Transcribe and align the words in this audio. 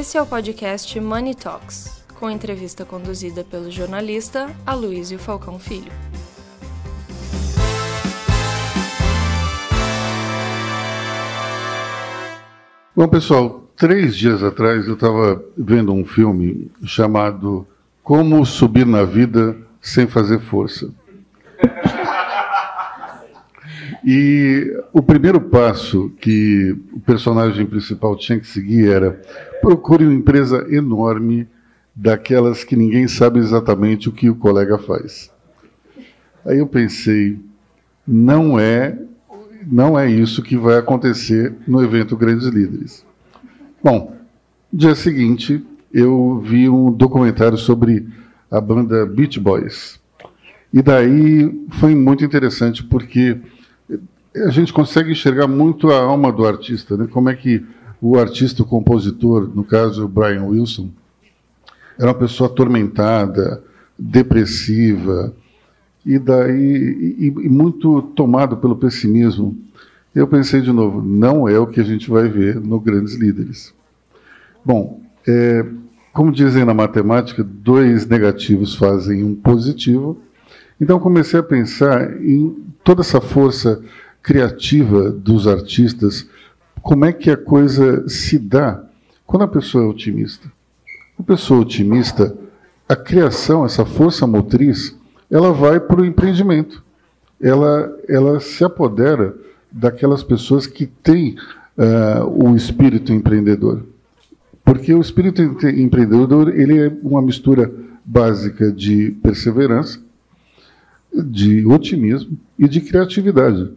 Esse 0.00 0.16
é 0.16 0.22
o 0.22 0.24
podcast 0.24 0.98
Money 0.98 1.34
Talks, 1.34 2.02
com 2.18 2.30
entrevista 2.30 2.86
conduzida 2.86 3.44
pelo 3.44 3.70
jornalista 3.70 4.48
Aloysio 4.64 5.18
Falcão 5.18 5.58
Filho. 5.58 5.92
Bom, 12.96 13.06
pessoal, 13.08 13.68
três 13.76 14.16
dias 14.16 14.42
atrás 14.42 14.88
eu 14.88 14.94
estava 14.94 15.44
vendo 15.54 15.92
um 15.92 16.06
filme 16.06 16.70
chamado 16.82 17.66
Como 18.02 18.46
Subir 18.46 18.86
na 18.86 19.04
Vida 19.04 19.54
Sem 19.82 20.06
Fazer 20.06 20.40
Força. 20.40 20.90
E 24.12 24.76
o 24.92 25.00
primeiro 25.00 25.40
passo 25.40 26.10
que 26.20 26.76
o 26.92 26.98
personagem 26.98 27.64
principal 27.64 28.16
tinha 28.16 28.40
que 28.40 28.46
seguir 28.48 28.88
era 28.88 29.12
procure 29.62 30.04
uma 30.04 30.12
empresa 30.12 30.66
enorme, 30.68 31.46
daquelas 31.94 32.64
que 32.64 32.74
ninguém 32.74 33.06
sabe 33.06 33.38
exatamente 33.38 34.08
o 34.08 34.12
que 34.12 34.28
o 34.28 34.34
colega 34.34 34.78
faz. 34.78 35.30
Aí 36.44 36.58
eu 36.58 36.66
pensei, 36.66 37.38
não 38.04 38.58
é, 38.58 38.98
não 39.64 39.96
é 39.96 40.10
isso 40.10 40.42
que 40.42 40.56
vai 40.56 40.76
acontecer 40.76 41.54
no 41.64 41.80
evento 41.80 42.16
Grandes 42.16 42.48
Líderes. 42.48 43.06
Bom, 43.80 44.16
dia 44.72 44.96
seguinte 44.96 45.64
eu 45.94 46.42
vi 46.44 46.68
um 46.68 46.90
documentário 46.90 47.56
sobre 47.56 48.08
a 48.50 48.60
banda 48.60 49.06
Beach 49.06 49.38
Boys. 49.38 50.00
E 50.74 50.82
daí 50.82 51.64
foi 51.78 51.94
muito 51.94 52.24
interessante 52.24 52.82
porque 52.82 53.38
a 54.34 54.50
gente 54.50 54.72
consegue 54.72 55.12
enxergar 55.12 55.48
muito 55.48 55.90
a 55.90 56.00
alma 56.02 56.30
do 56.30 56.46
artista, 56.46 56.96
né? 56.96 57.08
Como 57.10 57.28
é 57.28 57.34
que 57.34 57.64
o 58.00 58.18
artista, 58.18 58.62
o 58.62 58.66
compositor, 58.66 59.50
no 59.54 59.64
caso 59.64 60.08
Brian 60.08 60.44
Wilson, 60.44 60.88
era 61.98 62.08
uma 62.08 62.14
pessoa 62.14 62.48
atormentada, 62.48 63.62
depressiva 63.98 65.34
e 66.06 66.18
daí 66.18 67.16
e, 67.18 67.26
e 67.26 67.48
muito 67.48 68.00
tomado 68.14 68.56
pelo 68.56 68.76
pessimismo. 68.76 69.58
Eu 70.14 70.26
pensei 70.26 70.60
de 70.60 70.72
novo, 70.72 71.02
não 71.02 71.48
é 71.48 71.58
o 71.58 71.66
que 71.66 71.80
a 71.80 71.84
gente 71.84 72.08
vai 72.08 72.28
ver 72.28 72.58
no 72.58 72.80
Grandes 72.80 73.14
Líderes. 73.14 73.74
Bom, 74.64 75.00
é, 75.26 75.64
como 76.12 76.32
dizem 76.32 76.64
na 76.64 76.74
matemática, 76.74 77.44
dois 77.44 78.06
negativos 78.06 78.74
fazem 78.74 79.22
um 79.22 79.34
positivo. 79.34 80.20
Então 80.80 80.98
comecei 80.98 81.38
a 81.38 81.42
pensar 81.42 82.20
em 82.22 82.56
toda 82.82 83.02
essa 83.02 83.20
força 83.20 83.82
criativa 84.22 85.10
dos 85.10 85.46
artistas, 85.46 86.28
como 86.82 87.04
é 87.04 87.12
que 87.12 87.30
a 87.30 87.36
coisa 87.36 88.08
se 88.08 88.38
dá 88.38 88.82
quando 89.26 89.42
a 89.42 89.48
pessoa 89.48 89.84
é 89.84 89.86
otimista. 89.86 90.50
A 91.18 91.22
pessoa 91.22 91.60
otimista, 91.60 92.36
a 92.88 92.96
criação, 92.96 93.64
essa 93.64 93.84
força 93.84 94.26
motriz, 94.26 94.96
ela 95.30 95.52
vai 95.52 95.78
para 95.78 96.00
o 96.00 96.04
empreendimento. 96.04 96.82
Ela, 97.40 97.96
ela 98.08 98.40
se 98.40 98.64
apodera 98.64 99.34
daquelas 99.70 100.22
pessoas 100.22 100.66
que 100.66 100.86
têm 100.86 101.36
uh, 101.78 102.26
o 102.26 102.56
espírito 102.56 103.12
empreendedor. 103.12 103.84
Porque 104.64 104.92
o 104.92 105.00
espírito 105.00 105.42
empreendedor 105.42 106.48
ele 106.58 106.78
é 106.78 106.92
uma 107.02 107.22
mistura 107.22 107.72
básica 108.04 108.72
de 108.72 109.12
perseverança, 109.22 110.00
de 111.14 111.64
otimismo 111.66 112.38
e 112.58 112.68
de 112.68 112.80
criatividade. 112.80 113.70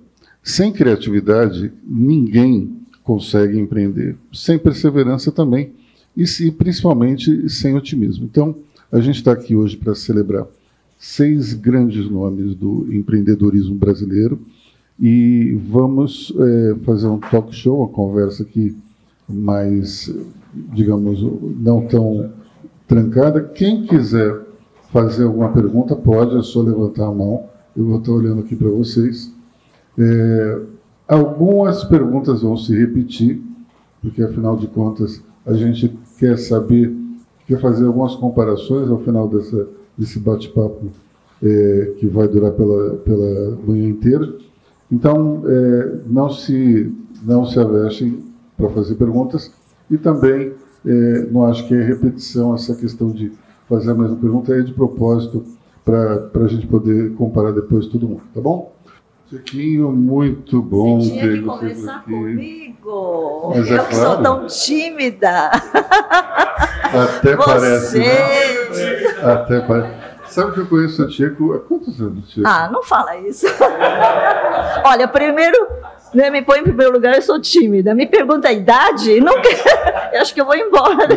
Sem 0.43 0.73
criatividade, 0.73 1.71
ninguém 1.85 2.75
consegue 3.03 3.57
empreender. 3.57 4.17
Sem 4.33 4.59
perseverança 4.59 5.31
também. 5.31 5.71
E 6.15 6.27
se, 6.27 6.51
principalmente 6.51 7.49
sem 7.49 7.75
otimismo. 7.75 8.25
Então, 8.25 8.55
a 8.91 8.99
gente 8.99 9.15
está 9.15 9.31
aqui 9.31 9.55
hoje 9.55 9.77
para 9.77 9.95
celebrar 9.95 10.45
seis 10.99 11.53
grandes 11.53 12.09
nomes 12.09 12.55
do 12.55 12.87
empreendedorismo 12.93 13.75
brasileiro 13.75 14.39
e 14.99 15.57
vamos 15.69 16.33
é, 16.37 16.75
fazer 16.83 17.07
um 17.07 17.17
talk 17.17 17.53
show, 17.53 17.79
uma 17.79 17.87
conversa 17.87 18.43
aqui 18.43 18.75
mais, 19.27 20.13
digamos, 20.73 21.21
não 21.59 21.87
tão 21.87 22.31
trancada. 22.87 23.41
Quem 23.41 23.83
quiser 23.83 24.39
fazer 24.91 25.23
alguma 25.23 25.51
pergunta, 25.51 25.95
pode, 25.95 26.37
é 26.37 26.43
só 26.43 26.61
levantar 26.61 27.07
a 27.07 27.11
mão. 27.11 27.45
Eu 27.75 27.85
vou 27.85 27.99
estar 27.99 28.11
olhando 28.11 28.41
aqui 28.41 28.55
para 28.55 28.69
vocês. 28.69 29.33
É, 29.97 30.59
algumas 31.07 31.83
perguntas 31.83 32.41
vão 32.41 32.57
se 32.57 32.77
repetir, 32.77 33.41
porque 34.01 34.21
afinal 34.21 34.55
de 34.55 34.67
contas 34.67 35.21
a 35.45 35.53
gente 35.53 35.97
quer 36.17 36.37
saber, 36.37 36.95
quer 37.47 37.59
fazer 37.59 37.85
algumas 37.85 38.15
comparações 38.15 38.89
ao 38.89 38.99
final 38.99 39.27
dessa, 39.27 39.67
desse 39.97 40.19
bate-papo 40.19 40.87
é, 41.41 41.93
que 41.97 42.07
vai 42.07 42.27
durar 42.27 42.51
pela, 42.51 42.95
pela 42.97 43.57
manhã 43.65 43.89
inteira. 43.89 44.33
Então, 44.91 45.43
é, 45.45 45.99
não 46.07 46.29
se 46.29 46.91
não 47.23 47.45
se 47.45 47.57
avestem 47.57 48.21
para 48.57 48.69
fazer 48.69 48.95
perguntas 48.95 49.51
e 49.89 49.97
também 49.97 50.51
é, 50.85 51.27
não 51.31 51.45
acho 51.45 51.67
que 51.67 51.73
é 51.73 51.81
repetição 51.81 52.53
essa 52.53 52.75
questão 52.75 53.09
de 53.09 53.31
fazer 53.67 53.91
a 53.91 53.95
mesma 53.95 54.17
pergunta 54.17 54.53
é 54.53 54.61
de 54.61 54.73
propósito 54.73 55.43
para 55.85 56.29
a 56.33 56.47
gente 56.47 56.67
poder 56.67 57.13
comparar 57.13 57.51
depois 57.51 57.87
todo 57.87 58.07
mundo, 58.07 58.21
tá 58.33 58.41
bom? 58.41 58.72
Chiquinho, 59.29 59.91
muito 59.91 60.61
bom 60.61 60.99
você 60.99 61.11
ter 61.11 61.41
você 61.41 61.59
conversar 61.59 61.95
aqui. 61.97 62.11
comigo. 62.11 63.53
Mas 63.55 63.71
é 63.71 63.77
eu 63.77 63.83
que 63.85 63.95
claro. 63.95 64.11
sou 64.11 64.21
tão 64.21 64.47
tímida. 64.47 65.47
Até 66.93 67.35
você. 67.35 67.45
parece, 67.45 67.99
né? 67.99 68.05
Até 69.23 69.61
parece. 69.61 70.03
Sabe 70.27 70.53
que 70.53 70.59
eu 70.61 70.65
conheço 70.65 71.05
o 71.05 71.09
Chico 71.11 71.53
há 71.53 71.59
quantos 71.59 71.99
anos, 72.01 72.31
Chico? 72.31 72.47
Ah, 72.47 72.69
não 72.71 72.83
fala 72.83 73.17
isso. 73.17 73.45
Olha, 74.83 75.07
primeiro, 75.07 75.67
né, 76.13 76.29
me 76.29 76.41
põe 76.41 76.59
em 76.59 76.63
primeiro 76.63 76.91
lugar, 76.91 77.15
eu 77.15 77.21
sou 77.21 77.39
tímida. 77.39 77.93
Me 77.93 78.05
pergunta 78.05 78.47
a 78.47 78.53
idade, 78.53 79.19
não 79.19 79.33
eu 80.13 80.21
acho 80.21 80.33
que 80.33 80.41
eu 80.41 80.45
vou 80.45 80.55
embora. 80.55 81.07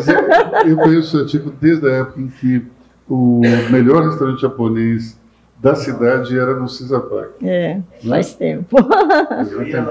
Eu, 0.65 0.71
eu 0.71 0.77
conheço 0.77 1.23
o 1.23 1.29
Chico 1.29 1.51
desde 1.51 1.89
a 1.89 1.93
época 1.93 2.21
em 2.21 2.29
que 2.29 2.67
o 3.09 3.41
melhor 3.71 4.05
restaurante 4.05 4.43
japonês 4.43 5.19
da 5.59 5.75
cidade 5.75 6.39
era 6.39 6.55
no 6.55 6.69
Cisa 6.69 7.01
Park. 7.01 7.43
É, 7.43 7.81
faz 8.09 8.35
tempo. 8.35 8.77
Fazia 9.29 9.59
um 9.59 9.65
tempo. 9.65 9.91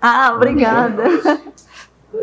Ah, 0.00 0.32
obrigada. 0.34 1.02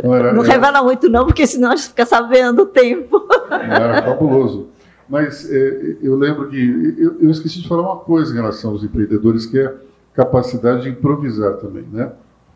Não, 0.04 0.16
era, 0.16 0.34
Não 0.34 0.44
era- 0.44 0.54
revela 0.54 0.84
muito 0.84 1.10
não, 1.10 1.26
porque 1.26 1.46
senão 1.46 1.72
a 1.72 1.76
gente 1.76 1.90
fica 1.90 2.06
sabendo 2.06 2.64
o 2.64 2.66
tempo. 2.66 3.28
Era 3.50 4.02
fabuloso. 4.04 4.68
Mas 5.10 5.50
é, 5.52 5.98
eu 6.02 6.16
lembro 6.16 6.48
que 6.50 6.96
eu, 6.98 7.18
eu 7.20 7.30
esqueci 7.30 7.62
de 7.62 7.68
falar 7.68 7.82
uma 7.84 7.98
coisa 7.98 8.32
em 8.32 8.36
relação 8.36 8.72
aos 8.72 8.84
empreendedores, 8.84 9.46
que 9.46 9.60
é 9.60 9.66
a 9.66 9.74
capacidade 10.16 10.84
de 10.84 10.90
improvisar 10.90 11.54
também, 11.58 11.84
né? 11.92 12.12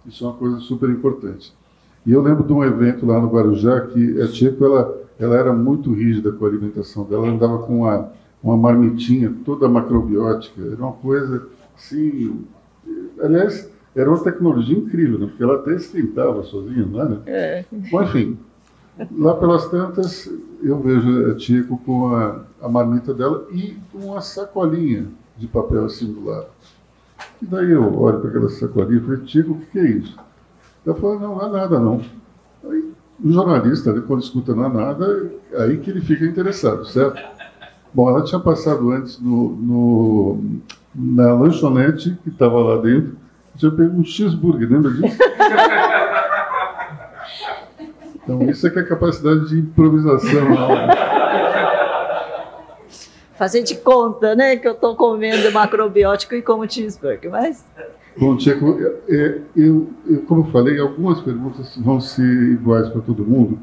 Isso 0.05 0.23
é 0.23 0.27
uma 0.27 0.35
coisa 0.37 0.59
super 0.59 0.89
importante. 0.89 1.53
E 2.05 2.13
eu 2.13 2.21
lembro 2.21 2.43
de 2.43 2.53
um 2.53 2.63
evento 2.63 3.05
lá 3.05 3.19
no 3.19 3.27
Guarujá 3.27 3.81
que 3.81 4.21
a 4.21 4.27
Tcheco, 4.27 4.63
ela, 4.63 4.97
ela 5.19 5.35
era 5.35 5.51
muito 5.51 5.91
rígida 5.93 6.31
com 6.31 6.45
a 6.45 6.47
alimentação 6.47 7.03
dela, 7.03 7.25
ela 7.27 7.35
andava 7.35 7.59
com 7.59 7.81
uma, 7.81 8.09
uma 8.41 8.57
marmitinha 8.57 9.33
toda 9.43 9.67
macrobiótica, 9.67 10.61
era 10.61 10.75
uma 10.75 10.93
coisa 10.93 11.47
assim... 11.75 12.45
Aliás, 13.21 13.69
era 13.95 14.09
uma 14.09 14.23
tecnologia 14.23 14.77
incrível, 14.77 15.17
né? 15.19 15.25
Porque 15.27 15.43
ela 15.43 15.55
até 15.55 15.73
esquentava 15.73 16.43
sozinha, 16.43 16.85
não 16.85 17.01
era? 17.01 17.21
É. 17.25 17.65
Bom, 17.91 18.03
enfim, 18.03 18.37
lá 19.17 19.35
pelas 19.35 19.69
tantas, 19.69 20.31
eu 20.61 20.79
vejo 20.79 21.31
a 21.31 21.35
Tico 21.35 21.77
com 21.79 22.15
a, 22.15 22.43
a 22.61 22.69
marmita 22.69 23.13
dela 23.13 23.47
e 23.51 23.77
uma 23.93 24.21
sacolinha 24.21 25.07
de 25.35 25.47
papel 25.47 25.85
assim 25.85 26.11
do 26.13 26.25
lado. 26.25 26.47
E 27.41 27.45
daí 27.45 27.71
eu 27.71 27.99
olho 27.99 28.19
para 28.19 28.29
aquela 28.29 28.49
sacolinha 28.49 29.01
e 29.01 29.03
falei, 29.03 29.19
Tico, 29.21 29.53
o 29.53 29.57
que, 29.59 29.65
que 29.65 29.79
é 29.79 29.89
isso? 29.89 30.17
Ela 30.85 30.95
falou, 30.95 31.19
não, 31.19 31.35
não 31.35 31.47
é 31.47 31.51
nada 31.51 31.79
não. 31.79 32.01
Aí, 32.69 32.93
o 33.23 33.31
jornalista, 33.31 33.91
né, 33.91 34.03
quando 34.05 34.21
escuta 34.21 34.55
não 34.55 34.65
é 34.65 34.69
nada, 34.69 35.31
aí 35.55 35.77
que 35.77 35.89
ele 35.89 36.01
fica 36.01 36.23
interessado, 36.25 36.85
certo? 36.85 37.19
Bom, 37.93 38.09
ela 38.09 38.23
tinha 38.23 38.39
passado 38.39 38.91
antes 38.91 39.19
no, 39.19 39.49
no- 39.55 40.43
na 40.93 41.33
lanchonete 41.33 42.17
que 42.23 42.29
estava 42.29 42.59
lá 42.59 42.81
dentro, 42.81 43.15
tinha 43.55 43.71
pego 43.71 43.99
um 43.99 44.03
cheeseburger, 44.05 44.69
lembra 44.69 44.91
disso? 44.91 45.17
Então, 48.23 48.41
isso 48.49 48.67
é 48.67 48.69
que 48.69 48.77
é 48.77 48.81
a 48.81 48.85
capacidade 48.85 49.47
de 49.47 49.59
improvisação. 49.59 50.49
Né? 50.49 50.87
Fazer 53.37 53.63
de 53.63 53.75
conta, 53.77 54.35
né, 54.35 54.57
que 54.57 54.67
eu 54.67 54.73
estou 54.73 54.95
comendo 54.97 55.49
macrobiótico 55.53 56.35
e 56.35 56.41
como 56.41 56.69
cheeseburger, 56.69 57.31
mas 57.31 57.63
Bom, 58.17 58.35
Tcheco, 58.35 58.77
é, 59.07 59.37
eu, 59.55 59.89
eu, 60.09 60.21
como 60.23 60.41
eu 60.41 60.45
falei, 60.51 60.79
algumas 60.79 61.21
perguntas 61.21 61.77
vão 61.77 62.01
ser 62.01 62.23
iguais 62.51 62.89
para 62.89 62.99
todo 63.01 63.23
mundo. 63.23 63.59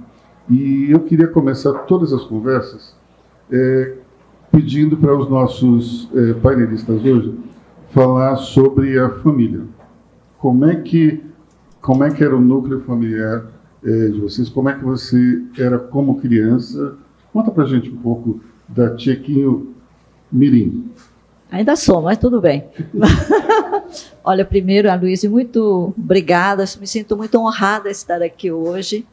E 0.48 0.90
eu 0.92 1.00
queria 1.00 1.26
começar 1.26 1.72
todas 1.80 2.12
as 2.12 2.22
conversas 2.24 2.94
é, 3.52 3.94
pedindo 4.54 4.96
para 4.96 5.16
os 5.16 5.28
nossos 5.28 6.08
é, 6.14 6.34
painelistas 6.34 7.04
hoje 7.04 7.34
falar 7.90 8.36
sobre 8.36 8.96
a 8.98 9.10
família. 9.10 9.62
Como 10.38 10.64
é 10.64 10.76
que, 10.76 11.20
como 11.80 12.04
é 12.04 12.10
que 12.10 12.22
era 12.22 12.36
o 12.36 12.40
núcleo 12.40 12.80
familiar 12.82 13.46
é, 13.84 14.08
de 14.08 14.20
vocês, 14.20 14.48
como 14.48 14.68
é 14.68 14.74
que 14.74 14.84
você 14.84 15.42
era 15.58 15.78
como 15.78 16.20
criança. 16.20 16.96
Conta 17.32 17.50
pra 17.50 17.66
gente 17.66 17.90
um 17.90 17.96
pouco 17.96 18.40
da 18.68 18.94
Tchequinho 18.94 19.74
Mirim. 20.30 20.90
Ainda 21.50 21.76
sou, 21.76 22.00
mas 22.00 22.18
tudo 22.18 22.40
bem. 22.40 22.64
Olha, 24.24 24.44
primeiro, 24.44 24.90
a 24.90 24.94
Luísa, 24.94 25.28
muito 25.28 25.92
obrigada. 25.98 26.64
Me 26.80 26.86
sinto 26.86 27.16
muito 27.16 27.38
honrada 27.38 27.90
de 27.90 27.96
estar 27.96 28.22
aqui 28.22 28.50
hoje. 28.50 29.04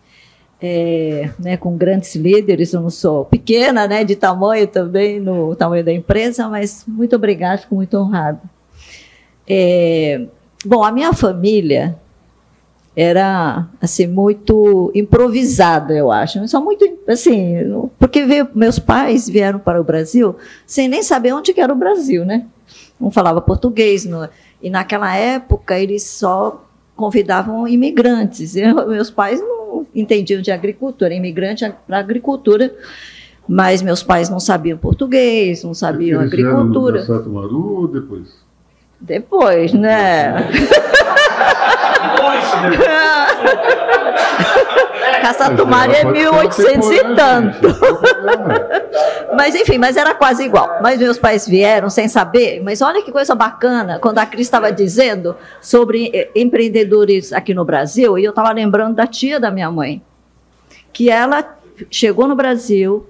É, 0.64 1.32
né, 1.40 1.58
com 1.58 1.76
grandes 1.76 2.16
líderes, 2.16 2.72
eu 2.72 2.82
não 2.82 2.92
sou 2.92 3.26
pequena, 3.26 3.88
né, 3.88 4.04
de 4.04 4.16
tamanho 4.16 4.68
também, 4.68 5.20
no 5.20 5.56
tamanho 5.56 5.84
da 5.84 5.92
empresa, 5.92 6.48
mas 6.48 6.84
muito 6.88 7.16
obrigada, 7.16 7.58
fico 7.58 7.74
muito 7.74 7.98
honrada. 7.98 8.40
É, 9.48 10.22
bom, 10.64 10.84
a 10.84 10.92
minha 10.92 11.14
família 11.14 11.96
era 12.96 13.68
assim 13.82 14.06
muito 14.06 14.92
improvisada, 14.94 15.94
eu 15.94 16.12
acho. 16.12 16.46
Só 16.48 16.62
muito 16.62 16.86
assim, 17.08 17.56
porque 17.98 18.26
veio, 18.26 18.48
meus 18.54 18.78
pais 18.80 19.30
vieram 19.30 19.60
para 19.60 19.80
o 19.80 19.84
Brasil 19.84 20.36
sem 20.66 20.88
nem 20.88 21.02
saber 21.02 21.34
onde 21.34 21.60
era 21.60 21.74
o 21.74 21.76
Brasil, 21.76 22.26
né? 22.26 22.46
Não 23.00 23.10
falava 23.10 23.42
português, 23.42 24.06
não, 24.06 24.30
e 24.62 24.70
naquela 24.70 25.16
época 25.16 25.80
eles 25.80 26.04
só 26.04 26.64
convidavam 26.96 27.68
imigrantes. 27.68 28.56
Eu, 28.56 28.88
meus 28.88 29.10
pais 29.10 29.42
não 29.42 29.61
entendiam 29.94 30.42
de 30.42 30.52
agricultura, 30.52 31.14
imigrante 31.14 31.72
para 31.88 32.00
agricultura, 32.00 32.74
mas 33.48 33.82
meus 33.82 34.04
pais 34.04 34.30
não 34.30 34.40
sabiam 34.40 34.78
português, 34.78 35.64
não 35.64 35.74
sabiam 35.74 36.22
eles 36.22 36.34
agricultura. 36.34 37.02
Vieram 37.02 37.24
no 37.24 37.34
Maru, 37.34 37.88
depois? 37.88 38.42
Depois, 39.00 39.74
né? 39.74 40.50
Caçatumari 45.22 45.94
é 45.94 46.04
1800 46.04 46.90
e 46.90 47.16
tanto. 47.16 47.68
mas 49.36 49.56
enfim, 49.56 49.78
mas 49.78 49.96
era 49.98 50.14
quase 50.14 50.44
igual. 50.44 50.80
Mas 50.82 51.00
meus 51.00 51.18
pais 51.18 51.48
vieram 51.48 51.90
sem 51.90 52.08
saber. 52.08 52.62
Mas 52.64 52.82
olha 52.82 53.02
que 53.02 53.12
coisa 53.12 53.36
bacana, 53.36 54.00
quando 54.00 54.18
a 54.18 54.26
Cris 54.26 54.48
estava 54.48 54.72
dizendo 54.72 55.36
sobre 55.62 56.10
eh, 56.14 56.30
empreendedores 56.36 57.32
aqui 57.32 57.54
no 57.54 57.64
Brasil, 57.64 58.18
e 58.18 58.24
eu 58.24 58.32
estava 58.32 58.52
lembrando 58.52 58.96
da 58.96 59.08
tia 59.08 59.40
da 59.40 59.52
minha 59.52 59.72
mãe, 59.72 60.02
que 60.92 61.10
ela 61.10 61.58
chegou 61.90 62.28
no 62.28 62.36
Brasil, 62.36 63.08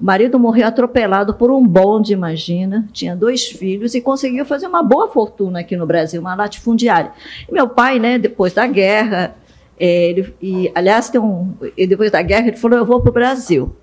o 0.00 0.04
marido 0.04 0.38
morreu 0.38 0.66
atropelado 0.66 1.34
por 1.34 1.50
um 1.50 1.66
bonde, 1.66 2.12
imagina. 2.12 2.88
Tinha 2.92 3.14
dois 3.14 3.46
filhos 3.46 3.94
e 3.94 4.00
conseguiu 4.00 4.44
fazer 4.44 4.66
uma 4.66 4.82
boa 4.82 5.08
fortuna 5.08 5.60
aqui 5.60 5.76
no 5.76 5.86
Brasil, 5.86 6.20
uma 6.20 6.34
latifundiária. 6.34 7.12
E 7.48 7.52
meu 7.52 7.68
pai, 7.68 7.98
né, 7.98 8.18
depois 8.18 8.52
da 8.52 8.66
guerra, 8.66 9.36
é, 9.78 10.10
ele, 10.10 10.34
e, 10.40 10.70
aliás, 10.74 11.08
tem 11.08 11.20
um, 11.20 11.54
depois 11.76 12.10
da 12.10 12.22
guerra, 12.22 12.48
ele 12.48 12.56
falou: 12.56 12.78
Eu 12.78 12.84
vou 12.84 13.00
para 13.00 13.10
o 13.10 13.12
Brasil. 13.12 13.74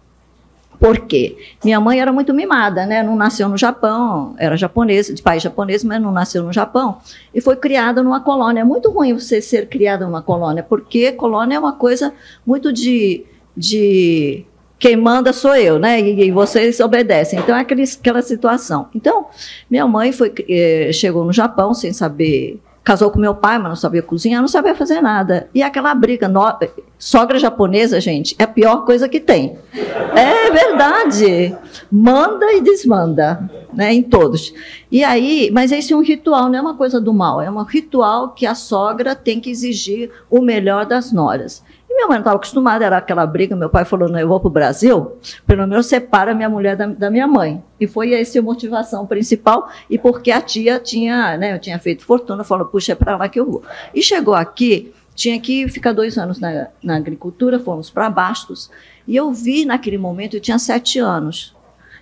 Por 0.81 1.01
quê? 1.01 1.37
Minha 1.63 1.79
mãe 1.79 2.01
era 2.01 2.11
muito 2.11 2.33
mimada, 2.33 2.87
né? 2.87 3.03
Não 3.03 3.15
nasceu 3.15 3.47
no 3.47 3.55
Japão, 3.55 4.33
era 4.39 4.57
japonesa, 4.57 5.13
de 5.13 5.21
pai 5.21 5.39
japonês, 5.39 5.83
mas 5.83 6.01
não 6.01 6.11
nasceu 6.11 6.41
no 6.41 6.51
Japão. 6.51 6.97
E 7.31 7.39
foi 7.39 7.55
criada 7.55 8.01
numa 8.01 8.19
colônia. 8.19 8.61
É 8.61 8.63
muito 8.63 8.89
ruim 8.89 9.13
você 9.13 9.39
ser 9.39 9.69
criada 9.69 10.07
numa 10.07 10.23
colônia, 10.23 10.63
porque 10.63 11.11
colônia 11.11 11.57
é 11.57 11.59
uma 11.59 11.73
coisa 11.73 12.11
muito 12.43 12.73
de, 12.73 13.23
de 13.55 14.43
quem 14.79 14.97
manda 14.97 15.31
sou 15.31 15.55
eu, 15.55 15.77
né? 15.77 16.01
E, 16.01 16.25
e 16.25 16.31
vocês 16.31 16.79
obedecem. 16.79 17.37
Então 17.37 17.55
é 17.55 17.59
aquele, 17.59 17.83
aquela 17.83 18.23
situação. 18.23 18.89
Então, 18.95 19.27
minha 19.69 19.85
mãe 19.85 20.11
foi, 20.11 20.33
eh, 20.49 20.89
chegou 20.91 21.23
no 21.23 21.31
Japão 21.31 21.75
sem 21.75 21.93
saber. 21.93 22.59
Casou 22.83 23.11
com 23.11 23.19
meu 23.19 23.35
pai, 23.35 23.59
mas 23.59 23.69
não 23.69 23.75
sabia 23.75 24.01
cozinhar, 24.01 24.41
não 24.41 24.47
sabia 24.47 24.73
fazer 24.73 25.01
nada. 25.01 25.47
E 25.53 25.61
aquela 25.61 25.93
briga, 25.93 26.27
no, 26.27 26.41
sogra 26.97 27.37
japonesa, 27.37 28.01
gente, 28.01 28.35
é 28.39 28.43
a 28.43 28.47
pior 28.47 28.85
coisa 28.85 29.07
que 29.07 29.19
tem. 29.19 29.57
É 30.15 30.49
verdade. 30.49 31.55
Manda 31.91 32.51
e 32.53 32.61
desmanda, 32.61 33.49
né, 33.71 33.93
em 33.93 34.01
todos. 34.01 34.51
E 34.91 35.03
aí, 35.03 35.51
mas 35.53 35.71
esse 35.71 35.93
é 35.93 35.95
um 35.95 36.01
ritual, 36.01 36.49
não 36.49 36.57
é 36.57 36.61
uma 36.61 36.75
coisa 36.75 36.99
do 36.99 37.13
mal, 37.13 37.39
é 37.39 37.51
um 37.51 37.63
ritual 37.63 38.29
que 38.29 38.47
a 38.47 38.55
sogra 38.55 39.15
tem 39.15 39.39
que 39.39 39.51
exigir 39.51 40.09
o 40.29 40.41
melhor 40.41 40.85
das 40.85 41.11
noras. 41.11 41.63
E 41.91 41.93
minha 41.93 42.07
mãe 42.07 42.15
não 42.15 42.21
estava 42.21 42.37
acostumada, 42.37 42.85
era 42.85 42.97
aquela 42.97 43.25
briga. 43.27 43.53
Meu 43.53 43.69
pai 43.69 43.83
falou: 43.83 44.07
não, 44.07 44.17
eu 44.17 44.27
vou 44.27 44.39
para 44.39 44.47
o 44.47 44.51
Brasil, 44.51 45.17
pelo 45.45 45.67
menos 45.67 45.87
separa 45.87 46.33
minha 46.33 46.49
mulher 46.49 46.77
da, 46.77 46.85
da, 46.87 47.11
minha 47.11 47.27
mãe. 47.27 47.61
E 47.77 47.85
foi 47.85 48.13
essa 48.13 48.39
a 48.39 48.41
motivação 48.41 49.05
principal. 49.05 49.69
E 49.89 49.97
porque 49.97 50.31
a 50.31 50.39
tia 50.39 50.79
tinha, 50.79 51.35
né, 51.35 51.53
eu 51.53 51.59
tinha 51.59 51.77
feito 51.77 52.05
fortuna, 52.05 52.45
falou: 52.45 52.65
puxa, 52.65 52.93
é 52.93 52.95
para 52.95 53.17
lá 53.17 53.27
que 53.27 53.37
eu 53.37 53.45
vou. 53.45 53.63
E 53.93 54.01
chegou 54.01 54.33
aqui, 54.33 54.93
tinha 55.13 55.37
que 55.41 55.67
ficar 55.67 55.91
dois 55.91 56.17
anos 56.17 56.39
na, 56.39 56.69
na 56.81 56.95
agricultura, 56.95 57.59
fomos 57.59 57.89
para 57.89 58.09
Bastos. 58.09 58.71
E 59.05 59.13
eu 59.13 59.29
vi 59.33 59.65
naquele 59.65 59.97
momento, 59.97 60.37
eu 60.37 60.41
tinha 60.41 60.57
sete 60.57 60.97
anos, 60.97 61.53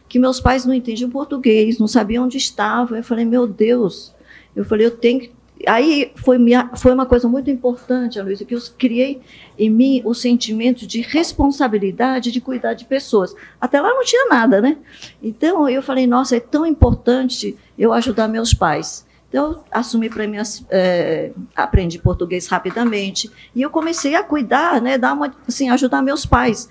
que 0.08 0.20
meus 0.20 0.40
pais 0.40 0.66
não 0.66 0.74
entendiam 0.74 1.10
português, 1.10 1.80
não 1.80 1.88
sabiam 1.88 2.26
onde 2.26 2.38
estavam. 2.38 2.96
Eu 2.96 3.04
falei: 3.04 3.26
meu 3.26 3.48
Deus. 3.48 4.14
Eu 4.56 4.64
falei: 4.64 4.86
eu 4.86 4.92
tenho 4.92 5.22
que 5.22 5.39
aí 5.68 6.12
foi, 6.16 6.38
minha, 6.38 6.70
foi 6.76 6.94
uma 6.94 7.06
coisa 7.06 7.28
muito 7.28 7.50
importante, 7.50 8.22
Luísa, 8.22 8.46
que 8.46 8.56
eu 8.56 8.62
criei 8.78 9.22
em 9.58 9.70
mim 9.70 10.02
o 10.06 10.14
sentimento 10.14 10.88
de 10.88 11.02
responsabilidade 11.02 12.32
de 12.32 12.40
cuidar 12.40 12.74
de 12.74 12.86
pessoas. 12.86 13.36
Até 13.60 13.82
lá 13.82 13.90
não 13.90 14.04
tinha 14.04 14.28
nada, 14.30 14.62
né? 14.62 14.78
Então 15.22 15.68
eu 15.68 15.82
falei, 15.82 16.08
nossa, 16.08 16.38
é 16.38 16.40
tão 16.40 16.66
importante 16.66 17.58
eu 17.78 17.92
ajudar 17.94 18.28
meus 18.28 18.54
pais. 18.54 19.08
Então, 19.30 19.52
eu 19.52 19.64
assumi 19.72 20.10
para 20.10 20.28
mim, 20.28 20.38
é, 20.72 21.32
aprendi 21.56 22.00
português 22.00 22.48
rapidamente 22.48 23.30
e 23.54 23.62
eu 23.62 23.70
comecei 23.70 24.16
a 24.16 24.24
cuidar, 24.24 24.82
né, 24.82 24.98
dar 24.98 25.14
uma, 25.14 25.32
assim, 25.48 25.70
ajudar 25.70 26.02
meus 26.02 26.26
pais 26.26 26.68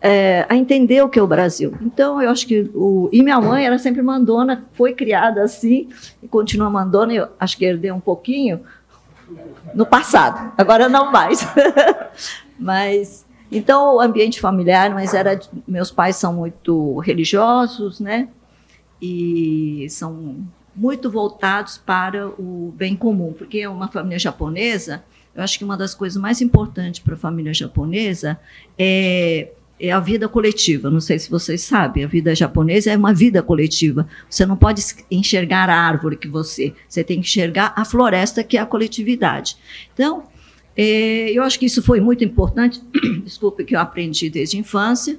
é, 0.00 0.46
a 0.48 0.56
entender 0.56 1.02
o 1.02 1.08
que 1.08 1.18
é 1.18 1.22
o 1.22 1.26
Brasil. 1.26 1.76
Então, 1.80 2.22
eu 2.22 2.30
acho 2.30 2.46
que 2.46 2.70
o. 2.74 3.08
E 3.12 3.22
minha 3.22 3.40
mãe 3.40 3.66
era 3.66 3.78
sempre 3.78 4.02
mandona, 4.02 4.64
foi 4.72 4.94
criada 4.94 5.42
assim, 5.42 5.88
e 6.22 6.28
continua 6.28 6.70
mandona, 6.70 7.12
eu 7.12 7.28
acho 7.38 7.56
que 7.56 7.64
herdei 7.64 7.90
um 7.90 8.00
pouquinho 8.00 8.60
no 9.74 9.84
passado, 9.84 10.52
agora 10.56 10.88
não 10.88 11.10
mais. 11.10 11.40
mas. 12.58 13.26
Então, 13.50 13.96
o 13.96 14.00
ambiente 14.00 14.40
familiar, 14.40 14.90
mas 14.90 15.14
era. 15.14 15.40
Meus 15.66 15.90
pais 15.90 16.16
são 16.16 16.32
muito 16.32 16.98
religiosos, 16.98 17.98
né? 17.98 18.28
E 19.00 19.86
são 19.90 20.44
muito 20.76 21.10
voltados 21.10 21.78
para 21.78 22.28
o 22.28 22.72
bem 22.76 22.94
comum, 22.94 23.32
porque 23.32 23.66
uma 23.66 23.88
família 23.88 24.18
japonesa. 24.18 25.02
Eu 25.34 25.44
acho 25.44 25.56
que 25.56 25.64
uma 25.64 25.76
das 25.76 25.94
coisas 25.94 26.20
mais 26.20 26.40
importantes 26.40 27.00
para 27.00 27.14
a 27.14 27.16
família 27.16 27.54
japonesa 27.54 28.38
é 28.76 29.52
é 29.80 29.90
a 29.90 30.00
vida 30.00 30.28
coletiva. 30.28 30.90
Não 30.90 31.00
sei 31.00 31.18
se 31.18 31.30
vocês 31.30 31.62
sabem, 31.62 32.04
a 32.04 32.06
vida 32.06 32.34
japonesa 32.34 32.90
é 32.90 32.96
uma 32.96 33.14
vida 33.14 33.42
coletiva. 33.42 34.08
Você 34.28 34.44
não 34.44 34.56
pode 34.56 34.82
enxergar 35.10 35.70
a 35.70 35.74
árvore 35.74 36.16
que 36.16 36.28
você, 36.28 36.74
você 36.88 37.04
tem 37.04 37.20
que 37.20 37.26
enxergar 37.26 37.72
a 37.76 37.84
floresta 37.84 38.42
que 38.42 38.56
é 38.56 38.60
a 38.60 38.66
coletividade. 38.66 39.56
Então, 39.94 40.24
é, 40.76 41.30
eu 41.30 41.42
acho 41.42 41.58
que 41.58 41.66
isso 41.66 41.82
foi 41.82 42.00
muito 42.00 42.24
importante. 42.24 42.80
Desculpe 43.24 43.64
que 43.64 43.74
eu 43.74 43.80
aprendi 43.80 44.30
desde 44.30 44.56
a 44.56 44.60
infância 44.60 45.18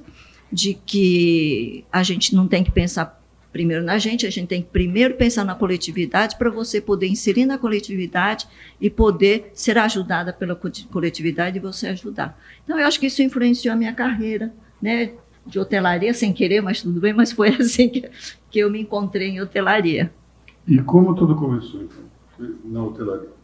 de 0.52 0.74
que 0.74 1.84
a 1.92 2.02
gente 2.02 2.34
não 2.34 2.48
tem 2.48 2.64
que 2.64 2.70
pensar 2.70 3.19
primeiro 3.52 3.84
na 3.84 3.98
gente, 3.98 4.26
a 4.26 4.30
gente 4.30 4.48
tem 4.48 4.62
que 4.62 4.68
primeiro 4.68 5.14
pensar 5.14 5.44
na 5.44 5.54
coletividade 5.54 6.36
para 6.36 6.50
você 6.50 6.80
poder 6.80 7.08
inserir 7.08 7.46
na 7.46 7.58
coletividade 7.58 8.46
e 8.80 8.88
poder 8.88 9.50
ser 9.54 9.76
ajudada 9.78 10.32
pela 10.32 10.58
coletividade 10.90 11.58
e 11.58 11.60
você 11.60 11.88
ajudar. 11.88 12.38
Então, 12.64 12.78
eu 12.78 12.86
acho 12.86 13.00
que 13.00 13.06
isso 13.06 13.22
influenciou 13.22 13.74
a 13.74 13.76
minha 13.76 13.92
carreira, 13.92 14.52
né? 14.80 15.12
De 15.46 15.58
hotelaria, 15.58 16.12
sem 16.14 16.32
querer, 16.32 16.60
mas 16.60 16.82
tudo 16.82 17.00
bem, 17.00 17.12
mas 17.12 17.32
foi 17.32 17.48
assim 17.58 17.88
que, 17.88 18.08
que 18.50 18.58
eu 18.58 18.70
me 18.70 18.80
encontrei 18.80 19.28
em 19.28 19.40
hotelaria. 19.40 20.12
E 20.66 20.78
como 20.78 21.14
tudo 21.14 21.34
começou, 21.34 21.82
então, 21.82 22.54
na 22.64 22.84
hotelaria? 22.84 23.40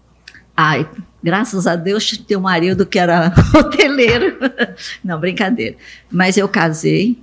Ai, 0.57 0.89
graças 1.23 1.67
a 1.67 1.77
Deus, 1.77 2.17
teu 2.17 2.41
marido 2.41 2.87
que 2.87 2.99
era 2.99 3.31
hoteleiro. 3.55 4.39
Não, 5.05 5.21
brincadeira. 5.21 5.77
Mas 6.11 6.39
eu 6.39 6.49
casei, 6.49 7.19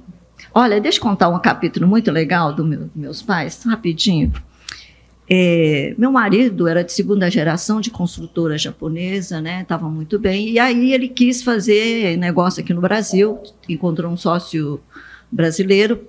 Olha, 0.55 0.79
deixa 0.79 0.99
eu 0.99 1.01
contar 1.01 1.29
um 1.29 1.39
capítulo 1.39 1.87
muito 1.87 2.11
legal 2.11 2.53
dos 2.53 2.65
meu, 2.65 2.89
meus 2.95 3.23
pais, 3.23 3.63
rapidinho. 3.63 4.31
É, 5.27 5.95
meu 5.97 6.11
marido 6.11 6.67
era 6.67 6.83
de 6.83 6.91
segunda 6.91 7.31
geração 7.31 7.81
de 7.81 7.89
construtora 7.89 8.55
japonesa, 8.55 9.41
né? 9.41 9.61
Estava 9.61 9.89
muito 9.89 10.19
bem. 10.19 10.49
E 10.49 10.59
aí 10.59 10.93
ele 10.93 11.07
quis 11.07 11.41
fazer 11.41 12.17
negócio 12.17 12.61
aqui 12.61 12.71
no 12.71 12.81
Brasil, 12.81 13.41
encontrou 13.67 14.11
um 14.11 14.17
sócio 14.17 14.79
brasileiro, 15.31 16.01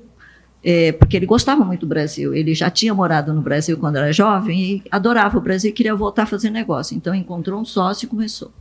é, 0.63 0.93
porque 0.93 1.17
ele 1.17 1.25
gostava 1.25 1.65
muito 1.65 1.81
do 1.81 1.87
Brasil. 1.87 2.35
Ele 2.35 2.55
já 2.55 2.69
tinha 2.69 2.93
morado 2.93 3.33
no 3.33 3.41
Brasil 3.41 3.79
quando 3.79 3.97
era 3.97 4.13
jovem 4.13 4.61
e 4.61 4.83
adorava 4.91 5.39
o 5.39 5.41
Brasil 5.41 5.71
e 5.71 5.73
queria 5.73 5.95
voltar 5.95 6.25
a 6.25 6.27
fazer 6.27 6.51
negócio. 6.51 6.95
Então 6.95 7.15
encontrou 7.15 7.59
um 7.59 7.65
sócio 7.65 8.05
e 8.05 8.09
começou. 8.09 8.53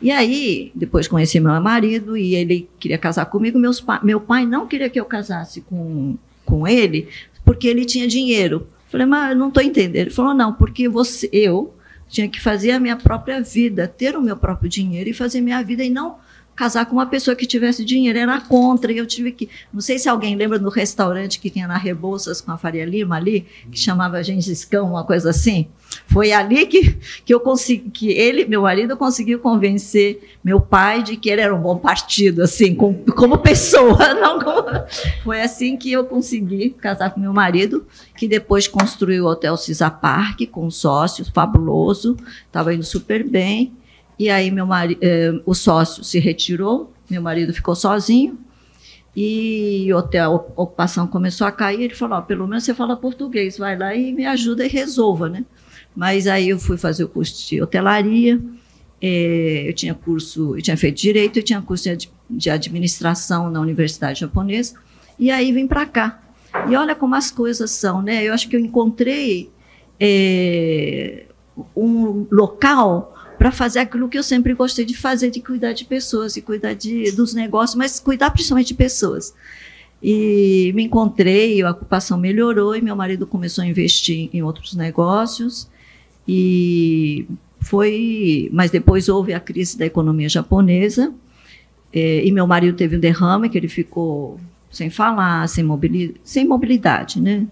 E 0.00 0.10
aí, 0.10 0.70
depois 0.74 1.08
conheci 1.08 1.40
meu 1.40 1.60
marido 1.60 2.16
e 2.16 2.34
ele 2.34 2.68
queria 2.78 2.98
casar 2.98 3.26
comigo. 3.26 3.58
Meus 3.58 3.80
pa 3.80 4.00
meu 4.02 4.20
pai 4.20 4.46
não 4.46 4.66
queria 4.66 4.90
que 4.90 5.00
eu 5.00 5.04
casasse 5.04 5.60
com, 5.62 6.16
com 6.44 6.66
ele 6.66 7.08
porque 7.44 7.68
ele 7.68 7.84
tinha 7.84 8.06
dinheiro. 8.06 8.66
Falei, 8.88 9.06
mas 9.06 9.30
eu 9.30 9.36
não 9.36 9.48
estou 9.48 9.62
entendendo. 9.62 9.96
Ele 9.96 10.10
falou, 10.10 10.34
não, 10.34 10.52
porque 10.52 10.88
você, 10.88 11.28
eu 11.32 11.74
tinha 12.08 12.28
que 12.28 12.40
fazer 12.40 12.72
a 12.72 12.80
minha 12.80 12.96
própria 12.96 13.40
vida, 13.40 13.88
ter 13.88 14.16
o 14.16 14.22
meu 14.22 14.36
próprio 14.36 14.68
dinheiro 14.68 15.10
e 15.10 15.12
fazer 15.12 15.40
minha 15.40 15.62
vida 15.62 15.82
e 15.82 15.90
não 15.90 16.16
casar 16.56 16.86
com 16.86 16.94
uma 16.94 17.06
pessoa 17.06 17.36
que 17.36 17.46
tivesse 17.46 17.84
dinheiro, 17.84 18.18
era 18.18 18.40
contra, 18.40 18.90
e 18.90 18.96
eu 18.96 19.06
tive 19.06 19.30
que, 19.30 19.48
não 19.70 19.80
sei 19.82 19.98
se 19.98 20.08
alguém 20.08 20.34
lembra 20.34 20.58
do 20.58 20.70
restaurante 20.70 21.38
que 21.38 21.50
tinha 21.50 21.68
na 21.68 21.76
Rebouças 21.76 22.40
com 22.40 22.50
a 22.50 22.56
Faria 22.56 22.86
Lima 22.86 23.16
ali, 23.16 23.46
que 23.70 23.78
chamava 23.78 24.22
Gengis 24.24 24.66
uma 24.72 25.04
coisa 25.04 25.30
assim, 25.30 25.68
foi 26.06 26.32
ali 26.32 26.66
que, 26.66 26.96
que 27.24 27.34
eu 27.34 27.40
consegui, 27.40 27.90
que 27.90 28.10
ele, 28.10 28.44
meu 28.46 28.62
marido 28.62 28.96
conseguiu 28.96 29.38
convencer 29.38 30.36
meu 30.42 30.60
pai 30.60 31.02
de 31.02 31.16
que 31.16 31.28
ele 31.28 31.40
era 31.40 31.54
um 31.54 31.60
bom 31.60 31.76
partido, 31.78 32.42
assim, 32.42 32.74
como, 32.74 32.98
como 33.14 33.38
pessoa, 33.38 34.14
não 34.14 34.38
como, 34.38 34.68
foi 35.24 35.40
assim 35.40 35.76
que 35.76 35.92
eu 35.92 36.04
consegui 36.04 36.70
casar 36.70 37.10
com 37.10 37.20
meu 37.20 37.32
marido, 37.32 37.86
que 38.16 38.28
depois 38.28 38.68
construiu 38.68 39.24
o 39.24 39.28
Hotel 39.28 39.56
Cisa 39.56 39.90
Park 39.90 40.42
com 40.50 40.70
sócios, 40.70 41.28
fabuloso, 41.28 42.16
estava 42.46 42.72
indo 42.72 42.84
super 42.84 43.22
bem, 43.28 43.72
e 44.18 44.30
aí 44.30 44.50
meu 44.50 44.66
marido, 44.66 44.98
eh, 45.02 45.32
o 45.44 45.54
sócio 45.54 46.02
se 46.02 46.18
retirou, 46.18 46.92
meu 47.10 47.20
marido 47.20 47.52
ficou 47.52 47.74
sozinho. 47.74 48.38
E 49.18 49.88
a 49.92 50.28
ocupação 50.28 51.06
começou 51.06 51.46
a 51.46 51.52
cair. 51.52 51.80
Ele 51.80 51.94
falou: 51.94 52.18
oh, 52.18 52.22
pelo 52.22 52.46
menos 52.46 52.64
você 52.64 52.74
fala 52.74 52.94
português, 52.94 53.56
vai 53.56 53.76
lá 53.76 53.94
e 53.94 54.12
me 54.12 54.26
ajuda 54.26 54.64
e 54.66 54.68
resolva, 54.68 55.28
né? 55.30 55.44
Mas 55.96 56.26
aí 56.26 56.50
eu 56.50 56.58
fui 56.58 56.76
fazer 56.76 57.04
o 57.04 57.08
curso 57.08 57.48
de 57.48 57.62
hotelaria. 57.62 58.38
Eh, 59.00 59.64
eu 59.66 59.72
tinha 59.72 59.94
curso, 59.94 60.56
eu 60.56 60.62
tinha 60.62 60.76
feito 60.76 61.00
direito, 61.00 61.38
eu 61.38 61.42
tinha 61.42 61.60
curso 61.62 61.88
de 62.28 62.50
administração 62.50 63.50
na 63.50 63.60
Universidade 63.60 64.20
Japonesa. 64.20 64.74
E 65.18 65.30
aí 65.30 65.50
vim 65.52 65.66
para 65.66 65.86
cá. 65.86 66.20
E 66.68 66.76
olha 66.76 66.94
como 66.94 67.14
as 67.14 67.30
coisas 67.30 67.70
são, 67.70 68.02
né? 68.02 68.24
Eu 68.24 68.34
acho 68.34 68.48
que 68.48 68.56
eu 68.56 68.60
encontrei 68.60 69.50
é, 69.98 71.24
um 71.74 72.26
local 72.30 73.14
para 73.38 73.50
fazer 73.50 73.80
aquilo 73.80 74.08
que 74.08 74.18
eu 74.18 74.22
sempre 74.22 74.54
gostei 74.54 74.84
de 74.84 74.96
fazer, 74.96 75.30
de 75.30 75.40
cuidar 75.40 75.72
de 75.72 75.84
pessoas 75.84 76.36
e 76.36 76.42
cuidar 76.42 76.74
de, 76.74 77.10
dos 77.12 77.34
negócios, 77.34 77.76
mas 77.76 78.00
cuidar 78.00 78.30
principalmente 78.30 78.68
de 78.68 78.74
pessoas. 78.74 79.34
E 80.02 80.72
me 80.74 80.84
encontrei, 80.84 81.62
a 81.62 81.70
ocupação 81.70 82.18
melhorou 82.18 82.74
e 82.76 82.82
meu 82.82 82.96
marido 82.96 83.26
começou 83.26 83.62
a 83.62 83.66
investir 83.66 84.30
em 84.32 84.42
outros 84.42 84.74
negócios. 84.74 85.68
E 86.26 87.26
foi, 87.60 88.48
mas 88.52 88.70
depois 88.70 89.08
houve 89.08 89.32
a 89.32 89.40
crise 89.40 89.78
da 89.78 89.86
economia 89.86 90.28
japonesa 90.28 91.12
é, 91.92 92.24
e 92.24 92.30
meu 92.30 92.46
marido 92.46 92.76
teve 92.76 92.96
um 92.96 93.00
derrame 93.00 93.48
que 93.48 93.56
ele 93.56 93.68
ficou 93.68 94.38
sem 94.70 94.90
falar, 94.90 95.48
sem 95.48 95.64
mobilidade, 95.64 96.20
sem 96.24 96.46
mobilidade, 96.46 97.20
né? 97.20 97.46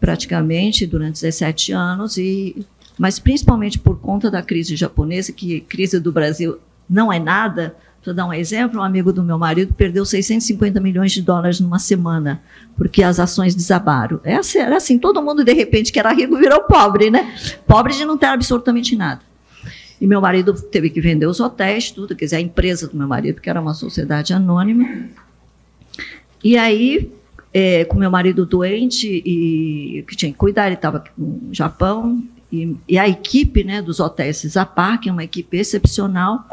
Praticamente 0.00 0.86
durante 0.86 1.20
17 1.20 1.72
anos 1.72 2.16
e 2.16 2.64
mas 2.98 3.20
principalmente 3.20 3.78
por 3.78 4.00
conta 4.00 4.28
da 4.28 4.42
crise 4.42 4.74
japonesa, 4.74 5.32
que 5.32 5.60
crise 5.60 6.00
do 6.00 6.10
Brasil 6.10 6.58
não 6.90 7.12
é 7.12 7.20
nada. 7.20 7.76
Para 8.08 8.14
dar 8.14 8.26
um 8.26 8.32
exemplo, 8.32 8.80
um 8.80 8.82
amigo 8.82 9.12
do 9.12 9.22
meu 9.22 9.36
marido 9.36 9.74
perdeu 9.74 10.02
650 10.02 10.80
milhões 10.80 11.12
de 11.12 11.20
dólares 11.20 11.60
numa 11.60 11.78
semana, 11.78 12.40
porque 12.74 13.02
as 13.02 13.20
ações 13.20 13.54
desabaram. 13.54 14.18
É 14.24 14.36
assim, 14.36 14.60
era 14.60 14.78
assim, 14.78 14.98
todo 14.98 15.20
mundo 15.20 15.44
de 15.44 15.52
repente 15.52 15.92
que 15.92 15.98
era 15.98 16.10
rico 16.10 16.38
virou 16.38 16.62
pobre, 16.62 17.10
né? 17.10 17.34
Pobre 17.66 17.92
de 17.92 18.06
não 18.06 18.16
ter 18.16 18.24
absolutamente 18.24 18.96
nada. 18.96 19.20
E 20.00 20.06
meu 20.06 20.22
marido 20.22 20.54
teve 20.54 20.88
que 20.88 21.02
vender 21.02 21.26
os 21.26 21.38
hotéis, 21.38 21.90
tudo, 21.90 22.16
quer 22.16 22.24
dizer, 22.24 22.36
a 22.36 22.40
empresa 22.40 22.88
do 22.88 22.96
meu 22.96 23.06
marido, 23.06 23.42
que 23.42 23.50
era 23.50 23.60
uma 23.60 23.74
sociedade 23.74 24.32
anônima. 24.32 24.88
E 26.42 26.56
aí, 26.56 27.12
é, 27.52 27.84
com 27.84 27.98
meu 27.98 28.10
marido 28.10 28.46
doente 28.46 29.06
e 29.06 30.02
que 30.08 30.16
tinha 30.16 30.32
que 30.32 30.38
cuidar, 30.38 30.64
ele 30.64 30.76
estava 30.76 31.04
no 31.14 31.52
Japão, 31.52 32.22
e, 32.50 32.74
e, 32.88 32.98
a 32.98 33.06
equipe 33.06 33.62
né, 33.62 33.82
dos 33.82 34.00
hotéis 34.00 34.38
Cisapar, 34.38 34.98
que 34.98 35.10
é 35.10 35.12
uma 35.12 35.24
equipe 35.24 35.58
excepcional, 35.58 36.46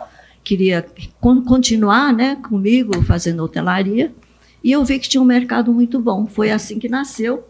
queria 0.46 0.86
con 1.20 1.42
continuar 1.42 2.14
né, 2.14 2.38
comigo 2.38 3.02
fazendo 3.02 3.44
hotelaria. 3.44 4.14
E 4.64 4.72
eu 4.72 4.86
vi 4.86 5.00
que 5.00 5.10
tinha 5.10 5.22
um 5.22 5.26
mercado 5.26 5.74
muito 5.74 6.00
bom. 6.00 6.26
Foi 6.26 6.52
assim 6.52 6.80
que 6.80 6.88
nasceu 6.88 7.44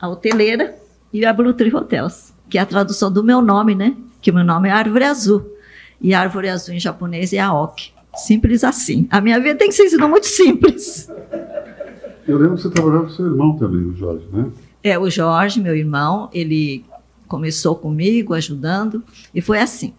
a 0.00 0.08
hoteleira 0.08 0.74
e 1.12 1.24
a 1.24 1.32
Blue 1.32 1.52
Tree 1.52 1.72
Hotels, 1.72 2.32
que 2.48 2.58
é 2.58 2.60
a 2.60 2.66
tradução 2.66 3.12
do 3.12 3.22
meu 3.22 3.40
nome, 3.40 3.74
né? 3.74 3.94
Que 4.20 4.32
meu 4.32 4.42
nome 4.44 4.68
é 4.68 4.72
Árvore 4.72 5.04
Azul. 5.04 5.54
E 6.00 6.12
árvore 6.12 6.48
azul 6.48 6.74
em 6.74 6.80
japonês 6.80 7.32
é 7.32 7.38
Aoki. 7.38 7.92
Simples 8.14 8.64
assim. 8.64 9.06
A 9.10 9.20
minha 9.20 9.40
vida 9.40 9.54
tem 9.54 9.68
que 9.68 9.74
ser 9.74 9.88
sido 9.88 10.08
muito 10.08 10.26
simples. 10.26 11.08
Eu 12.26 12.38
lembro 12.38 12.56
que 12.56 12.62
você 12.62 12.70
trabalhava 12.70 13.04
com 13.04 13.10
seu 13.10 13.26
irmão 13.26 13.56
também, 13.56 13.86
o 13.86 13.96
Jorge, 13.96 14.26
né? 14.32 14.50
É, 14.82 14.98
o 14.98 15.08
Jorge, 15.08 15.60
meu 15.60 15.74
irmão, 15.74 16.28
ele 16.32 16.84
começou 17.26 17.74
comigo, 17.74 18.34
ajudando, 18.34 19.02
e 19.34 19.40
foi 19.40 19.58
assim. 19.58 19.94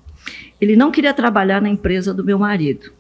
Ele 0.60 0.76
não 0.76 0.92
queria 0.92 1.14
trabalhar 1.14 1.62
na 1.62 1.70
empresa 1.70 2.14
do 2.14 2.24
meu 2.24 2.40
marido. 2.40 2.92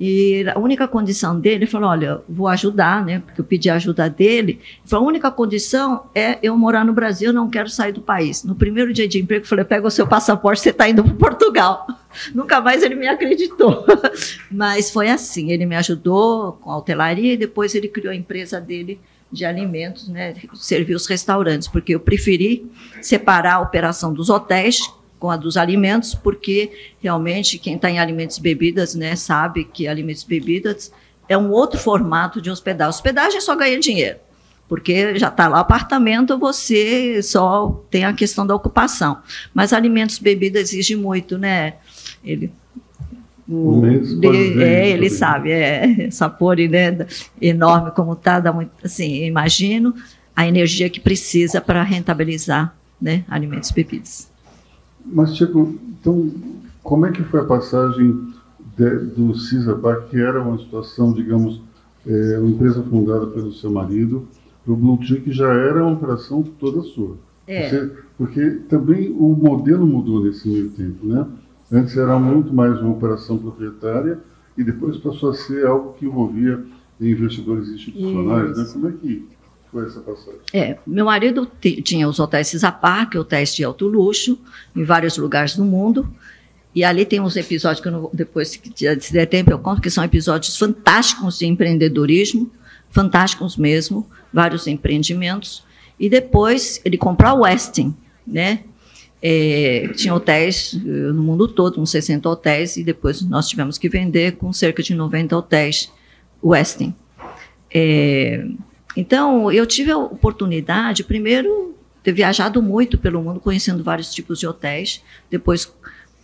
E 0.00 0.46
a 0.48 0.58
única 0.58 0.88
condição 0.88 1.38
dele, 1.38 1.56
ele 1.56 1.66
falou: 1.66 1.90
Olha, 1.90 2.22
vou 2.26 2.48
ajudar, 2.48 3.04
né? 3.04 3.20
Porque 3.20 3.38
eu 3.38 3.44
pedi 3.44 3.68
a 3.68 3.74
ajuda 3.74 4.08
dele. 4.08 4.52
Ele 4.52 4.86
falou: 4.86 5.04
a 5.04 5.08
única 5.08 5.30
condição 5.30 6.04
é 6.14 6.38
eu 6.42 6.56
morar 6.56 6.86
no 6.86 6.94
Brasil, 6.94 7.34
não 7.34 7.50
quero 7.50 7.68
sair 7.68 7.92
do 7.92 8.00
país. 8.00 8.42
No 8.42 8.54
primeiro 8.54 8.94
dia 8.94 9.06
de 9.06 9.20
emprego, 9.20 9.44
eu 9.44 9.48
falei: 9.48 9.62
pega 9.62 9.86
o 9.86 9.90
seu 9.90 10.06
passaporte, 10.06 10.62
você 10.62 10.70
está 10.70 10.88
indo 10.88 11.04
para 11.04 11.12
Portugal. 11.12 11.86
Nunca 12.34 12.62
mais 12.62 12.82
ele 12.82 12.94
me 12.94 13.06
acreditou. 13.06 13.84
Mas 14.50 14.90
foi 14.90 15.10
assim: 15.10 15.52
ele 15.52 15.66
me 15.66 15.76
ajudou 15.76 16.52
com 16.62 16.70
a 16.70 16.78
hotelaria 16.78 17.34
e 17.34 17.36
depois 17.36 17.74
ele 17.74 17.86
criou 17.86 18.10
a 18.10 18.16
empresa 18.16 18.58
dele 18.58 18.98
de 19.30 19.44
alimentos, 19.44 20.08
né, 20.08 20.34
servir 20.54 20.94
os 20.94 21.06
restaurantes, 21.06 21.68
porque 21.68 21.94
eu 21.94 22.00
preferi 22.00 22.68
separar 23.00 23.54
a 23.54 23.60
operação 23.60 24.12
dos 24.12 24.28
hotéis 24.28 24.80
com 25.20 25.30
a 25.30 25.36
dos 25.36 25.58
alimentos, 25.58 26.14
porque 26.14 26.72
realmente 27.00 27.58
quem 27.58 27.76
está 27.76 27.90
em 27.90 28.00
alimentos 28.00 28.38
e 28.38 28.40
bebidas, 28.40 28.94
né, 28.94 29.14
sabe 29.14 29.64
que 29.64 29.86
alimentos 29.86 30.22
e 30.22 30.26
bebidas 30.26 30.90
é 31.28 31.36
um 31.36 31.50
outro 31.50 31.78
formato 31.78 32.40
de 32.40 32.50
hospedagem. 32.50 32.88
Hospedagem 32.88 33.40
só 33.40 33.54
ganha 33.54 33.78
dinheiro, 33.78 34.18
porque 34.66 35.16
já 35.16 35.28
está 35.28 35.46
lá 35.46 35.58
o 35.58 35.60
apartamento, 35.60 36.38
você 36.38 37.22
só 37.22 37.84
tem 37.90 38.04
a 38.04 38.14
questão 38.14 38.46
da 38.46 38.54
ocupação. 38.54 39.18
Mas 39.52 39.74
alimentos 39.74 40.16
e 40.16 40.22
bebidas 40.22 40.62
exige 40.72 40.96
muito, 40.96 41.36
né? 41.36 41.74
Ele 42.24 42.50
o, 43.48 43.82
de, 44.20 44.62
é, 44.62 44.90
ele 44.90 45.10
sabe, 45.10 45.50
é, 45.50 46.08
Sapori, 46.10 46.68
né, 46.68 46.96
enorme 47.42 47.90
como 47.90 48.12
está, 48.12 48.38
dá 48.38 48.52
muito, 48.52 48.70
assim, 48.84 49.24
imagino 49.24 49.92
a 50.36 50.46
energia 50.46 50.88
que 50.88 51.00
precisa 51.00 51.60
para 51.60 51.82
rentabilizar, 51.82 52.72
né, 53.02 53.24
alimentos 53.28 53.70
e 53.70 53.74
bebidas. 53.74 54.29
Mas, 55.04 55.36
Chico, 55.36 55.74
então, 56.00 56.30
como 56.82 57.06
é 57.06 57.12
que 57.12 57.22
foi 57.22 57.40
a 57.40 57.44
passagem 57.44 58.32
de, 58.76 58.98
do 58.98 59.34
CISAPAC, 59.34 60.10
que 60.10 60.20
era 60.20 60.42
uma 60.42 60.58
situação, 60.58 61.12
digamos, 61.12 61.60
é, 62.06 62.38
uma 62.38 62.50
empresa 62.50 62.82
fundada 62.82 63.26
pelo 63.26 63.52
seu 63.52 63.70
marido, 63.70 64.26
para 64.64 64.72
o 64.72 64.76
Blue 64.76 64.98
Tree, 64.98 65.20
que 65.20 65.32
já 65.32 65.52
era 65.52 65.84
uma 65.84 65.92
operação 65.92 66.42
toda 66.42 66.82
sua? 66.82 67.16
É. 67.46 67.68
Você, 67.68 67.90
porque 68.16 68.50
também 68.68 69.10
o 69.10 69.34
modelo 69.34 69.86
mudou 69.86 70.22
nesse 70.22 70.48
meio 70.48 70.70
tempo, 70.70 71.06
né? 71.06 71.26
Antes 71.72 71.96
era 71.96 72.18
muito 72.18 72.52
mais 72.52 72.80
uma 72.80 72.90
operação 72.90 73.38
proprietária 73.38 74.18
e 74.56 74.64
depois 74.64 74.96
passou 74.96 75.30
a 75.30 75.34
ser 75.34 75.66
algo 75.66 75.94
que 75.94 76.04
envolvia 76.04 76.62
investidores 77.00 77.68
institucionais. 77.68 78.56
Né? 78.56 78.66
Como 78.72 78.88
é 78.88 78.92
que 78.92 79.26
foi 79.70 79.86
essa 79.86 80.00
passagem? 80.00 80.40
É, 80.52 80.78
meu 80.86 81.04
marido 81.04 81.50
tinha 81.60 82.08
os 82.08 82.18
hotéis 82.18 82.48
Cisapar, 82.48 83.08
que 83.08 83.16
é 83.16 83.20
hotéis 83.20 83.54
de 83.54 83.64
alto 83.64 83.86
luxo, 83.86 84.38
em 84.74 84.84
vários 84.84 85.16
lugares 85.16 85.56
do 85.56 85.64
mundo. 85.64 86.12
E 86.74 86.84
ali 86.84 87.04
tem 87.04 87.20
uns 87.20 87.36
episódios 87.36 87.80
que 87.80 87.88
eu 87.88 87.92
não, 87.92 88.10
depois, 88.12 88.60
se 89.00 89.12
der 89.12 89.26
tempo, 89.26 89.50
eu 89.50 89.58
conto 89.58 89.80
que 89.80 89.90
são 89.90 90.04
episódios 90.04 90.56
fantásticos 90.56 91.38
de 91.38 91.46
empreendedorismo, 91.46 92.50
fantásticos 92.90 93.56
mesmo, 93.56 94.06
vários 94.32 94.66
empreendimentos. 94.66 95.64
E 95.98 96.08
depois 96.08 96.80
ele 96.84 96.96
comprou 96.96 97.30
a 97.30 97.34
Westin, 97.34 97.94
né? 98.26 98.64
É, 99.22 99.90
tinha 99.96 100.14
hotéis 100.14 100.74
eh, 100.74 101.12
no 101.12 101.22
mundo 101.22 101.46
todo, 101.46 101.78
uns 101.78 101.90
60 101.90 102.26
hotéis, 102.26 102.78
e 102.78 102.82
depois 102.82 103.20
nós 103.20 103.46
tivemos 103.48 103.76
que 103.76 103.86
vender 103.86 104.36
com 104.36 104.50
cerca 104.50 104.82
de 104.82 104.94
90 104.94 105.36
hotéis 105.36 105.92
Westin. 106.42 106.94
É, 107.72 108.46
então, 108.96 109.50
eu 109.52 109.66
tive 109.66 109.90
a 109.90 109.98
oportunidade, 109.98 111.04
primeiro, 111.04 111.74
ter 112.02 112.12
viajado 112.12 112.62
muito 112.62 112.98
pelo 112.98 113.22
mundo, 113.22 113.40
conhecendo 113.40 113.84
vários 113.84 114.12
tipos 114.12 114.38
de 114.38 114.46
hotéis, 114.46 115.02
depois 115.30 115.72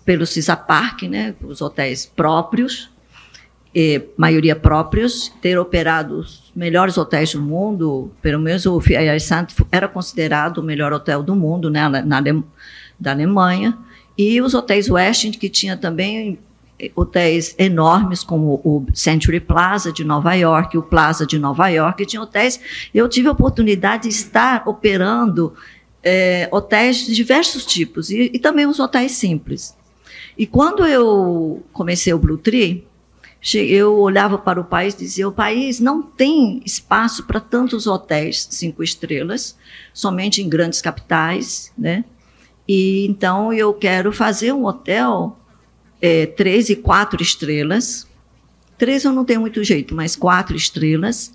pelo 0.05 0.27
Cisa 0.27 0.57
Park, 0.57 1.03
né, 1.03 1.35
os 1.43 1.61
hotéis 1.61 2.07
próprios, 2.07 2.89
maioria 4.17 4.57
próprios, 4.57 5.31
ter 5.43 5.59
operado 5.59 6.21
os 6.21 6.51
melhores 6.55 6.97
hotéis 6.97 7.33
do 7.33 7.43
mundo, 7.43 8.11
pelo 8.23 8.39
menos 8.39 8.65
o 8.65 8.81
Fiat 8.81 9.23
era 9.71 9.87
considerado 9.87 10.59
o 10.59 10.63
melhor 10.63 10.93
hotel 10.93 11.23
do 11.23 11.37
mundo, 11.37 11.69
né, 11.69 11.87
na, 11.89 12.23
da 12.99 13.11
Alemanha, 13.11 13.77
e 14.17 14.41
os 14.41 14.55
hotéis 14.55 14.89
Westin, 14.89 15.33
que 15.33 15.51
tinha 15.51 15.77
também 15.77 16.39
eh, 16.41 16.46
hotéis 16.95 17.55
enormes, 17.59 18.23
como 18.23 18.61
o 18.65 18.87
Century 18.93 19.41
Plaza 19.41 19.93
de 19.93 20.05
Nova 20.05 20.35
York, 20.35 20.77
o 20.77 20.83
Plaza 20.83 21.27
de 21.27 21.39
Nova 21.39 21.69
York, 21.69 22.05
tinha 22.05 22.23
hotéis. 22.23 22.61
Eu 22.95 23.09
tive 23.09 23.29
a 23.29 23.33
oportunidade 23.33 24.05
de 24.05 24.09
estar 24.11 24.69
operando 24.69 25.55
é, 26.03 26.49
hotéis 26.53 26.99
de 26.99 27.15
diversos 27.15 27.65
tipos, 27.65 28.11
e, 28.11 28.31
e, 28.33 28.39
também 28.39 28.67
os 28.67 28.79
hotéis 28.79 29.13
simples. 29.13 29.75
E 30.39 30.47
quando 30.47 30.87
eu 30.87 31.65
comecei 31.73 32.13
o 32.13 32.19
Blue 32.19 32.37
Tree, 32.37 32.87
eu 33.55 33.99
olhava 33.99 34.39
para 34.39 34.61
o 34.61 34.65
país 34.65 34.95
e 34.95 34.99
dizia: 34.99 35.29
o 35.29 35.33
país 35.33 35.81
não 35.81 36.03
tem 36.03 36.61
espaço 36.65 37.25
para 37.25 37.41
tantos 37.41 37.87
hotéis 37.87 38.47
cinco 38.51 38.83
estrelas, 38.83 39.57
somente 39.95 40.43
em 40.43 40.49
grandes 40.49 40.81
capitais, 40.81 41.73
né? 41.77 42.05
E 42.69 43.07
então 43.07 43.53
eu 43.53 43.73
quero 43.73 44.13
fazer 44.13 44.53
um 44.53 44.67
hotel 44.67 45.37
é, 46.01 46.27
três 46.27 46.69
e 46.69 46.77
quatro 46.77 47.23
estrelas. 47.23 48.07
Três 48.79 49.05
eu 49.05 49.13
não 49.13 49.25
tenho 49.25 49.41
muito 49.41 49.65
jeito, 49.65 49.95
mas 49.95 50.15
quatro 50.15 50.57
estrelas, 50.57 51.33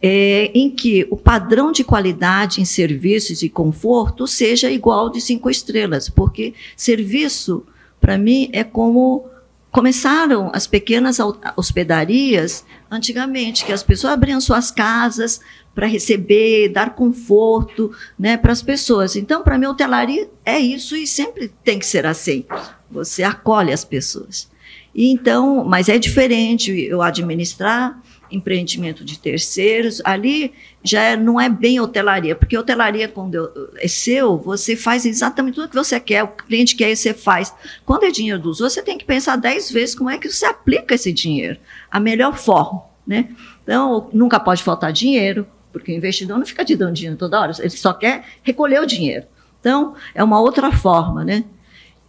é, 0.00 0.50
em 0.52 0.68
que 0.68 1.06
o 1.10 1.16
padrão 1.16 1.70
de 1.70 1.84
qualidade 1.84 2.60
em 2.60 2.64
serviços 2.64 3.42
e 3.42 3.48
conforto 3.48 4.26
seja 4.26 4.70
igual 4.70 5.08
de 5.08 5.20
cinco 5.20 5.48
estrelas, 5.48 6.08
porque 6.08 6.54
serviço, 6.76 7.64
para 8.00 8.18
mim, 8.18 8.50
é 8.52 8.64
como 8.64 9.26
começaram 9.72 10.50
as 10.54 10.66
pequenas 10.66 11.18
hospedarias 11.56 12.64
antigamente, 12.90 13.64
que 13.64 13.72
as 13.72 13.82
pessoas 13.82 14.12
abriam 14.12 14.38
suas 14.38 14.70
casas 14.70 15.40
para 15.74 15.86
receber, 15.86 16.68
dar 16.68 16.94
conforto 16.94 17.90
né, 18.18 18.36
para 18.36 18.52
as 18.52 18.62
pessoas. 18.62 19.16
Então, 19.16 19.42
para 19.42 19.56
mim, 19.56 19.64
hotelaria 19.64 20.28
é 20.44 20.58
isso 20.58 20.94
e 20.94 21.06
sempre 21.06 21.50
tem 21.64 21.78
que 21.78 21.86
ser 21.86 22.04
assim. 22.04 22.44
Você 22.90 23.22
acolhe 23.22 23.72
as 23.72 23.82
pessoas. 23.82 24.46
E 24.94 25.10
então, 25.10 25.64
mas 25.64 25.88
é 25.88 25.98
diferente 25.98 26.70
eu 26.70 27.00
administrar 27.00 27.98
empreendimento 28.32 29.04
de 29.04 29.18
terceiros, 29.18 30.00
ali 30.04 30.52
já 30.82 31.02
é, 31.02 31.16
não 31.16 31.40
é 31.40 31.48
bem 31.48 31.78
hotelaria, 31.78 32.34
porque 32.34 32.56
hotelaria, 32.56 33.06
quando 33.06 33.72
é 33.76 33.86
seu, 33.86 34.36
você 34.36 34.74
faz 34.74 35.04
exatamente 35.04 35.54
tudo 35.54 35.68
que 35.68 35.74
você 35.74 36.00
quer, 36.00 36.24
o 36.24 36.28
cliente 36.28 36.74
quer 36.74 36.90
e 36.90 36.96
você 36.96 37.14
faz. 37.14 37.54
Quando 37.84 38.04
é 38.04 38.10
dinheiro 38.10 38.40
dos 38.40 38.60
outros, 38.60 38.74
você 38.74 38.82
tem 38.82 38.98
que 38.98 39.04
pensar 39.04 39.36
dez 39.36 39.70
vezes 39.70 39.94
como 39.94 40.10
é 40.10 40.18
que 40.18 40.30
você 40.30 40.46
aplica 40.46 40.94
esse 40.94 41.12
dinheiro, 41.12 41.58
a 41.90 42.00
melhor 42.00 42.36
forma. 42.36 42.82
Né? 43.06 43.28
Então, 43.62 44.08
nunca 44.12 44.40
pode 44.40 44.62
faltar 44.62 44.92
dinheiro, 44.92 45.46
porque 45.72 45.92
o 45.92 45.96
investidor 45.96 46.38
não 46.38 46.46
fica 46.46 46.64
te 46.64 46.76
dando 46.76 46.94
dinheiro 46.94 47.16
toda 47.16 47.40
hora, 47.40 47.52
ele 47.58 47.70
só 47.70 47.92
quer 47.92 48.24
recolher 48.42 48.80
o 48.80 48.86
dinheiro. 48.86 49.26
Então, 49.60 49.94
é 50.14 50.22
uma 50.22 50.40
outra 50.40 50.72
forma, 50.72 51.24
né? 51.24 51.44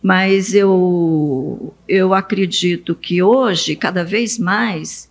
Mas 0.02 0.54
eu, 0.54 1.74
eu 1.88 2.14
acredito 2.14 2.94
que 2.94 3.24
hoje, 3.24 3.76
cada 3.76 4.04
vez 4.04 4.38
mais, 4.38 5.10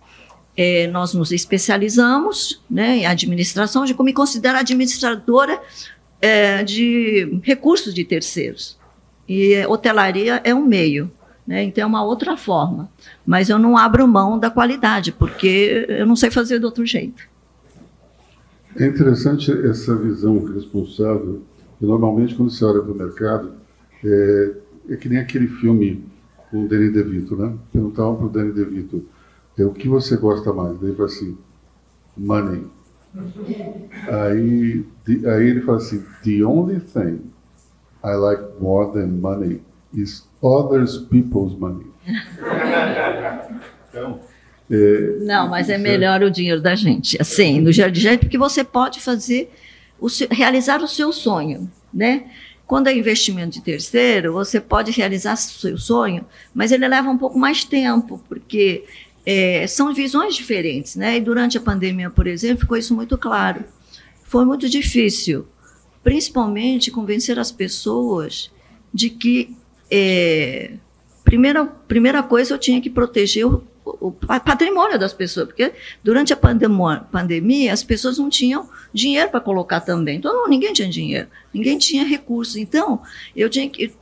é, 0.55 0.87
nós 0.87 1.13
nos 1.13 1.31
especializamos 1.31 2.61
né, 2.69 2.97
em 2.97 3.05
administração, 3.05 3.85
de 3.85 3.93
como 3.93 4.05
me 4.05 4.13
considero 4.13 4.57
administradora 4.57 5.59
é, 6.21 6.63
de 6.63 7.39
recursos 7.43 7.93
de 7.93 8.03
terceiros. 8.03 8.77
E 9.27 9.65
hotelaria 9.67 10.41
é 10.43 10.53
um 10.53 10.65
meio, 10.65 11.09
né, 11.45 11.63
então 11.63 11.83
é 11.83 11.87
uma 11.87 12.03
outra 12.03 12.37
forma. 12.37 12.89
Mas 13.25 13.49
eu 13.49 13.57
não 13.57 13.77
abro 13.77 14.07
mão 14.07 14.37
da 14.37 14.49
qualidade, 14.49 15.11
porque 15.11 15.85
eu 15.89 16.05
não 16.05 16.15
sei 16.15 16.29
fazer 16.29 16.59
de 16.59 16.65
outro 16.65 16.85
jeito. 16.85 17.23
É 18.75 18.87
interessante 18.87 19.51
essa 19.67 19.95
visão 19.95 20.43
responsável, 20.45 21.43
e 21.81 21.85
normalmente 21.85 22.35
quando 22.35 22.51
você 22.51 22.65
olha 22.65 22.81
para 22.81 22.91
o 22.91 22.95
mercado, 22.95 23.51
é, 24.03 24.51
é 24.89 24.95
que 24.95 25.07
nem 25.07 25.19
aquele 25.19 25.47
filme 25.47 26.03
com 26.49 26.65
o 26.65 26.67
Danny 26.67 26.89
DeVito, 26.89 27.35
né? 27.35 27.53
Perguntavam 27.71 28.15
para 28.15 28.25
o 28.25 28.29
Danny 28.29 28.51
DeVito, 28.51 29.05
é 29.57 29.63
o 29.63 29.71
que 29.71 29.87
você 29.87 30.17
gosta 30.17 30.51
mais? 30.53 30.79
Daí 30.79 30.95
fala 30.95 31.07
assim, 31.07 31.37
money. 32.17 32.67
Aí, 34.09 34.85
aí 35.07 35.47
ele 35.47 35.61
fala 35.61 35.77
assim, 35.77 36.03
the 36.23 36.43
only 36.43 36.79
thing 36.79 37.31
I 38.03 38.15
like 38.15 38.43
more 38.59 38.91
than 38.91 39.19
money 39.21 39.61
is 39.93 40.27
others 40.41 40.97
people's 40.97 41.57
money. 41.57 41.85
então, 43.89 44.19
é, 44.69 45.17
não, 45.21 45.49
mas 45.49 45.69
é 45.69 45.77
melhor 45.77 46.23
o 46.23 46.31
dinheiro 46.31 46.61
da 46.61 46.75
gente, 46.75 47.21
assim, 47.21 47.61
no 47.61 47.71
dinheiro 47.71 47.91
de 47.91 48.01
gente, 48.01 48.21
porque 48.21 48.37
você 48.37 48.63
pode 48.63 48.99
fazer, 48.99 49.53
o 49.99 50.09
seu, 50.09 50.27
realizar 50.31 50.81
o 50.81 50.87
seu 50.87 51.11
sonho, 51.11 51.69
né? 51.93 52.25
Quando 52.65 52.87
é 52.87 52.97
investimento 52.97 53.51
de 53.51 53.61
terceiro, 53.61 54.33
você 54.33 54.59
pode 54.59 54.91
realizar 54.91 55.33
o 55.33 55.37
seu 55.37 55.77
sonho, 55.77 56.25
mas 56.53 56.71
ele 56.71 56.87
leva 56.87 57.09
um 57.09 57.17
pouco 57.17 57.37
mais 57.37 57.63
tempo, 57.63 58.21
porque 58.27 58.85
é, 59.25 59.65
são 59.67 59.93
visões 59.93 60.35
diferentes, 60.35 60.95
né? 60.95 61.17
E 61.17 61.21
durante 61.21 61.57
a 61.57 61.61
pandemia, 61.61 62.09
por 62.09 62.27
exemplo, 62.27 62.61
ficou 62.61 62.77
isso 62.77 62.93
muito 62.93 63.17
claro. 63.17 63.63
Foi 64.23 64.45
muito 64.45 64.69
difícil, 64.69 65.47
principalmente 66.03 66.91
convencer 66.91 67.39
as 67.39 67.51
pessoas 67.51 68.51
de 68.93 69.09
que 69.09 69.55
é, 69.89 70.73
primeira 71.23 71.65
primeira 71.65 72.21
coisa 72.21 72.53
eu 72.53 72.59
tinha 72.59 72.81
que 72.81 72.89
proteger 72.89 73.45
o, 73.45 73.63
o 73.85 74.11
patrimônio 74.11 74.99
das 74.99 75.13
pessoas, 75.13 75.47
porque 75.47 75.71
durante 76.03 76.33
a 76.33 76.37
pandemia 76.37 77.73
as 77.73 77.83
pessoas 77.83 78.17
não 78.17 78.29
tinham 78.29 78.69
dinheiro 78.93 79.29
para 79.29 79.39
colocar 79.39 79.81
também. 79.81 80.17
Então 80.17 80.33
não, 80.33 80.47
ninguém 80.47 80.73
tinha 80.73 80.89
dinheiro, 80.89 81.27
ninguém 81.53 81.77
tinha 81.77 82.03
recursos. 82.03 82.55
Então 82.55 83.01
eu 83.35 83.49
tinha 83.49 83.69
que 83.69 83.93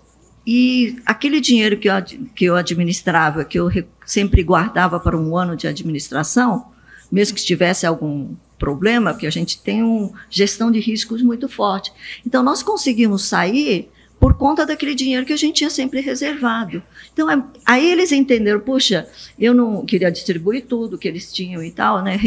e 0.54 0.98
aquele 1.06 1.40
dinheiro 1.40 1.78
que 1.78 1.88
eu, 1.88 1.94
que 2.36 2.44
eu 2.44 2.58
administrava, 2.58 3.46
que 3.46 3.58
eu 3.58 3.72
sempre 4.06 4.44
guardava 4.44 5.00
para 5.00 5.18
um 5.18 5.38
ano 5.38 5.56
de 5.56 5.66
administração, 5.66 6.66
mesmo 7.10 7.38
que 7.38 7.46
tivesse 7.46 7.86
algum 7.86 8.36
problema, 8.60 9.14
porque 9.14 9.26
a 9.26 9.32
gente 9.32 9.62
tem 9.62 9.82
uma 9.82 10.12
gestão 10.30 10.70
de 10.70 10.82
riscos 10.82 11.22
muito 11.22 11.48
forte. 11.48 11.94
Então, 12.28 12.44
nós 12.44 12.62
conseguimos 12.62 13.24
sair 13.24 13.88
por 14.20 14.34
conta 14.34 14.66
daquele 14.66 14.94
dinheiro 14.94 15.26
que 15.26 15.32
a 15.32 15.38
gente 15.38 15.56
tinha 15.56 15.70
sempre 15.70 16.02
reservado. 16.02 16.84
Então, 17.14 17.32
é, 17.32 17.42
aí 17.66 17.90
eles 17.90 18.12
entenderam, 18.12 18.60
puxa, 18.60 19.08
eu 19.40 19.54
não 19.54 19.86
queria 19.86 20.12
distribuir 20.12 20.66
tudo 20.66 20.98
que 20.98 21.08
eles 21.08 21.32
tinham 21.32 21.64
e 21.64 21.72
tal, 21.72 22.04
né, 22.04 22.20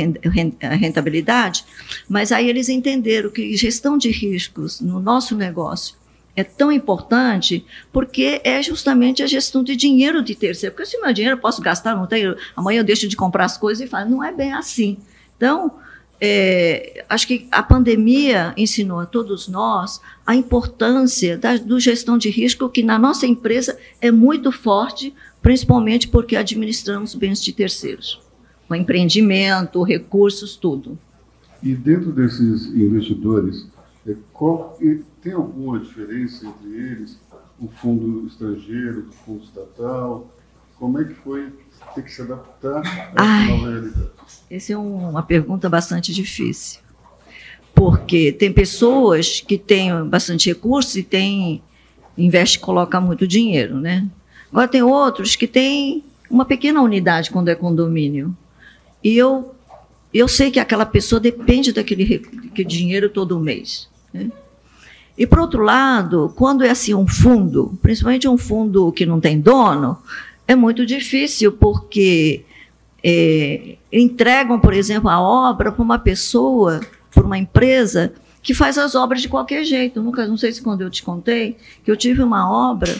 rentabilidade, 0.80 1.62
mas 2.08 2.32
aí 2.32 2.48
eles 2.48 2.70
entenderam 2.70 3.28
que 3.28 3.54
gestão 3.54 3.98
de 3.98 4.08
riscos 4.08 4.80
no 4.80 4.98
nosso 4.98 5.36
negócio 5.36 6.02
é 6.36 6.42
tão 6.42 6.72
importante 6.72 7.64
porque 7.92 8.40
é 8.44 8.62
justamente 8.62 9.22
a 9.22 9.26
gestão 9.26 9.62
de 9.62 9.76
dinheiro 9.76 10.22
de 10.22 10.34
terceiro. 10.34 10.74
Porque 10.74 10.88
se 10.88 11.00
meu 11.00 11.12
dinheiro 11.12 11.36
eu 11.36 11.40
posso 11.40 11.62
gastar, 11.62 11.94
não 11.94 12.06
tenho, 12.06 12.36
amanhã 12.56 12.80
eu 12.80 12.84
deixo 12.84 13.08
de 13.08 13.16
comprar 13.16 13.44
as 13.44 13.56
coisas 13.56 13.86
e 13.86 13.88
falo, 13.88 14.10
não 14.10 14.24
é 14.24 14.32
bem 14.32 14.52
assim. 14.52 14.98
Então, 15.36 15.72
é, 16.20 17.04
acho 17.08 17.26
que 17.26 17.46
a 17.50 17.62
pandemia 17.62 18.54
ensinou 18.56 19.00
a 19.00 19.06
todos 19.06 19.48
nós 19.48 20.00
a 20.26 20.34
importância 20.34 21.36
da 21.36 21.56
do 21.56 21.78
gestão 21.78 22.16
de 22.16 22.30
risco, 22.30 22.68
que 22.68 22.82
na 22.82 22.98
nossa 22.98 23.26
empresa 23.26 23.78
é 24.00 24.10
muito 24.10 24.50
forte, 24.50 25.14
principalmente 25.42 26.08
porque 26.08 26.36
administramos 26.36 27.14
bens 27.14 27.42
de 27.42 27.52
terceiros. 27.52 28.20
O 28.68 28.74
empreendimento, 28.74 29.82
recursos, 29.82 30.56
tudo. 30.56 30.98
E 31.62 31.74
dentro 31.74 32.10
desses 32.12 32.66
investidores, 32.66 33.66
é, 34.06 34.14
qual, 34.32 34.78
tem 35.22 35.32
alguma 35.32 35.78
diferença 35.78 36.46
entre 36.46 36.68
eles? 36.68 37.18
O 37.58 37.68
fundo 37.68 38.26
estrangeiro, 38.26 39.08
o 39.08 39.12
fundo 39.24 39.44
estatal? 39.44 40.30
Como 40.78 41.00
é 41.00 41.04
que 41.04 41.14
foi 41.14 41.52
ter 41.94 42.02
que 42.02 42.12
se 42.12 42.20
adaptar 42.20 42.82
à 43.16 43.46
nova 43.46 43.70
realidade? 43.70 44.10
Essa 44.50 44.72
é 44.72 44.76
uma 44.76 45.22
pergunta 45.22 45.68
bastante 45.68 46.12
difícil. 46.12 46.80
Porque 47.74 48.32
tem 48.32 48.52
pessoas 48.52 49.40
que 49.40 49.56
têm 49.56 50.06
bastante 50.08 50.48
recursos 50.48 50.96
e 50.96 51.02
tem, 51.02 51.62
investe 52.16 52.58
e 52.58 52.60
coloca 52.60 53.00
muito 53.00 53.26
dinheiro, 53.26 53.78
né? 53.78 54.06
Agora 54.50 54.68
tem 54.68 54.82
outros 54.82 55.34
que 55.34 55.46
têm 55.46 56.04
uma 56.30 56.44
pequena 56.44 56.82
unidade 56.82 57.30
quando 57.30 57.48
é 57.48 57.54
condomínio. 57.54 58.36
E 59.02 59.16
eu, 59.16 59.54
eu 60.12 60.28
sei 60.28 60.50
que 60.50 60.60
aquela 60.60 60.86
pessoa 60.86 61.18
depende 61.18 61.72
daquele, 61.72 62.18
daquele 62.18 62.68
dinheiro 62.68 63.08
todo 63.08 63.40
mês. 63.40 63.88
E, 65.16 65.26
por 65.26 65.38
outro 65.38 65.62
lado, 65.62 66.32
quando 66.36 66.64
é 66.64 66.70
assim 66.70 66.94
um 66.94 67.06
fundo, 67.06 67.78
principalmente 67.80 68.28
um 68.28 68.36
fundo 68.36 68.90
que 68.92 69.06
não 69.06 69.20
tem 69.20 69.40
dono, 69.40 69.98
é 70.46 70.56
muito 70.56 70.84
difícil, 70.84 71.52
porque 71.52 72.44
é, 73.02 73.76
entregam, 73.92 74.58
por 74.58 74.74
exemplo, 74.74 75.08
a 75.08 75.20
obra 75.20 75.70
para 75.70 75.82
uma 75.82 75.98
pessoa, 75.98 76.80
para 77.12 77.24
uma 77.24 77.38
empresa, 77.38 78.12
que 78.42 78.52
faz 78.52 78.76
as 78.76 78.94
obras 78.94 79.22
de 79.22 79.28
qualquer 79.28 79.64
jeito. 79.64 80.02
Nunca, 80.02 80.26
não 80.26 80.36
sei 80.36 80.52
se 80.52 80.60
quando 80.60 80.82
eu 80.82 80.90
te 80.90 81.02
contei, 81.02 81.56
que 81.84 81.90
eu 81.90 81.96
tive 81.96 82.22
uma 82.22 82.50
obra 82.50 82.94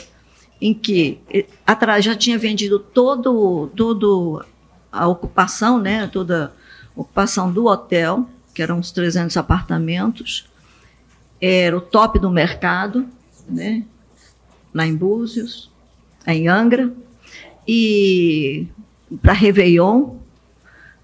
em 0.61 0.73
que 0.73 1.19
atrás 1.67 2.05
já 2.05 2.15
tinha 2.15 2.39
vendido 2.39 2.79
todo, 2.79 3.71
todo 3.77 4.45
a 4.91 5.07
ocupação, 5.07 5.79
né, 5.79 6.07
toda 6.07 6.53
a 6.97 7.01
ocupação 7.01 7.53
do 7.53 7.67
hotel, 7.67 8.29
que 8.55 8.63
eram 8.63 8.79
uns 8.79 8.93
300 8.93 9.37
apartamentos, 9.37 10.47
era 11.41 11.77
o 11.77 11.81
top 11.81 12.19
do 12.19 12.31
mercado, 12.31 13.07
né? 13.49 13.85
lá 14.75 14.85
em 14.85 14.97
Búzios, 14.97 15.71
em 16.27 16.49
Angra, 16.49 16.93
e 17.67 18.67
para 19.23 19.33
Réveillon, 19.33 20.17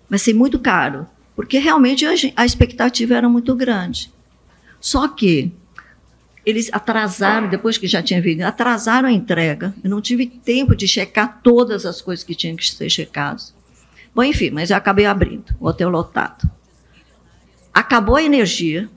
vai 0.08 0.18
ser 0.18 0.34
muito 0.34 0.58
caro, 0.58 1.06
porque 1.36 1.58
realmente 1.58 2.04
a 2.34 2.44
expectativa 2.44 3.14
era 3.14 3.28
muito 3.28 3.54
grande. 3.54 4.10
Só 4.80 5.06
que 5.06 5.52
eles 6.44 6.68
atrasaram, 6.72 7.48
depois 7.48 7.78
que 7.78 7.86
já 7.86 8.02
tinha 8.02 8.20
vindo, 8.20 8.42
atrasaram 8.42 9.08
a 9.08 9.12
entrega. 9.12 9.74
Eu 9.84 9.90
não 9.90 10.00
tive 10.00 10.26
tempo 10.26 10.74
de 10.74 10.88
checar 10.88 11.40
todas 11.42 11.86
as 11.86 12.00
coisas 12.00 12.24
que 12.24 12.34
tinham 12.34 12.56
que 12.56 12.68
ser 12.68 12.90
checadas. 12.90 13.54
Bom, 14.14 14.24
enfim, 14.24 14.50
mas 14.50 14.70
eu 14.70 14.76
acabei 14.76 15.06
abrindo 15.06 15.54
o 15.60 15.68
hotel 15.68 15.90
lotado. 15.90 16.50
Acabou 17.72 18.16
a 18.16 18.22
energia, 18.22 18.88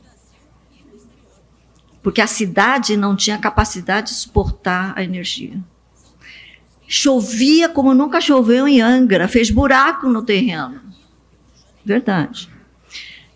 porque 2.04 2.20
a 2.20 2.28
cidade 2.28 2.98
não 2.98 3.16
tinha 3.16 3.38
capacidade 3.38 4.10
de 4.10 4.16
suportar 4.16 4.94
a 4.96 5.04
energia. 5.04 5.58
Chovia 6.86 7.70
como 7.70 7.94
nunca 7.94 8.20
choveu 8.20 8.68
em 8.68 8.82
Angra, 8.82 9.30
fez 9.30 9.50
buraco 9.50 10.10
no 10.10 10.22
terreno. 10.22 10.82
Verdade. 11.84 12.50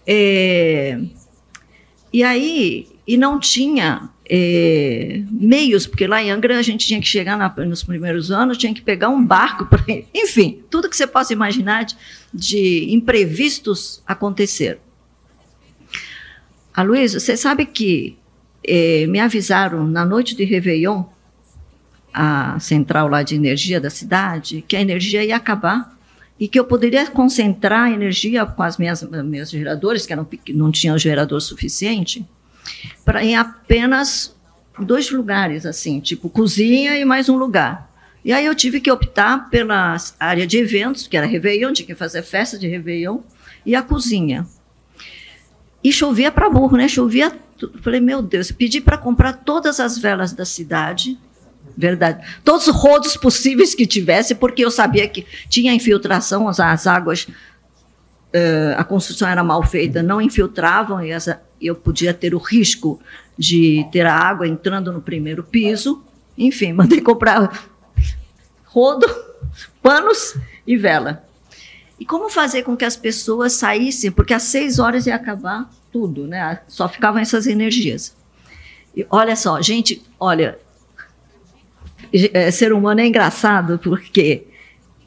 É, 0.05 0.99
e 2.11 2.23
aí, 2.23 2.87
e 3.07 3.15
não 3.15 3.39
tinha 3.39 4.09
é, 4.29 5.23
meios, 5.31 5.87
porque 5.87 6.05
lá 6.05 6.21
em 6.21 6.29
Angra 6.29 6.59
a 6.59 6.61
gente 6.61 6.85
tinha 6.85 6.99
que 6.99 7.07
chegar 7.07 7.37
na, 7.37 7.49
nos 7.65 7.83
primeiros 7.83 8.31
anos, 8.31 8.57
tinha 8.57 8.73
que 8.73 8.81
pegar 8.81 9.07
um 9.07 9.25
barco, 9.25 9.65
para, 9.65 9.83
enfim, 10.13 10.61
tudo 10.69 10.89
que 10.89 10.97
você 10.97 11.07
possa 11.07 11.31
imaginar 11.31 11.85
de, 11.85 11.95
de 12.33 12.93
imprevistos 12.93 14.03
acontecer. 14.05 14.79
A 16.73 16.83
Luísa, 16.83 17.19
você 17.19 17.35
sabe 17.35 17.65
que 17.65 18.17
é, 18.67 19.07
me 19.07 19.19
avisaram 19.19 19.87
na 19.87 20.05
noite 20.05 20.35
de 20.35 20.43
Réveillon, 20.43 21.03
a 22.13 22.59
central 22.59 23.07
lá 23.07 23.23
de 23.23 23.35
energia 23.35 23.79
da 23.79 23.89
cidade, 23.89 24.63
que 24.67 24.75
a 24.75 24.81
energia 24.81 25.23
ia 25.23 25.35
acabar 25.35 25.95
e 26.39 26.47
que 26.47 26.59
eu 26.59 26.65
poderia 26.65 27.05
concentrar 27.07 27.85
a 27.85 27.91
energia 27.91 28.45
com 28.45 28.61
as 28.61 28.77
minhas 28.77 29.01
meus 29.03 29.49
geradores, 29.49 30.05
que 30.05 30.13
eram, 30.13 30.27
não 30.49 30.71
tinham 30.71 30.97
gerador 30.97 31.41
suficiente, 31.41 32.25
para 33.05 33.23
em 33.23 33.35
apenas 33.35 34.35
dois 34.79 35.09
lugares, 35.09 35.65
assim, 35.65 35.99
tipo 35.99 36.29
cozinha 36.29 36.97
e 36.97 37.05
mais 37.05 37.29
um 37.29 37.37
lugar. 37.37 37.87
E 38.23 38.33
aí 38.33 38.45
eu 38.45 38.53
tive 38.53 38.81
que 38.81 38.91
optar 38.91 39.49
pela 39.49 39.95
área 40.19 40.45
de 40.45 40.57
eventos, 40.57 41.07
que 41.07 41.15
era 41.15 41.25
Réveillon, 41.25 41.71
tinha 41.71 41.85
que 41.85 41.95
fazer 41.95 42.21
festa 42.21 42.57
de 42.57 42.67
Réveillon, 42.67 43.19
e 43.65 43.75
a 43.75 43.81
cozinha. 43.81 44.45
E 45.83 45.91
chovia 45.91 46.31
para 46.31 46.49
burro, 46.49 46.77
né? 46.77 46.87
Chovia 46.87 47.31
Falei, 47.81 47.99
meu 47.99 48.21
Deus, 48.21 48.51
pedi 48.51 48.79
para 48.79 48.97
comprar 48.97 49.33
todas 49.33 49.79
as 49.79 49.97
velas 49.97 50.33
da 50.33 50.45
cidade, 50.45 51.17
verdade. 51.75 52.25
Todos 52.43 52.67
os 52.67 52.75
rodos 52.75 53.17
possíveis 53.17 53.73
que 53.73 53.85
tivesse, 53.85 54.35
porque 54.35 54.63
eu 54.63 54.71
sabia 54.71 55.07
que 55.07 55.25
tinha 55.49 55.73
infiltração, 55.73 56.47
as, 56.47 56.59
as 56.59 56.85
águas, 56.87 57.23
uh, 57.23 58.77
a 58.77 58.83
construção 58.83 59.27
era 59.27 59.43
mal 59.43 59.63
feita, 59.63 60.03
não 60.03 60.21
infiltravam, 60.21 61.03
e 61.03 61.11
essa, 61.11 61.41
eu 61.61 61.75
podia 61.75 62.13
ter 62.13 62.35
o 62.35 62.39
risco 62.39 62.99
de 63.37 63.87
ter 63.91 64.05
a 64.05 64.13
água 64.13 64.47
entrando 64.47 64.91
no 64.91 65.01
primeiro 65.01 65.43
piso. 65.43 66.03
Enfim, 66.37 66.73
mandei 66.73 67.01
comprar 67.01 67.71
rodo, 68.65 69.07
panos 69.81 70.35
e 70.65 70.77
vela. 70.77 71.26
E 71.99 72.05
como 72.05 72.29
fazer 72.29 72.63
com 72.63 72.77
que 72.77 72.85
as 72.85 72.95
pessoas 72.95 73.53
saíssem? 73.53 74.11
Porque 74.11 74.33
às 74.33 74.43
seis 74.43 74.79
horas 74.79 75.07
ia 75.07 75.15
acabar 75.15 75.69
tudo, 75.91 76.27
né? 76.27 76.61
Só 76.67 76.87
ficavam 76.87 77.21
essas 77.21 77.47
energias. 77.47 78.15
E 78.95 79.05
olha 79.09 79.35
só, 79.35 79.61
gente, 79.61 80.03
olha, 80.19 80.59
é, 82.33 82.51
ser 82.51 82.73
humano 82.73 83.01
é 83.01 83.07
engraçado 83.07 83.79
porque 83.79 84.46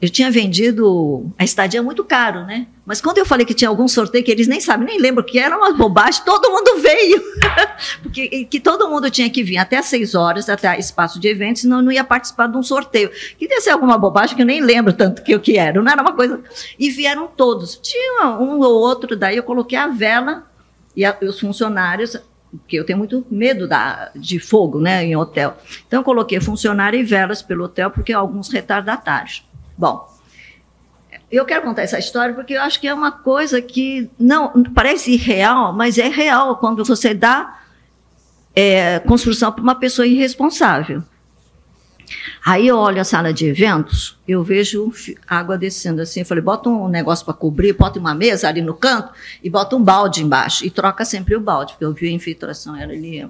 eu 0.01 0.09
tinha 0.09 0.31
vendido 0.31 1.31
a 1.37 1.43
estadia 1.43 1.83
muito 1.83 2.03
caro, 2.03 2.43
né? 2.43 2.65
Mas 2.83 2.99
quando 2.99 3.19
eu 3.19 3.25
falei 3.25 3.45
que 3.45 3.53
tinha 3.53 3.69
algum 3.69 3.87
sorteio 3.87 4.23
que 4.23 4.31
eles 4.31 4.47
nem 4.47 4.59
sabem, 4.59 4.87
nem 4.87 4.99
lembram, 4.99 5.23
que 5.23 5.37
era 5.37 5.55
uma 5.55 5.73
bobagem, 5.73 6.23
todo 6.25 6.49
mundo 6.49 6.81
veio. 6.81 7.21
Porque 8.01 8.45
que 8.45 8.59
todo 8.59 8.89
mundo 8.89 9.11
tinha 9.11 9.29
que 9.29 9.43
vir 9.43 9.57
até 9.57 9.79
seis 9.83 10.15
horas, 10.15 10.49
até 10.49 10.77
espaço 10.79 11.19
de 11.19 11.27
eventos, 11.27 11.61
senão 11.61 11.83
não 11.83 11.91
ia 11.91 12.03
participar 12.03 12.47
de 12.47 12.57
um 12.57 12.63
sorteio. 12.63 13.11
Que 13.37 13.47
devia 13.47 13.61
ser 13.61 13.69
alguma 13.69 13.95
bobagem 13.95 14.35
que 14.35 14.41
eu 14.41 14.45
nem 14.45 14.59
lembro 14.59 14.91
tanto 14.91 15.21
que 15.21 15.35
o 15.35 15.39
que 15.39 15.55
era. 15.55 15.79
Não 15.79 15.91
era 15.91 16.01
uma 16.01 16.13
coisa. 16.13 16.41
E 16.79 16.89
vieram 16.89 17.27
todos. 17.27 17.79
Tinha 17.81 18.27
um 18.39 18.59
ou 18.59 18.73
outro, 18.73 19.15
daí 19.15 19.37
eu 19.37 19.43
coloquei 19.43 19.77
a 19.77 19.87
vela 19.87 20.47
e, 20.95 21.05
a, 21.05 21.15
os 21.21 21.39
funcionários 21.39 22.17
porque 22.51 22.75
eu 22.75 22.85
tenho 22.85 22.99
muito 22.99 23.25
medo 23.31 23.65
da, 23.65 24.11
de 24.13 24.37
fogo 24.37 24.79
né, 24.79 25.05
em 25.05 25.15
hotel. 25.15 25.55
Então, 25.87 26.01
eu 26.01 26.03
coloquei 26.03 26.41
funcionário 26.41 26.99
e 26.99 27.03
velas 27.03 27.41
pelo 27.41 27.63
hotel, 27.63 27.89
porque 27.89 28.11
alguns 28.11 28.49
retardatários. 28.49 29.41
Bom, 29.77 30.07
eu 31.31 31.45
quero 31.45 31.61
contar 31.63 31.83
essa 31.83 31.97
história 31.97 32.35
porque 32.35 32.53
eu 32.53 32.61
acho 32.61 32.79
que 32.79 32.87
é 32.87 32.93
uma 32.93 33.11
coisa 33.11 33.61
que 33.61 34.09
não 34.19 34.63
parece 34.75 35.11
irreal, 35.13 35.71
mas 35.73 35.97
é 35.97 36.07
real 36.07 36.57
quando 36.57 36.83
você 36.83 37.13
dá 37.13 37.61
é, 38.55 38.99
construção 38.99 39.51
para 39.51 39.63
uma 39.63 39.75
pessoa 39.75 40.05
irresponsável. 40.05 41.03
Aí 42.45 42.67
eu 42.67 42.77
olho 42.77 42.99
a 42.99 43.03
sala 43.03 43.33
de 43.33 43.45
eventos, 43.45 44.17
eu 44.27 44.43
vejo 44.43 44.91
água 45.27 45.57
descendo 45.57 46.01
assim. 46.01 46.21
Eu 46.21 46.25
falei, 46.25 46.43
bota 46.43 46.69
um 46.69 46.87
negócio 46.87 47.23
para 47.23 47.33
cobrir, 47.33 47.73
bota 47.73 47.99
uma 47.99 48.13
mesa 48.13 48.49
ali 48.49 48.61
no 48.61 48.73
canto 48.73 49.13
e 49.43 49.49
bota 49.49 49.75
um 49.75 49.83
balde 49.83 50.23
embaixo. 50.23 50.65
E 50.65 50.69
troca 50.69 51.05
sempre 51.05 51.35
o 51.35 51.39
balde, 51.39 51.73
porque 51.73 51.85
eu 51.85 51.93
vi 51.93 52.09
a 52.09 52.11
infiltração, 52.11 52.75
era 52.75 52.91
ali. 52.91 53.27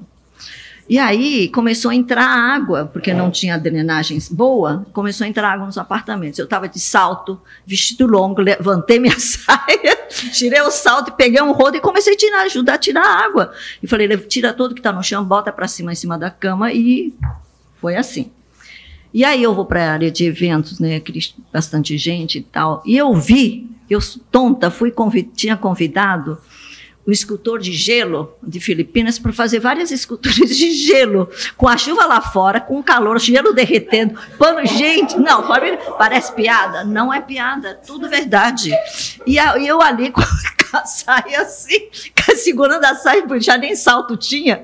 E 0.92 1.00
aí 1.00 1.48
começou 1.48 1.90
a 1.90 1.96
entrar 1.96 2.26
água, 2.26 2.86
porque 2.86 3.14
não 3.14 3.32
tinha 3.32 3.58
drenagem 3.58 4.20
boa, 4.30 4.86
começou 4.92 5.24
a 5.24 5.28
entrar 5.30 5.54
água 5.54 5.66
nos 5.66 5.78
apartamentos. 5.78 6.38
Eu 6.38 6.44
estava 6.44 6.68
de 6.68 6.82
salto, 6.82 7.40
vestido 7.66 8.06
longo, 8.06 8.42
levantei 8.42 9.00
minha 9.00 9.16
saia, 9.18 9.96
tirei 10.34 10.60
o 10.60 10.70
salto 10.70 11.14
peguei 11.14 11.42
um 11.42 11.54
rodo 11.54 11.78
e 11.78 11.80
comecei 11.80 12.14
a 12.14 12.18
tirar, 12.18 12.42
ajudar 12.42 12.74
a 12.74 12.78
tirar 12.78 13.06
a 13.06 13.24
água. 13.24 13.54
E 13.82 13.88
falei, 13.88 14.18
tira 14.18 14.52
tudo 14.52 14.76
que 14.76 14.82
está 14.82 14.92
no 14.92 15.02
chão, 15.02 15.24
bota 15.24 15.50
para 15.50 15.66
cima, 15.66 15.94
em 15.94 15.96
cima 15.96 16.18
da 16.18 16.30
cama 16.30 16.74
e 16.74 17.14
foi 17.80 17.96
assim. 17.96 18.30
E 19.14 19.24
aí 19.24 19.42
eu 19.42 19.56
vou 19.56 19.64
para 19.64 19.92
a 19.92 19.94
área 19.94 20.12
de 20.12 20.26
eventos, 20.26 20.78
né, 20.78 21.02
bastante 21.54 21.98
gente 21.98 22.40
e 22.40 22.42
tal. 22.42 22.84
E 22.86 22.98
eu 22.98 23.16
vi, 23.16 23.66
eu 23.90 24.00
tonta, 24.30 24.70
fui 24.70 24.92
convid, 24.92 25.30
tinha 25.38 25.56
convidado 25.56 26.38
o 27.06 27.12
escultor 27.12 27.60
de 27.60 27.72
gelo 27.74 28.36
de 28.44 28.60
Filipinas 28.60 29.18
para 29.18 29.34
fazer 29.34 29.60
várias 29.60 29.92
esculturas 29.92 30.50
de 30.50 30.72
gelo, 30.72 31.30
com 31.58 31.68
a 31.68 31.78
chuva 31.78 32.06
lá 32.06 32.22
fora, 32.22 32.62
com 32.62 32.80
o 32.80 32.84
calor, 32.84 33.20
gelo 33.20 33.54
derretendo, 33.54 34.20
pano, 34.38 34.66
gente, 34.66 35.18
não, 35.18 35.48
parece 35.98 36.34
piada, 36.34 36.84
não 36.84 37.14
é 37.14 37.20
piada, 37.20 37.70
é 37.70 37.74
tudo 37.74 38.08
verdade. 38.08 38.72
E 39.26 39.38
eu 39.38 39.82
ali 39.82 40.12
com 40.14 40.22
a 40.74 40.86
saia 40.86 41.42
assim, 41.42 41.90
segurando 42.36 42.86
a 42.86 42.96
saia, 42.96 43.26
já 43.40 43.58
nem 43.58 43.76
salto 43.76 44.16
tinha. 44.16 44.62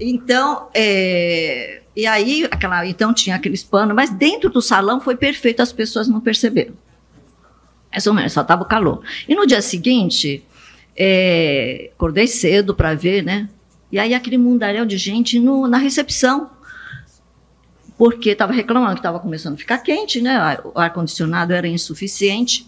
Então, 0.00 0.68
é, 0.72 1.82
e 1.94 2.06
aí, 2.06 2.46
aquela, 2.50 2.86
então 2.86 3.12
tinha 3.12 3.36
aqueles 3.36 3.62
panos, 3.62 3.94
mas 3.94 4.10
dentro 4.10 4.48
do 4.48 4.62
salão 4.62 5.00
foi 5.00 5.16
perfeito, 5.16 5.60
as 5.60 5.72
pessoas 5.72 6.08
não 6.08 6.20
perceberam. 6.20 6.72
É 7.90 8.00
só 8.00 8.42
estava 8.42 8.62
o 8.62 8.66
calor. 8.66 9.02
E 9.26 9.34
no 9.34 9.46
dia 9.46 9.62
seguinte, 9.62 10.44
é, 10.98 11.90
acordei 11.94 12.26
cedo 12.26 12.74
para 12.74 12.92
ver, 12.92 13.22
né? 13.22 13.48
E 13.90 13.98
aí 14.00 14.12
aquele 14.12 14.36
mundaréu 14.36 14.84
de 14.84 14.98
gente 14.98 15.38
no, 15.38 15.68
na 15.68 15.78
recepção. 15.78 16.50
Porque 17.96 18.30
estava 18.30 18.52
reclamando 18.52 18.94
que 18.94 19.00
estava 19.00 19.20
começando 19.20 19.54
a 19.54 19.58
ficar 19.58 19.78
quente, 19.78 20.20
né? 20.20 20.58
O 20.64 20.78
ar-condicionado 20.78 21.52
era 21.52 21.68
insuficiente. 21.68 22.66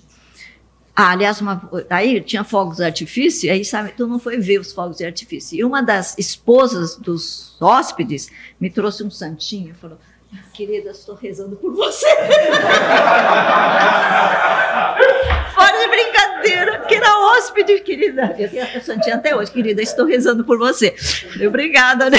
Ah, 0.94 1.10
aliás, 1.10 1.40
uma, 1.40 1.68
aí 1.88 2.20
tinha 2.20 2.44
fogos 2.44 2.76
de 2.76 2.84
artifício, 2.84 3.50
aí 3.50 3.64
sabe, 3.64 3.92
tu 3.96 4.06
não 4.06 4.18
foi 4.18 4.38
ver 4.38 4.60
os 4.60 4.72
fogos 4.72 4.98
de 4.98 5.04
artifício. 5.04 5.58
E 5.58 5.64
uma 5.64 5.82
das 5.82 6.16
esposas 6.18 6.96
dos 6.96 7.56
hóspedes 7.60 8.30
me 8.60 8.70
trouxe 8.70 9.02
um 9.02 9.10
santinho 9.10 9.70
e 9.70 9.74
falou: 9.74 9.98
Querida, 10.52 10.90
estou 10.90 11.14
rezando 11.14 11.56
por 11.56 11.74
você. 11.74 12.06
Fora 15.54 15.78
de 15.78 15.88
brincadeira, 15.88 16.78
que 16.86 16.94
era 16.94 17.18
hóspede, 17.18 17.80
querida. 17.80 18.34
Eu 18.38 18.48
tenho 18.48 18.64
a 18.64 18.80
santinha 18.80 19.16
até 19.16 19.34
hoje, 19.34 19.50
querida, 19.50 19.82
estou 19.82 20.06
rezando 20.06 20.44
por 20.44 20.58
você. 20.58 20.94
Obrigada, 21.46 22.10
né? 22.10 22.18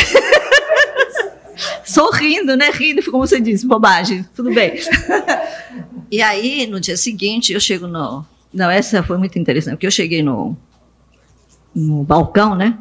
Sorrindo, 1.85 2.57
né? 2.57 2.69
Rindo, 2.71 3.03
como 3.09 3.25
você 3.25 3.39
disse, 3.39 3.67
bobagem. 3.67 4.25
Tudo 4.35 4.53
bem. 4.53 4.79
E 6.09 6.21
aí, 6.21 6.67
no 6.67 6.79
dia 6.79 6.97
seguinte, 6.97 7.53
eu 7.53 7.59
chego 7.59 7.87
no, 7.87 8.25
não, 8.53 8.69
essa 8.69 9.01
foi 9.01 9.17
muito 9.17 9.39
interessante, 9.39 9.75
porque 9.75 9.87
eu 9.87 9.91
cheguei 9.91 10.21
no, 10.21 10.57
no 11.73 12.03
balcão, 12.03 12.53
né? 12.53 12.77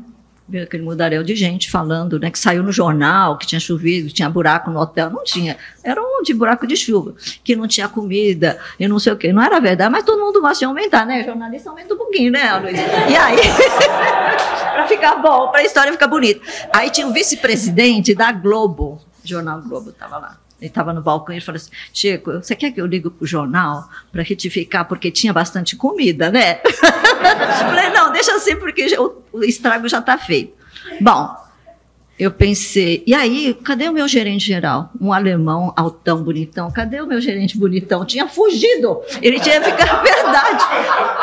Aquele 0.58 0.82
mudaréu 0.82 1.22
de 1.22 1.34
gente 1.34 1.70
falando, 1.70 2.18
né? 2.18 2.30
Que 2.30 2.38
saiu 2.38 2.62
no 2.62 2.72
jornal, 2.72 3.38
que 3.38 3.46
tinha 3.46 3.60
chovido, 3.60 4.08
que 4.08 4.14
tinha 4.14 4.28
buraco 4.28 4.70
no 4.70 4.80
hotel. 4.80 5.10
Não 5.10 5.24
tinha. 5.24 5.56
Era 5.82 6.00
um 6.00 6.22
de 6.22 6.34
buraco 6.34 6.66
de 6.66 6.76
chuva, 6.76 7.14
que 7.42 7.56
não 7.56 7.66
tinha 7.66 7.88
comida 7.88 8.58
e 8.78 8.86
não 8.86 8.98
sei 8.98 9.12
o 9.12 9.16
quê. 9.16 9.32
Não 9.32 9.42
era 9.42 9.60
verdade, 9.60 9.90
mas 9.90 10.04
todo 10.04 10.20
mundo 10.20 10.40
gosta 10.40 10.58
de 10.58 10.64
aumentar, 10.64 11.06
né? 11.06 11.24
jornalista 11.24 11.70
aumenta 11.70 11.94
um 11.94 11.96
pouquinho, 11.96 12.32
né, 12.32 12.56
Luiz? 12.58 12.78
E 12.78 13.16
aí, 13.16 13.38
para 14.72 14.86
ficar 14.86 15.16
bom, 15.16 15.48
para 15.48 15.60
a 15.60 15.64
história 15.64 15.92
ficar 15.92 16.06
bonita. 16.06 16.40
Aí 16.72 16.90
tinha 16.90 17.06
o 17.06 17.12
vice-presidente 17.12 18.14
da 18.14 18.32
Globo, 18.32 19.00
Jornal 19.24 19.62
Globo, 19.62 19.90
estava 19.90 20.18
lá. 20.18 20.38
Ele 20.60 20.68
estava 20.68 20.92
no 20.92 21.00
balcão 21.00 21.34
e 21.34 21.38
ele 21.38 21.44
falou 21.44 21.56
assim: 21.56 21.70
Chico, 21.92 22.32
você 22.32 22.54
quer 22.54 22.70
que 22.70 22.80
eu 22.80 22.86
ligue 22.86 23.08
para 23.08 23.24
o 23.24 23.26
jornal 23.26 23.88
para 24.12 24.22
retificar? 24.22 24.86
Porque 24.86 25.10
tinha 25.10 25.32
bastante 25.32 25.74
comida, 25.74 26.30
né? 26.30 26.60
eu 26.64 26.72
falei: 27.66 27.90
não, 27.90 28.12
deixa 28.12 28.34
assim, 28.34 28.56
porque 28.56 28.86
o, 28.98 29.22
o 29.32 29.44
estrago 29.44 29.88
já 29.88 29.98
está 29.98 30.18
feito. 30.18 30.52
Bom, 31.00 31.34
eu 32.20 32.30
pensei, 32.30 33.02
e 33.06 33.14
aí, 33.14 33.54
cadê 33.64 33.88
o 33.88 33.94
meu 33.94 34.06
gerente 34.06 34.44
geral? 34.44 34.90
Um 35.00 35.10
alemão 35.10 35.72
altão, 35.74 36.22
bonitão. 36.22 36.70
Cadê 36.70 37.00
o 37.00 37.06
meu 37.06 37.18
gerente 37.18 37.56
bonitão? 37.56 38.04
Tinha 38.04 38.28
fugido. 38.28 39.00
Ele 39.22 39.40
tinha 39.40 39.62
ficado. 39.62 40.02
Verdade. 40.04 40.64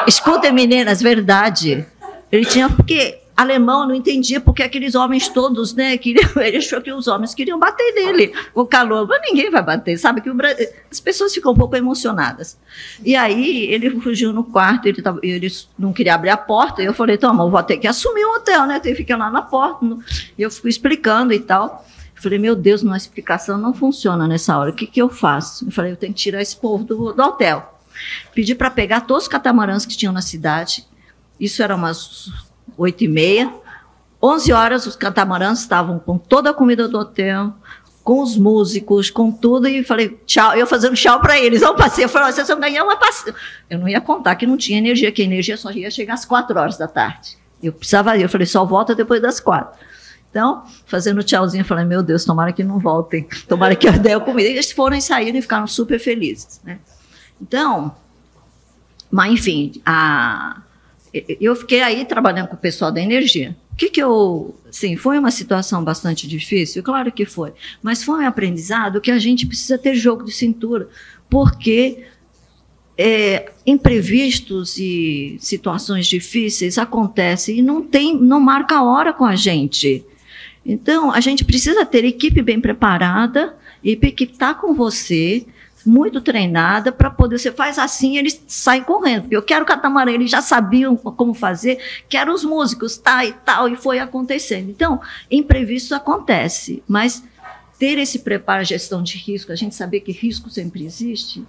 Escutem, 0.08 0.52
meninas, 0.52 1.00
verdade. 1.00 1.86
Ele 2.32 2.45
tinha. 2.45 2.67
Porque 2.67 3.19
alemão 3.38 3.88
não 3.88 3.93
entendia 3.93 4.41
porque 4.41 4.63
aqueles 4.63 4.95
homens 4.95 5.30
todos, 5.30 5.76
né, 5.76 5.95
queriam, 5.95 6.28
ele 6.41 6.58
achou 6.58 6.82
que 6.82 6.91
os 6.91 7.08
homens 7.08 7.36
queriam 7.36 7.60
bater 7.60 7.93
nele, 7.93 8.34
o 8.56 8.65
calor, 8.65 9.08
mas 9.08 9.21
ninguém 9.21 9.52
vai 9.52 9.62
bater, 9.62 9.95
sabe 9.97 10.21
que 10.21 10.30
o, 10.30 10.36
as 10.91 11.00
pessoas 11.00 11.32
ficam 11.32 11.52
um 11.52 11.56
pouco 11.56 11.76
emocionadas. 11.76 12.58
E 13.06 13.15
aí 13.15 13.71
ele 13.71 13.91
fugiu 14.02 14.34
no 14.34 14.43
quarto, 14.43 14.88
ele, 14.88 15.04
tava, 15.04 15.19
ele 15.21 15.47
não 15.78 15.93
queria 15.93 16.15
abrir 16.15 16.32
a 16.32 16.38
porta, 16.38 16.82
e 16.82 16.86
eu 16.86 16.93
falei, 16.95 17.15
toma, 17.15 17.43
eu 17.43 17.52
vou 17.52 17.62
ter 17.62 17.78
que 17.78 17.86
assumir 17.86 18.26
o 18.26 18.38
hotel, 18.38 18.65
né, 18.65 18.80
tem 18.80 18.93
que 18.93 18.97
ficar 18.97 19.17
lá 19.17 19.30
na 19.30 19.43
porta, 19.43 19.86
e 20.36 20.41
eu 20.41 20.50
fui 20.50 20.71
explicando 20.71 21.32
e 21.32 21.39
tal. 21.39 21.86
Eu 22.15 22.23
falei, 22.23 22.39
meu 22.39 22.56
Deus, 22.56 22.82
uma 22.82 22.97
explicação 22.97 23.60
não 23.60 23.76
funciona 23.76 24.28
nessa 24.28 24.58
hora, 24.58 24.71
o 24.71 24.73
que, 24.73 24.88
que 24.88 25.00
eu 25.00 25.10
faço? 25.10 25.65
Eu 25.67 25.71
falei, 25.71 25.91
eu 25.91 25.95
tenho 25.95 26.12
que 26.12 26.19
tirar 26.19 26.41
esse 26.41 26.56
povo 26.56 26.84
do, 26.84 27.13
do 27.13 27.21
hotel. 27.21 27.80
Pedi 28.34 28.56
para 28.56 28.71
pegar 28.71 29.02
todos 29.02 29.23
os 29.23 29.30
catamarãs 29.30 29.86
que 29.86 29.95
tinham 29.95 30.12
na 30.12 30.23
cidade, 30.23 30.84
isso 31.39 31.62
era 31.62 31.76
umas 31.76 32.32
oito 32.77 33.03
e 33.03 33.07
meia. 33.07 33.53
Onze 34.21 34.51
horas, 34.51 34.85
os 34.85 34.95
catamarãs 34.95 35.59
estavam 35.59 35.99
com 35.99 36.17
toda 36.17 36.49
a 36.49 36.53
comida 36.53 36.87
do 36.87 36.97
hotel, 36.97 37.53
com 38.03 38.21
os 38.21 38.37
músicos, 38.37 39.09
com 39.09 39.31
tudo, 39.31 39.67
e 39.67 39.83
falei, 39.83 40.17
tchau, 40.25 40.55
eu 40.55 40.65
fazendo 40.65 40.95
tchau 40.95 41.19
para 41.19 41.39
eles. 41.39 41.61
Eu 41.61 41.75
passei, 41.75 42.05
eu 42.05 42.09
falei, 42.09 42.31
vocês 42.31 42.47
vão 42.47 42.59
ganhar 42.59 42.83
uma 42.83 42.95
passeio. 42.95 43.35
Eu 43.69 43.79
não 43.79 43.87
ia 43.87 43.99
contar 44.01 44.35
que 44.35 44.47
não 44.47 44.57
tinha 44.57 44.77
energia, 44.77 45.11
que 45.11 45.21
a 45.21 45.25
energia 45.25 45.57
só 45.57 45.71
ia 45.71 45.91
chegar 45.91 46.13
às 46.13 46.25
quatro 46.25 46.57
horas 46.57 46.77
da 46.77 46.87
tarde. 46.87 47.37
Eu 47.61 47.73
precisava, 47.73 48.17
eu 48.17 48.29
falei, 48.29 48.47
só 48.47 48.63
volta 48.65 48.95
depois 48.95 49.21
das 49.21 49.39
quatro. 49.39 49.77
Então, 50.29 50.63
fazendo 50.85 51.23
tchauzinho, 51.23 51.61
eu 51.61 51.65
falei, 51.65 51.85
meu 51.85 52.03
Deus, 52.03 52.23
tomara 52.23 52.51
que 52.53 52.63
não 52.63 52.79
voltem, 52.79 53.27
tomara 53.47 53.75
que 53.75 53.87
eu 53.87 53.93
dê 53.99 54.13
a 54.13 54.19
comida. 54.19 54.47
E 54.47 54.53
eles 54.53 54.71
foram 54.71 54.95
e 54.95 55.01
saíram 55.01 55.39
e 55.39 55.41
ficaram 55.41 55.67
super 55.67 55.99
felizes. 55.99 56.61
Né? 56.63 56.79
Então, 57.41 57.95
mas 59.09 59.31
enfim, 59.31 59.81
a, 59.85 60.61
eu 61.13 61.56
fiquei 61.56 61.82
aí 61.82 62.06
trabalhando 62.06 62.48
com 62.48 62.56
o 62.56 62.60
pessoal 62.60 62.91
da 62.91 63.02
energia. 63.02 63.56
O 63.74 63.76
que, 63.76 63.89
que 63.89 64.02
eu. 64.02 64.56
Sim, 64.72 64.96
foi 64.96 65.17
uma 65.17 65.32
situação 65.32 65.84
bastante 65.84 66.28
difícil, 66.28 66.84
claro 66.84 67.12
que 67.12 67.26
foi. 67.26 67.54
Mas 67.82 68.04
foi 68.04 68.24
um 68.24 68.28
aprendizado 68.28 69.02
que 69.02 69.12
a 69.12 69.20
gente 69.20 69.46
precisa 69.46 69.78
ter 69.78 69.96
jogo 69.96 70.26
de 70.26 70.32
cintura, 70.32 70.89
porque 71.30 72.06
é, 72.98 73.52
imprevistos 73.65 74.78
e 74.78 75.38
situações 75.39 76.08
difíceis 76.08 76.78
acontecem 76.78 77.60
e 77.60 77.62
não 77.62 77.84
tem, 77.84 78.17
não 78.17 78.39
marca 78.39 78.78
a 78.78 78.84
hora 78.84 79.13
com 79.13 79.26
a 79.26 79.36
gente. 79.36 80.04
Então, 80.65 81.12
a 81.12 81.22
gente 81.22 81.46
precisa 81.46 81.86
ter 81.86 82.04
equipe 82.04 82.41
bem 82.41 82.60
preparada, 82.60 83.56
equipe 83.84 84.12
que 84.12 84.24
está 84.26 84.54
com 84.54 84.74
você, 84.74 85.46
muito 85.88 86.21
treinada 86.21 86.91
para 86.91 87.10
poder. 87.10 87.39
Você 87.39 87.52
faz 87.52 87.80
assim, 87.80 88.17
eles 88.17 88.43
saem 88.45 88.84
correndo. 88.84 89.21
Porque 89.21 89.36
eu 89.36 89.41
quero 89.41 89.65
catamarã, 89.65 90.12
eles 90.12 90.30
já 90.30 90.41
sabiam 90.41 90.95
como 90.95 91.34
fazer, 91.34 91.80
quero 92.10 92.34
os 92.34 92.43
músicos, 92.43 92.97
tá 92.97 93.26
e 93.26 93.34
tal, 93.34 93.69
e 93.69 93.76
foi 93.76 94.00
acontecendo. 94.00 94.69
Então, 94.69 95.00
imprevisto 95.32 95.95
acontece, 95.95 96.84
mas 96.88 97.23
ter 97.80 97.97
esse 97.97 98.19
preparo, 98.19 98.63
gestão 98.63 99.02
de 99.02 99.17
risco, 99.17 99.52
a 99.52 99.56
gente 99.56 99.76
saber 99.76 100.02
que 100.02 100.12
risco 100.12 100.50
sempre 100.50 100.86
existe, 100.86 101.45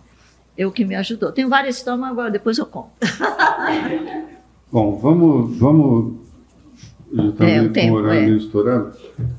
é 0.56 0.66
o 0.66 0.72
que 0.72 0.84
me 0.84 0.94
ajudou. 0.94 1.32
Tenho 1.32 1.48
várias 1.48 1.76
histórias, 1.76 2.00
mas 2.00 2.10
agora 2.10 2.30
depois 2.30 2.58
eu 2.58 2.66
conto. 2.66 2.90
Bom, 4.70 4.98
vamos. 4.98 5.56
vamos 5.56 6.28
já 7.10 7.28
está 7.28 7.44
é, 7.46 7.68
com 7.68 7.90
o 7.90 7.94
horário 7.94 8.34
é. 8.34 8.36
estourado. 8.36 8.92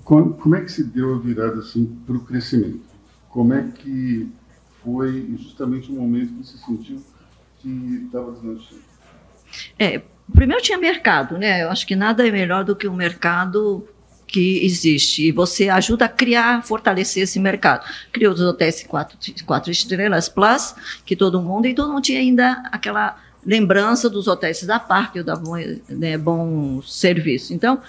Como, 0.03 0.33
como 0.33 0.55
é 0.55 0.61
que 0.61 0.71
se 0.71 0.83
deu 0.83 1.15
a 1.15 1.19
virada 1.19 1.59
assim, 1.59 1.85
para 2.05 2.15
o 2.15 2.21
crescimento? 2.21 2.81
Como 3.29 3.53
é 3.53 3.63
que 3.63 4.27
foi 4.83 5.29
justamente 5.37 5.91
o 5.91 5.95
momento 5.95 6.33
que 6.33 6.45
você 6.45 6.57
sentiu 6.57 7.01
que 7.61 8.03
estava 8.05 8.31
deslanchando? 8.31 8.81
É, 9.77 10.01
primeiro 10.33 10.61
tinha 10.61 10.77
mercado, 10.77 11.37
né? 11.37 11.63
Eu 11.63 11.69
acho 11.69 11.85
que 11.85 11.95
nada 11.95 12.27
é 12.27 12.31
melhor 12.31 12.63
do 12.63 12.75
que 12.75 12.87
um 12.87 12.95
mercado 12.95 13.87
que 14.29 14.63
existe. 14.63 15.27
E 15.27 15.31
você 15.31 15.69
ajuda 15.69 16.05
a 16.05 16.09
criar, 16.09 16.63
fortalecer 16.63 17.23
esse 17.23 17.39
mercado. 17.39 17.85
Criou 18.11 18.33
os 18.33 18.41
hotéis 18.41 18.83
quatro, 18.83 19.17
quatro 19.45 19.71
estrelas 19.71 20.29
plus, 20.29 20.75
que 21.05 21.15
todo 21.15 21.41
mundo, 21.41 21.65
e 21.65 21.73
todo 21.73 21.91
mundo 21.91 22.03
tinha 22.03 22.19
ainda 22.19 22.63
aquela 22.71 23.17
lembrança 23.45 24.09
dos 24.09 24.27
hotéis 24.27 24.63
da 24.63 24.79
Parque, 24.79 25.23
da 25.23 25.33
né, 25.89 26.17
bom 26.17 26.81
serviço. 26.83 27.53
Então, 27.53 27.81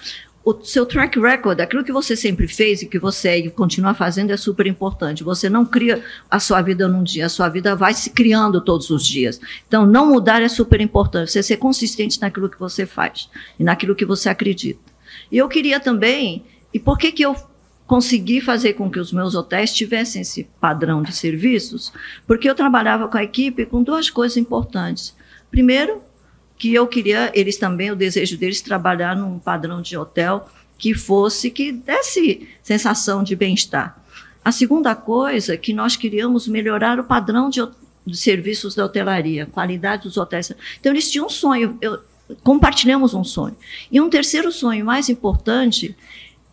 o 0.43 0.59
seu 0.63 0.85
track 0.85 1.19
record, 1.19 1.59
aquilo 1.59 1.83
que 1.83 1.91
você 1.91 2.15
sempre 2.15 2.47
fez 2.47 2.81
e 2.81 2.87
que 2.87 2.97
você 2.97 3.49
continua 3.51 3.93
fazendo 3.93 4.31
é 4.31 4.37
super 4.37 4.65
importante. 4.65 5.23
Você 5.23 5.49
não 5.49 5.65
cria 5.65 6.03
a 6.29 6.39
sua 6.39 6.61
vida 6.61 6.87
num 6.87 7.03
dia, 7.03 7.27
a 7.27 7.29
sua 7.29 7.47
vida 7.47 7.75
vai 7.75 7.93
se 7.93 8.09
criando 8.09 8.59
todos 8.59 8.89
os 8.89 9.05
dias. 9.05 9.39
Então, 9.67 9.85
não 9.85 10.07
mudar 10.07 10.41
é 10.41 10.49
super 10.49 10.81
importante. 10.81 11.31
Você 11.31 11.43
ser 11.43 11.57
consistente 11.57 12.19
naquilo 12.19 12.49
que 12.49 12.59
você 12.59 12.87
faz 12.87 13.29
e 13.59 13.63
naquilo 13.63 13.95
que 13.95 14.05
você 14.05 14.29
acredita. 14.29 14.81
E 15.31 15.37
eu 15.37 15.47
queria 15.47 15.79
também, 15.79 16.43
e 16.73 16.79
por 16.79 16.97
que 16.97 17.11
que 17.11 17.23
eu 17.23 17.35
consegui 17.85 18.41
fazer 18.41 18.73
com 18.73 18.89
que 18.89 18.99
os 18.99 19.11
meus 19.11 19.35
hotéis 19.35 19.73
tivessem 19.73 20.23
esse 20.23 20.49
padrão 20.59 21.03
de 21.03 21.13
serviços? 21.13 21.93
Porque 22.25 22.49
eu 22.49 22.55
trabalhava 22.55 23.07
com 23.07 23.17
a 23.17 23.23
equipe 23.23 23.65
com 23.67 23.83
duas 23.83 24.09
coisas 24.09 24.37
importantes. 24.37 25.15
Primeiro, 25.51 26.01
que 26.61 26.75
eu 26.75 26.85
queria, 26.85 27.31
eles 27.33 27.57
também, 27.57 27.89
o 27.89 27.95
desejo 27.95 28.37
deles, 28.37 28.61
trabalhar 28.61 29.15
num 29.15 29.39
padrão 29.39 29.81
de 29.81 29.97
hotel 29.97 30.47
que 30.77 30.93
fosse, 30.93 31.49
que 31.49 31.71
desse 31.71 32.47
sensação 32.61 33.23
de 33.23 33.35
bem-estar. 33.35 33.99
A 34.45 34.51
segunda 34.51 34.93
coisa, 34.93 35.57
que 35.57 35.73
nós 35.73 35.95
queríamos 35.95 36.47
melhorar 36.47 36.99
o 36.99 37.03
padrão 37.03 37.49
de, 37.49 37.67
de 38.05 38.15
serviços 38.15 38.75
da 38.75 38.85
hotelaria, 38.85 39.47
qualidade 39.47 40.03
dos 40.03 40.17
hotéis. 40.17 40.53
Então, 40.79 40.91
eles 40.91 41.09
tinham 41.09 41.25
um 41.25 41.29
sonho, 41.29 41.79
eu, 41.81 41.97
compartilhamos 42.43 43.15
um 43.15 43.23
sonho. 43.23 43.57
E 43.91 43.99
um 43.99 44.07
terceiro 44.07 44.51
sonho 44.51 44.85
mais 44.85 45.09
importante, 45.09 45.95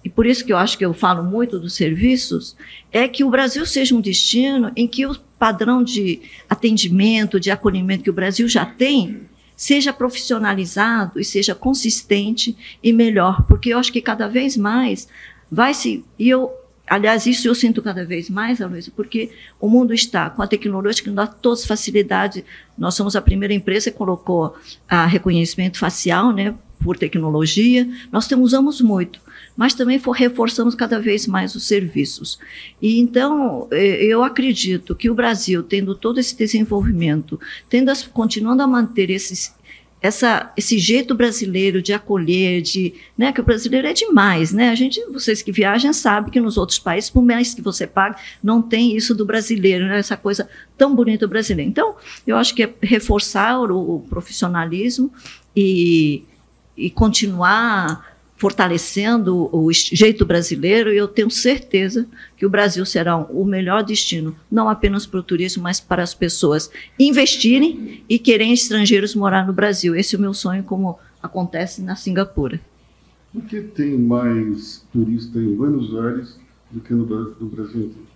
e 0.03 0.09
por 0.09 0.25
isso 0.25 0.43
que 0.43 0.55
eu 0.55 0.57
acho 0.57 0.79
que 0.79 0.87
eu 0.87 0.95
falo 0.95 1.23
muito 1.23 1.59
dos 1.59 1.75
serviços, 1.75 2.57
é 2.91 3.07
que 3.07 3.25
o 3.25 3.29
Brasil 3.29 3.67
seja 3.67 3.95
um 3.95 4.01
destino 4.01 4.73
em 4.75 4.89
que 4.89 5.05
o 5.05 5.15
padrão 5.39 5.85
de 5.85 6.23
atendimento, 6.49 7.39
de 7.39 7.51
acolhimento 7.51 8.05
que 8.05 8.11
o 8.11 8.15
Brasil 8.15 8.49
já 8.49 8.65
tem, 8.65 9.28
seja 9.59 9.93
profissionalizado 9.93 11.19
e 11.19 11.25
seja 11.25 11.53
consistente 11.53 12.57
e 12.81 12.93
melhor, 12.93 13.43
porque 13.49 13.71
eu 13.71 13.79
acho 13.79 13.93
que 13.93 14.01
cada 14.01 14.29
vez 14.29 14.57
mais 14.57 15.09
vai 15.51 15.75
se. 15.75 16.05
E 16.17 16.29
eu, 16.29 16.53
aliás, 16.87 17.27
isso 17.27 17.49
eu 17.49 17.57
sinto 17.57 17.83
cada 17.83 18.05
vez 18.05 18.31
mais, 18.31 18.63
Aloysio, 18.63 18.93
porque 18.95 19.33
o 19.61 19.69
mundo 19.69 19.93
está 19.93 20.31
com 20.31 20.41
a 20.43 20.47
tecnologia 20.47 21.03
que 21.03 21.11
nos 21.11 21.17
dá 21.17 21.27
todas 21.27 21.63
as 21.63 21.67
facilidades. 21.67 22.45
Nós 22.79 22.95
somos 22.95 23.17
a 23.17 23.21
primeira 23.21 23.53
empresa 23.53 23.91
que 23.91 23.97
colocou 23.99 24.55
a 24.89 25.05
reconhecimento 25.07 25.77
facial, 25.77 26.33
né, 26.33 26.55
por 26.79 26.97
tecnologia. 26.97 27.89
Nós 28.13 28.27
temos, 28.27 28.49
usamos 28.49 28.81
muito 28.81 29.21
mas 29.59 29.75
também 29.75 29.99
for, 29.99 30.13
reforçamos 30.13 30.77
cada 30.77 31.01
vez 31.01 31.27
mais 31.27 31.57
os 31.57 31.67
serviços. 31.67 32.39
E 32.81 33.01
então, 33.01 33.67
é, 33.73 34.05
eu 34.05 34.23
acredito 34.23 34.95
que 34.95 35.11
o 35.11 35.15
Brasil, 35.17 35.65
tendo 35.65 35.97
todo 35.97 36.21
esse 36.21 36.37
desenvolvimento, 36.37 37.41
tendo 37.69 37.89
as, 37.89 38.05
continuando 38.07 38.63
a 38.63 38.69
manter 38.69 39.11
esses, 39.11 39.53
essa, 40.01 40.53
esse 40.57 40.79
jeito 40.79 41.13
brasileiro 41.13 41.83
de 41.83 41.93
acolher, 41.93 42.63
de, 42.63 42.95
né, 43.17 43.33
que 43.33 43.41
o 43.41 43.45
brasileiro 43.45 43.89
é 43.89 43.93
demais, 43.93 44.53
né? 44.53 44.71
A 44.71 44.77
gente, 44.77 45.05
vocês 45.07 45.43
que 45.43 45.51
viajam 45.51 45.93
sabem 45.93 46.31
que 46.31 46.41
nos 46.41 46.57
outros 46.57 46.79
países, 46.79 47.11
por 47.11 47.25
mais 47.25 47.53
que 47.53 47.61
você 47.61 47.85
pague, 47.85 48.17
não 48.41 48.63
tem 48.63 48.97
isso 48.97 49.13
do 49.13 49.27
brasileiro, 49.27 49.87
né? 49.87 49.99
Essa 49.99 50.17
coisa 50.17 50.49
tão 50.77 50.95
bonita 50.95 51.27
do 51.27 51.31
brasileiro. 51.31 51.69
Então, 51.69 51.97
eu 52.25 52.37
acho 52.37 52.55
que 52.55 52.63
é 52.63 52.73
reforçar 52.81 53.59
o, 53.59 53.97
o 53.97 54.01
profissionalismo 54.03 55.13
e, 55.57 56.23
e 56.79 56.89
continuar 56.89 58.17
fortalecendo 58.37 59.51
o 59.53 59.69
jeito 59.73 60.25
brasileiro, 60.25 60.91
eu 60.91 61.09
tenho 61.09 61.29
certeza 61.29 62.07
que 62.37 62.47
o 62.47 62.51
Brasil 62.51 62.87
será 62.87 63.17
o 63.17 63.45
melhor 63.45 63.83
destino, 63.83 64.35
não 64.49 64.69
apenas 64.69 65.05
para 65.05 65.19
o 65.19 65.25
turismo, 65.25 65.65
mas 65.65 65.81
para 65.81 66.05
as 66.05 66.15
pessoas 66.15 66.71
investirem 66.97 68.05
e 68.09 68.17
querem 68.17 68.53
estrangeiros 68.53 69.17
morar 69.17 69.45
no 69.45 69.53
Brasil. 69.53 69.97
Esse 69.97 70.15
é 70.15 70.19
o 70.19 70.21
meu 70.21 70.33
sonho, 70.33 70.63
como 70.63 70.97
acontece 71.21 71.83
na 71.83 71.97
Singapura. 71.97 72.61
Por 73.33 73.43
que 73.43 73.61
tem 73.61 73.99
mais 73.99 74.87
turista 74.93 75.37
em 75.39 75.57
Buenos 75.57 75.93
Aires 75.99 76.39
do 76.71 76.81
que 76.81 76.95
no 76.95 77.05
Brasil 77.05 77.81
inteiro? 77.81 78.09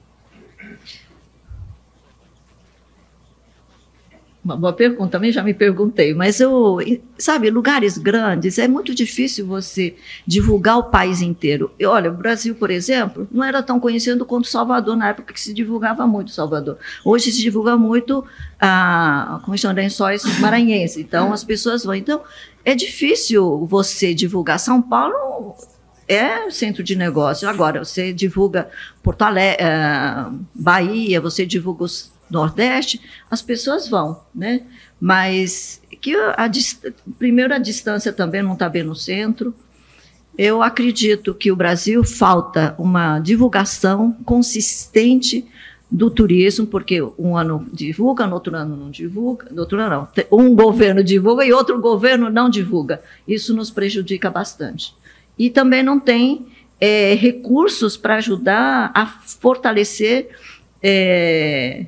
Uma 4.45 4.57
boa 4.57 4.73
pergunta, 4.73 5.13
também 5.13 5.31
já 5.31 5.41
me 5.41 5.55
perguntei, 5.55 6.13
mas 6.13 6.41
eu, 6.41 6.79
sabe, 7.17 7.49
lugares 7.49 7.97
grandes 7.97 8.59
é 8.59 8.67
muito 8.67 8.93
difícil 8.93 9.47
você 9.47 9.95
divulgar 10.27 10.79
o 10.79 10.85
país 10.85 11.21
inteiro. 11.21 11.71
E 11.79 11.87
olha, 11.87 12.11
o 12.11 12.15
Brasil, 12.15 12.53
por 12.57 12.69
exemplo, 12.69 13.29
não 13.31 13.45
era 13.45 13.63
tão 13.63 13.79
conhecido 13.79 14.27
quanto 14.27 14.49
Salvador 14.49 14.97
na 14.97 15.11
época 15.11 15.33
que 15.33 15.41
se 15.41 15.55
divulgava 15.55 16.09
muito 16.09 16.33
Salvador. 16.33 16.77
Hoje 17.05 17.31
se 17.31 17.41
divulga 17.41 17.77
muito 17.77 18.25
a 18.61 19.41
Comissão 19.45 19.73
de 19.73 19.81
Lençóis 19.81 20.25
Maranhense, 20.41 21.01
então 21.01 21.33
as 21.33 21.45
pessoas 21.45 21.85
vão. 21.85 21.95
Então 21.95 22.21
é 22.65 22.75
difícil 22.75 23.65
você 23.67 24.13
divulgar 24.13 24.59
São 24.59 24.83
Paulo 24.83 25.55
é 26.09 26.51
centro 26.51 26.83
de 26.83 26.97
negócio. 26.97 27.49
Agora, 27.49 27.85
você 27.85 28.13
divulga 28.13 28.69
Porto 29.03 29.23
Alegre, 29.23 29.65
uh, 29.65 30.39
Bahia, 30.55 31.21
você 31.21 31.47
divulga 31.47 31.85
o 31.85 31.89
Nordeste, 32.33 33.01
as 33.31 33.43
pessoas 33.43 33.89
vão, 33.89 34.21
né? 34.35 34.63
Mas 35.01 35.83
que 36.01 36.17
a, 36.17 36.51
primeiro 37.19 37.55
a 37.55 37.59
distância 37.59 38.13
também 38.13 38.43
não 38.43 38.55
está 38.55 38.69
bem 38.69 38.83
no 38.83 38.95
centro. 38.95 39.55
Eu 40.37 40.63
acredito 40.63 41.35
que 41.35 41.53
o 41.53 41.57
Brasil 41.57 42.03
falta 42.03 42.75
uma 42.79 43.21
divulgação 43.21 44.17
consistente 44.25 45.47
do 45.91 46.11
turismo, 46.11 46.67
porque 46.67 47.03
um 47.19 47.37
ano 47.37 47.67
divulga, 47.71 48.27
no 48.27 48.33
outro 48.33 48.57
ano 48.57 48.75
não 48.75 48.91
divulga, 48.91 49.49
no 49.51 49.61
outro 49.61 49.79
ano 49.79 49.91
não. 49.91 50.39
Um 50.39 50.55
governo 50.55 51.05
divulga 51.05 51.45
e 51.45 51.53
outro 51.53 51.79
governo 51.81 52.31
não 52.31 52.49
divulga. 52.49 53.03
Isso 53.29 53.55
nos 53.55 53.71
prejudica 53.71 54.31
bastante. 54.31 54.95
E 55.39 55.51
também 55.51 55.83
não 55.83 56.01
tem 56.01 56.47
é, 56.81 57.15
recursos 57.15 57.97
para 57.97 58.17
ajudar 58.17 58.91
a 58.95 59.07
fortalecer 59.07 60.31
é, 60.83 61.87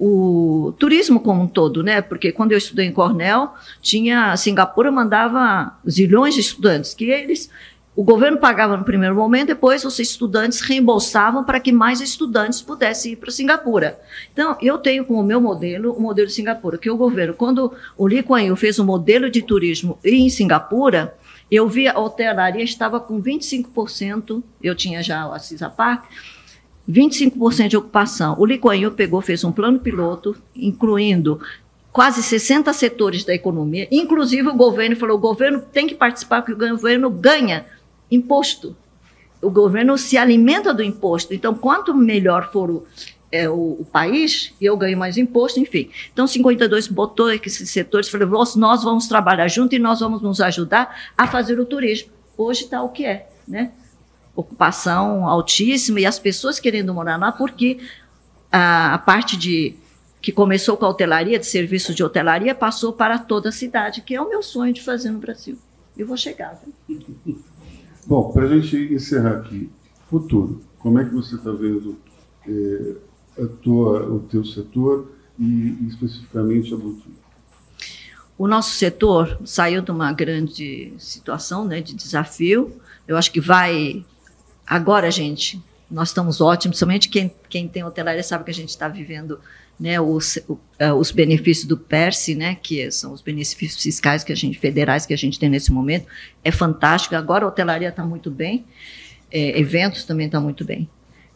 o 0.00 0.72
turismo 0.78 1.20
como 1.20 1.42
um 1.42 1.46
todo, 1.46 1.82
né? 1.82 2.00
Porque 2.00 2.32
quando 2.32 2.52
eu 2.52 2.58
estudei 2.58 2.86
em 2.86 2.92
Cornell, 2.92 3.50
tinha 3.82 4.34
Singapura 4.36 4.90
mandava 4.90 5.78
zilhões 5.88 6.34
de 6.34 6.40
estudantes 6.40 6.94
que 6.94 7.04
eles 7.04 7.50
o 7.94 8.04
governo 8.04 8.38
pagava 8.38 8.78
no 8.78 8.84
primeiro 8.84 9.14
momento, 9.14 9.48
depois 9.48 9.84
os 9.84 9.98
estudantes 9.98 10.60
reembolsavam 10.60 11.44
para 11.44 11.60
que 11.60 11.70
mais 11.70 12.00
estudantes 12.00 12.62
pudessem 12.62 13.12
ir 13.12 13.16
para 13.16 13.30
Singapura. 13.30 14.00
Então, 14.32 14.56
eu 14.62 14.78
tenho 14.78 15.04
como 15.04 15.22
meu 15.22 15.40
modelo 15.40 15.92
o 15.92 16.00
modelo 16.00 16.28
de 16.28 16.32
Singapura, 16.32 16.78
que 16.78 16.88
o 16.88 16.96
governo, 16.96 17.34
quando 17.34 17.74
o 17.98 18.06
Lee 18.06 18.22
Kuan 18.22 18.42
Yew 18.42 18.56
fez 18.56 18.78
um 18.78 18.84
modelo 18.84 19.28
de 19.28 19.42
turismo 19.42 19.98
em 20.02 20.30
Singapura, 20.30 21.14
eu 21.50 21.68
vi 21.68 21.88
a 21.88 21.98
hotelaria 21.98 22.62
estava 22.62 23.00
com 23.00 23.20
25%, 23.20 24.42
eu 24.62 24.74
tinha 24.74 25.02
já 25.02 25.28
o 25.28 25.32
Assisa 25.32 25.68
Park, 25.68 26.04
25% 26.88 27.68
de 27.68 27.76
ocupação. 27.76 28.36
O 28.38 28.46
Yew 28.46 28.90
pegou, 28.92 29.20
fez 29.20 29.44
um 29.44 29.52
plano 29.52 29.78
piloto, 29.78 30.36
incluindo 30.54 31.40
quase 31.92 32.22
60 32.22 32.72
setores 32.72 33.24
da 33.24 33.34
economia, 33.34 33.88
inclusive 33.90 34.48
o 34.48 34.54
governo 34.54 34.96
falou, 34.96 35.16
o 35.16 35.20
governo 35.20 35.60
tem 35.60 35.86
que 35.86 35.94
participar, 35.94 36.42
porque 36.42 36.64
o 36.64 36.68
governo 36.70 37.10
ganha 37.10 37.66
imposto. 38.10 38.76
O 39.42 39.50
governo 39.50 39.96
se 39.96 40.16
alimenta 40.16 40.72
do 40.72 40.82
imposto. 40.82 41.32
Então, 41.32 41.54
quanto 41.54 41.94
melhor 41.94 42.52
for 42.52 42.70
o, 42.70 42.86
é, 43.32 43.48
o, 43.48 43.78
o, 43.80 43.86
país, 43.90 44.52
eu 44.60 44.76
ganho 44.76 44.98
mais 44.98 45.16
imposto, 45.16 45.58
enfim. 45.58 45.90
Então, 46.12 46.26
52 46.26 46.88
botou 46.88 47.32
esses 47.32 47.70
setores 47.70 48.08
falou: 48.08 48.44
nós 48.56 48.84
vamos 48.84 49.08
trabalhar 49.08 49.48
junto 49.48 49.74
e 49.74 49.78
nós 49.78 50.00
vamos 50.00 50.20
nos 50.20 50.40
ajudar 50.40 50.94
a 51.16 51.26
fazer 51.26 51.58
o 51.58 51.64
turismo. 51.64 52.10
Hoje 52.36 52.64
está 52.64 52.82
o 52.82 52.90
que 52.90 53.04
é, 53.04 53.28
né? 53.48 53.72
Ocupação 54.34 55.26
altíssima 55.26 56.00
e 56.00 56.06
as 56.06 56.18
pessoas 56.18 56.60
querendo 56.60 56.94
morar 56.94 57.16
lá, 57.16 57.32
porque 57.32 57.78
a, 58.50 58.94
a 58.94 58.98
parte 58.98 59.36
de 59.36 59.76
que 60.20 60.32
começou 60.32 60.76
com 60.76 60.84
a 60.84 60.88
hotelaria, 60.88 61.38
de 61.38 61.46
serviço 61.46 61.94
de 61.94 62.04
hotelaria, 62.04 62.54
passou 62.54 62.92
para 62.92 63.18
toda 63.18 63.48
a 63.48 63.52
cidade, 63.52 64.02
que 64.02 64.14
é 64.14 64.20
o 64.20 64.28
meu 64.28 64.42
sonho 64.42 64.72
de 64.72 64.82
fazer 64.82 65.10
no 65.10 65.18
Brasil. 65.18 65.58
Eu 65.96 66.06
vou 66.06 66.16
chegar. 66.16 66.60
Viu? 66.88 67.02
Bom, 68.06 68.30
para 68.32 68.44
a 68.44 68.48
gente 68.58 68.94
encerrar 68.94 69.38
aqui, 69.38 69.70
futuro, 70.08 70.62
como 70.78 70.98
é 70.98 71.04
que 71.04 71.14
você 71.14 71.36
está 71.36 71.50
vendo 71.52 71.98
é, 72.46 72.96
a 73.42 73.46
tua, 73.46 74.06
o 74.06 74.20
teu 74.20 74.44
setor 74.44 75.12
e, 75.38 75.86
especificamente 75.88 76.72
a 76.74 76.76
Bluetooth? 76.76 77.20
O 78.36 78.48
nosso 78.48 78.70
setor 78.70 79.38
saiu 79.44 79.82
de 79.82 79.90
uma 79.90 80.12
grande 80.12 80.94
situação 80.98 81.66
né, 81.66 81.82
de 81.82 81.94
desafio. 81.94 82.72
Eu 83.06 83.18
acho 83.18 83.30
que 83.30 83.40
vai. 83.40 84.04
Agora, 84.70 85.10
gente, 85.10 85.60
nós 85.90 86.10
estamos 86.10 86.40
ótimos, 86.40 86.78
somente 86.78 87.08
quem, 87.08 87.34
quem 87.48 87.66
tem 87.66 87.82
hotelaria 87.82 88.22
sabe 88.22 88.44
que 88.44 88.52
a 88.52 88.54
gente 88.54 88.68
está 88.68 88.86
vivendo 88.86 89.40
né, 89.80 90.00
os, 90.00 90.38
é, 90.78 90.92
os 90.92 91.10
benefícios 91.10 91.66
do 91.66 91.76
PERSE, 91.76 92.36
né, 92.36 92.54
que 92.54 92.88
são 92.92 93.12
os 93.12 93.20
benefícios 93.20 93.82
fiscais 93.82 94.22
que 94.22 94.32
a 94.32 94.36
gente, 94.36 94.60
federais 94.60 95.04
que 95.04 95.12
a 95.12 95.18
gente 95.18 95.40
tem 95.40 95.48
nesse 95.48 95.72
momento, 95.72 96.06
é 96.44 96.52
fantástico. 96.52 97.16
Agora 97.16 97.44
a 97.44 97.48
hotelaria 97.48 97.88
está 97.88 98.04
muito 98.04 98.30
bem, 98.30 98.64
é, 99.32 99.58
eventos 99.58 100.04
também 100.04 100.26
estão 100.26 100.40
tá 100.40 100.44
muito 100.44 100.64
bem. 100.64 100.88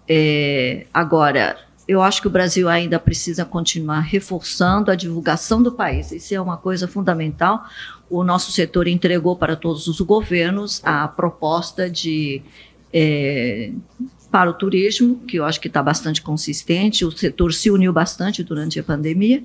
É, 0.08 0.86
agora, 0.94 1.58
eu 1.88 2.00
acho 2.00 2.20
que 2.20 2.28
o 2.28 2.30
Brasil 2.30 2.68
ainda 2.68 3.00
precisa 3.00 3.44
continuar 3.44 4.00
reforçando 4.00 4.92
a 4.92 4.94
divulgação 4.94 5.60
do 5.60 5.72
país. 5.72 6.12
Isso 6.12 6.32
é 6.32 6.40
uma 6.40 6.56
coisa 6.56 6.86
fundamental. 6.86 7.64
O 8.08 8.22
nosso 8.22 8.52
setor 8.52 8.86
entregou 8.86 9.34
para 9.34 9.56
todos 9.56 9.88
os 9.88 10.00
governos 10.00 10.80
a 10.84 11.08
proposta 11.08 11.90
de 11.90 12.42
é, 12.94 13.72
para 14.30 14.48
o 14.48 14.54
turismo, 14.54 15.16
que 15.26 15.36
eu 15.36 15.44
acho 15.44 15.60
que 15.60 15.66
está 15.66 15.82
bastante 15.82 16.22
consistente, 16.22 17.04
o 17.04 17.10
setor 17.10 17.52
se 17.52 17.70
uniu 17.70 17.92
bastante 17.92 18.44
durante 18.44 18.78
a 18.78 18.84
pandemia. 18.84 19.42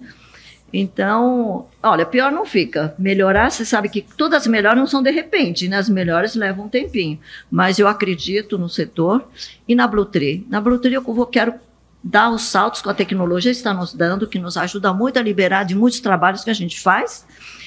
Então, 0.72 1.68
olha, 1.82 2.06
pior 2.06 2.32
não 2.32 2.46
fica. 2.46 2.94
Melhorar, 3.00 3.50
você 3.50 3.66
sabe 3.66 3.90
que 3.90 4.04
todas 4.04 4.42
as 4.42 4.48
melhores 4.48 4.78
não 4.78 4.86
são 4.86 5.02
de 5.02 5.10
repente, 5.10 5.68
né? 5.68 5.78
As 5.78 5.90
melhores 5.90 6.36
levam 6.36 6.66
um 6.66 6.70
tempinho. 6.70 7.20
Mas 7.50 7.80
eu 7.80 7.88
acredito 7.88 8.56
no 8.56 8.70
setor 8.70 9.28
e 9.68 9.74
na 9.74 9.88
Blutree. 9.88 10.46
Na 10.48 10.62
Blutree 10.62 10.94
eu 10.94 11.02
vou, 11.02 11.26
quero 11.26 11.56
dar 12.04 12.30
os 12.30 12.44
saltos 12.44 12.84
que 12.84 12.90
a 12.90 12.94
tecnologia 12.94 13.52
está 13.52 13.74
nos 13.74 13.96
dando, 13.96 14.28
que 14.28 14.38
nos 14.38 14.58
ajuda 14.58 14.94
muito 14.94 15.18
a 15.18 15.24
liberar 15.24 15.64
de 15.64 15.74
muitos 15.74 16.00
trabalhos 16.00 16.44
que 16.44 16.52
a 16.52 16.54
gente 16.54 16.80
faz 16.80 17.26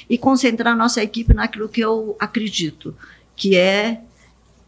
e 0.09 0.17
concentrar 0.17 0.77
nossa 0.77 1.03
equipe 1.03 1.35
naquilo 1.35 1.69
que 1.69 1.81
eu 1.81 2.17
acredito, 2.21 2.95
que 3.35 3.57
é 3.57 4.01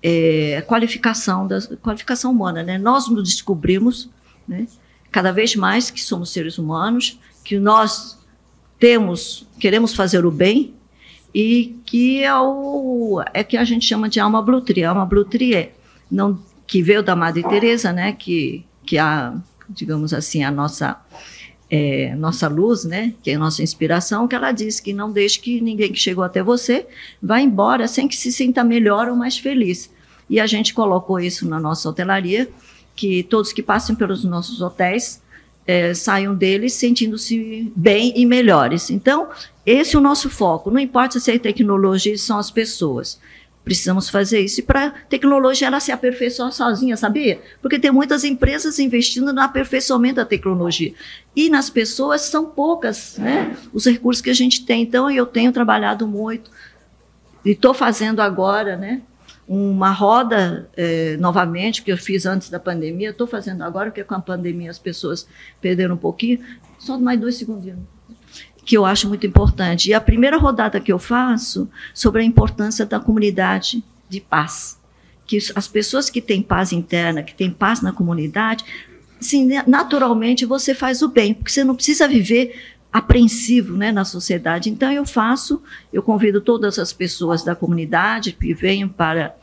é, 0.06 0.62
qualificação, 0.66 1.46
da, 1.46 1.58
qualificação 1.78 2.30
humana. 2.30 2.62
Né? 2.62 2.76
Nós 2.76 3.08
nos 3.08 3.24
descobrimos 3.24 4.10
né, 4.46 4.66
cada 5.10 5.32
vez 5.32 5.56
mais 5.56 5.90
que 5.90 6.02
somos 6.02 6.30
seres 6.30 6.58
humanos, 6.58 7.18
que 7.42 7.58
nós 7.58 8.18
temos, 8.78 9.48
queremos 9.58 9.94
fazer 9.94 10.26
o 10.26 10.30
bem 10.30 10.74
e 11.34 11.80
que 11.86 12.22
é 12.22 12.38
o 12.38 13.22
é 13.32 13.42
que 13.42 13.56
a 13.56 13.64
gente 13.64 13.86
chama 13.86 14.06
de 14.06 14.20
alma 14.20 14.42
blutri. 14.42 14.84
A 14.84 14.90
alma 14.90 15.06
blutri 15.06 15.54
é 15.54 15.72
não 16.10 16.38
que 16.66 16.82
veio 16.82 17.02
da 17.02 17.16
Madre 17.16 17.42
Teresa, 17.42 17.90
né? 17.92 18.12
Que 18.12 18.64
que 18.86 18.98
a 18.98 19.34
digamos 19.68 20.12
assim 20.12 20.44
a 20.44 20.50
nossa 20.50 21.00
é, 21.70 22.14
nossa 22.16 22.46
luz, 22.46 22.84
né, 22.84 23.14
que 23.22 23.30
é 23.30 23.34
a 23.34 23.38
nossa 23.38 23.62
inspiração, 23.62 24.28
que 24.28 24.34
ela 24.34 24.52
diz 24.52 24.78
que 24.80 24.92
não 24.92 25.10
deixe 25.10 25.40
que 25.40 25.62
ninguém 25.62 25.90
que 25.90 25.98
chegou 25.98 26.22
até 26.22 26.42
você 26.42 26.86
vá 27.22 27.40
embora 27.40 27.88
sem 27.88 28.06
que 28.06 28.14
se 28.14 28.30
sinta 28.30 28.62
melhor 28.62 29.08
ou 29.08 29.16
mais 29.16 29.38
feliz. 29.38 29.90
E 30.28 30.40
a 30.40 30.46
gente 30.46 30.74
colocou 30.74 31.20
isso 31.20 31.48
na 31.48 31.60
nossa 31.60 31.88
hotelaria, 31.88 32.48
que 32.96 33.22
todos 33.24 33.52
que 33.52 33.62
passem 33.62 33.94
pelos 33.94 34.24
nossos 34.24 34.60
hotéis 34.60 35.22
é, 35.66 35.94
saiam 35.94 36.34
deles 36.34 36.74
sentindo-se 36.74 37.72
bem 37.74 38.12
e 38.16 38.26
melhores. 38.26 38.90
Então, 38.90 39.28
esse 39.64 39.96
é 39.96 39.98
o 39.98 40.02
nosso 40.02 40.28
foco. 40.28 40.70
Não 40.70 40.78
importa 40.78 41.18
se 41.18 41.30
é 41.32 41.38
tecnologia, 41.38 42.16
são 42.18 42.38
as 42.38 42.50
pessoas. 42.50 43.18
Precisamos 43.64 44.10
fazer 44.10 44.40
isso. 44.40 44.60
E 44.60 44.62
para 44.62 44.88
a 44.88 44.90
tecnologia 44.90 45.66
ela 45.68 45.80
se 45.80 45.90
aperfeiçoar 45.90 46.52
sozinha, 46.52 46.98
sabia? 46.98 47.40
Porque 47.62 47.78
tem 47.78 47.90
muitas 47.90 48.22
empresas 48.22 48.78
investindo 48.78 49.32
no 49.32 49.40
aperfeiçoamento 49.40 50.16
da 50.16 50.24
tecnologia. 50.26 50.92
E 51.34 51.48
nas 51.48 51.70
pessoas 51.70 52.20
são 52.22 52.44
poucas 52.44 53.16
né, 53.16 53.56
os 53.72 53.86
recursos 53.86 54.20
que 54.20 54.28
a 54.28 54.34
gente 54.34 54.66
tem. 54.66 54.82
Então, 54.82 55.10
eu 55.10 55.24
tenho 55.24 55.50
trabalhado 55.50 56.06
muito. 56.06 56.50
E 57.42 57.52
estou 57.52 57.72
fazendo 57.72 58.20
agora, 58.20 58.76
né? 58.76 59.00
Uma 59.46 59.90
roda 59.90 60.68
é, 60.76 61.16
novamente, 61.18 61.82
que 61.82 61.92
eu 61.92 61.98
fiz 61.98 62.24
antes 62.24 62.48
da 62.48 62.58
pandemia, 62.58 63.10
estou 63.10 63.26
fazendo 63.26 63.62
agora, 63.62 63.90
porque 63.90 64.04
com 64.04 64.14
a 64.14 64.20
pandemia 64.20 64.70
as 64.70 64.78
pessoas 64.78 65.26
perderam 65.60 65.94
um 65.94 65.98
pouquinho. 65.98 66.40
Só 66.78 66.98
mais 66.98 67.20
dois 67.20 67.36
segundinhos. 67.36 67.80
Que 68.64 68.76
eu 68.76 68.86
acho 68.86 69.08
muito 69.08 69.26
importante. 69.26 69.90
E 69.90 69.94
a 69.94 70.00
primeira 70.00 70.38
rodada 70.38 70.80
que 70.80 70.92
eu 70.92 70.98
faço 70.98 71.68
sobre 71.92 72.22
a 72.22 72.24
importância 72.24 72.86
da 72.86 72.98
comunidade 72.98 73.84
de 74.08 74.20
paz. 74.20 74.78
Que 75.26 75.38
as 75.54 75.68
pessoas 75.68 76.08
que 76.08 76.20
têm 76.20 76.42
paz 76.42 76.72
interna, 76.72 77.22
que 77.22 77.34
têm 77.34 77.50
paz 77.50 77.82
na 77.82 77.92
comunidade, 77.92 78.64
assim, 79.20 79.48
naturalmente 79.66 80.44
você 80.44 80.74
faz 80.74 81.02
o 81.02 81.08
bem, 81.08 81.34
porque 81.34 81.50
você 81.50 81.64
não 81.64 81.74
precisa 81.74 82.06
viver 82.08 82.73
apreensivo 82.94 83.76
né, 83.76 83.90
na 83.90 84.04
sociedade. 84.04 84.70
Então, 84.70 84.92
eu 84.92 85.04
faço, 85.04 85.60
eu 85.92 86.00
convido 86.00 86.40
todas 86.40 86.78
as 86.78 86.92
pessoas 86.92 87.42
da 87.42 87.52
comunidade 87.52 88.30
que 88.30 88.54
venham 88.54 88.88
para 88.88 89.34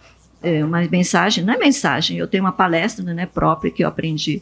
é, 0.42 0.64
uma 0.64 0.80
mensagem, 0.88 1.44
não 1.44 1.54
é 1.54 1.58
mensagem, 1.58 2.18
eu 2.18 2.30
tenho 2.30 2.46
uma 2.46 2.54
palestra 2.54 3.14
né, 3.14 3.26
própria 3.26 3.70
que 3.70 3.84
eu 3.84 3.90
aprendi 3.90 4.42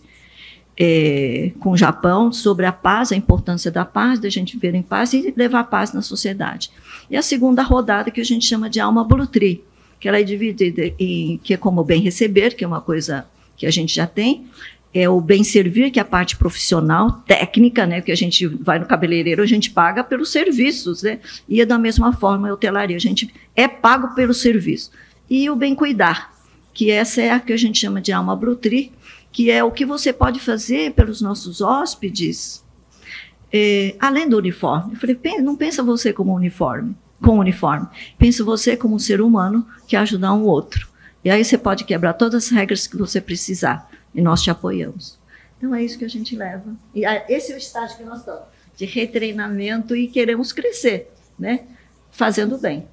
é, 0.80 1.51
com 1.60 1.72
o 1.72 1.78
Japão 1.78 2.32
sobre 2.32 2.68
a 2.68 2.72
paz, 2.72 3.12
a 3.12 3.16
importância 3.16 3.72
da 3.72 3.84
paz, 3.84 4.20
da 4.20 4.30
gente 4.30 4.53
viver 4.53 4.76
em 4.76 4.84
paz 4.84 5.12
e 5.12 5.34
levar 5.36 5.64
paz 5.64 5.91
na 5.91 6.03
sociedade. 6.03 6.70
E 7.10 7.18
a 7.18 7.24
segunda 7.24 7.64
rodada 7.64 8.12
que 8.12 8.22
a 8.22 8.24
gente 8.26 8.45
chama 8.45 8.70
de 8.70 8.80
alma 8.80 9.03
blutri, 9.03 9.64
que 9.99 10.07
ela 10.07 10.20
é 10.20 10.24
dividida 10.24 10.93
em, 10.99 11.39
que 11.43 11.55
é 11.55 11.57
como 11.57 11.84
bem 11.84 11.99
receber, 11.99 12.53
que 12.53 12.64
é 12.64 12.68
uma 12.68 12.80
coisa 12.80 13.26
que 13.57 13.66
a 13.66 13.72
gente 13.72 13.93
já 13.93 14.05
tem, 14.05 14.45
é 14.94 15.08
o 15.08 15.22
bem 15.22 15.44
servir, 15.44 15.92
que 15.92 16.00
é 16.00 16.02
a 16.02 16.06
parte 16.06 16.36
profissional, 16.36 17.24
técnica, 17.28 17.86
né? 17.86 18.02
Que 18.02 18.12
a 18.12 18.16
gente 18.16 18.48
vai 18.48 18.80
no 18.80 18.86
cabeleireiro, 18.86 19.44
a 19.44 19.46
gente 19.46 19.70
paga 19.70 20.04
pelos 20.04 20.32
serviços, 20.32 21.04
né? 21.04 21.20
E 21.48 21.62
é 21.62 21.66
da 21.66 21.78
mesma 21.78 22.12
forma 22.14 22.50
a 22.50 22.54
hotelaria, 22.54 22.98
a 22.98 23.00
gente 23.00 23.34
é 23.56 23.68
pago 23.68 24.16
pelo 24.16 24.34
serviço. 24.34 24.92
E 25.30 25.50
o 25.50 25.56
bem 25.56 25.76
cuidar, 25.76 26.34
que 26.74 26.90
essa 26.90 27.22
é 27.22 27.30
a 27.30 27.40
que 27.40 27.54
a 27.54 27.58
gente 27.58 27.78
chama 27.78 28.02
de 28.02 28.12
alma 28.12 28.36
brutri, 28.36 28.92
que 29.32 29.52
é 29.52 29.64
o 29.64 29.72
que 29.72 29.86
você 29.86 30.12
pode 30.12 30.40
fazer 30.40 30.94
pelos 30.94 31.22
nossos 31.22 31.62
hóspedes, 31.62 32.66
é, 33.54 33.96
além 34.00 34.28
do 34.28 34.38
uniforme. 34.38 34.94
Eu 34.94 35.00
falei, 35.00 35.18
não 35.42 35.56
pensa 35.56 35.84
você 35.84 36.12
como 36.12 36.34
uniforme, 36.34 36.96
com 37.22 37.38
uniforme. 37.38 37.88
Pensa 38.18 38.44
você 38.44 38.76
como 38.76 38.96
um 38.96 39.00
ser 39.00 39.22
humano 39.22 39.68
que 39.88 39.96
ajudar 39.96 40.34
um 40.34 40.44
outro. 40.44 40.88
E 41.24 41.30
aí 41.30 41.44
você 41.44 41.58
pode 41.58 41.84
quebrar 41.84 42.14
todas 42.14 42.46
as 42.46 42.50
regras 42.50 42.88
que 42.88 42.98
você 42.98 43.22
precisar. 43.22 43.90
E 44.14 44.22
nós 44.22 44.41
te 44.41 44.49
apoiamos. 44.49 45.20
Então 45.57 45.74
é 45.76 45.84
isso 45.84 45.97
que 45.97 46.05
a 46.05 46.10
gente 46.10 46.36
leva. 46.36 46.74
E 46.95 47.03
esse 47.28 47.51
é 47.51 47.55
o 47.55 47.57
estágio 47.57 47.97
que 47.97 48.03
nós 48.03 48.20
estamos, 48.20 48.43
de 48.76 48.86
retreinamento 48.86 49.95
e 49.95 50.07
queremos 50.07 50.51
crescer, 50.51 51.12
né? 51.38 51.68
Fazendo 52.12 52.57
bem. 52.57 52.88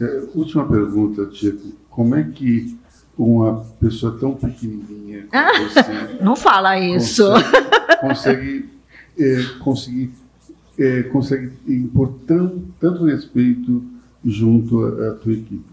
É, 0.00 0.22
última 0.34 0.66
pergunta, 0.66 1.26
Tico. 1.26 1.72
Como 1.90 2.14
é 2.14 2.24
que 2.24 2.78
uma 3.18 3.64
pessoa 3.80 4.16
tão 4.18 4.34
pequenininha 4.34 5.26
ah, 5.32 5.50
você 5.58 6.22
não 6.22 6.36
fala 6.36 6.78
isso 6.78 7.24
consegue, 8.00 8.68
consegue 8.70 8.70
é, 9.18 9.42
conseguir 9.58 10.12
é, 10.78 11.02
consegue 11.04 11.52
impor 11.66 12.14
tão, 12.26 12.64
tanto 12.78 13.04
respeito 13.04 13.82
junto 14.24 14.84
à, 14.84 15.08
à 15.08 15.14
tua 15.14 15.32
equipe 15.32 15.64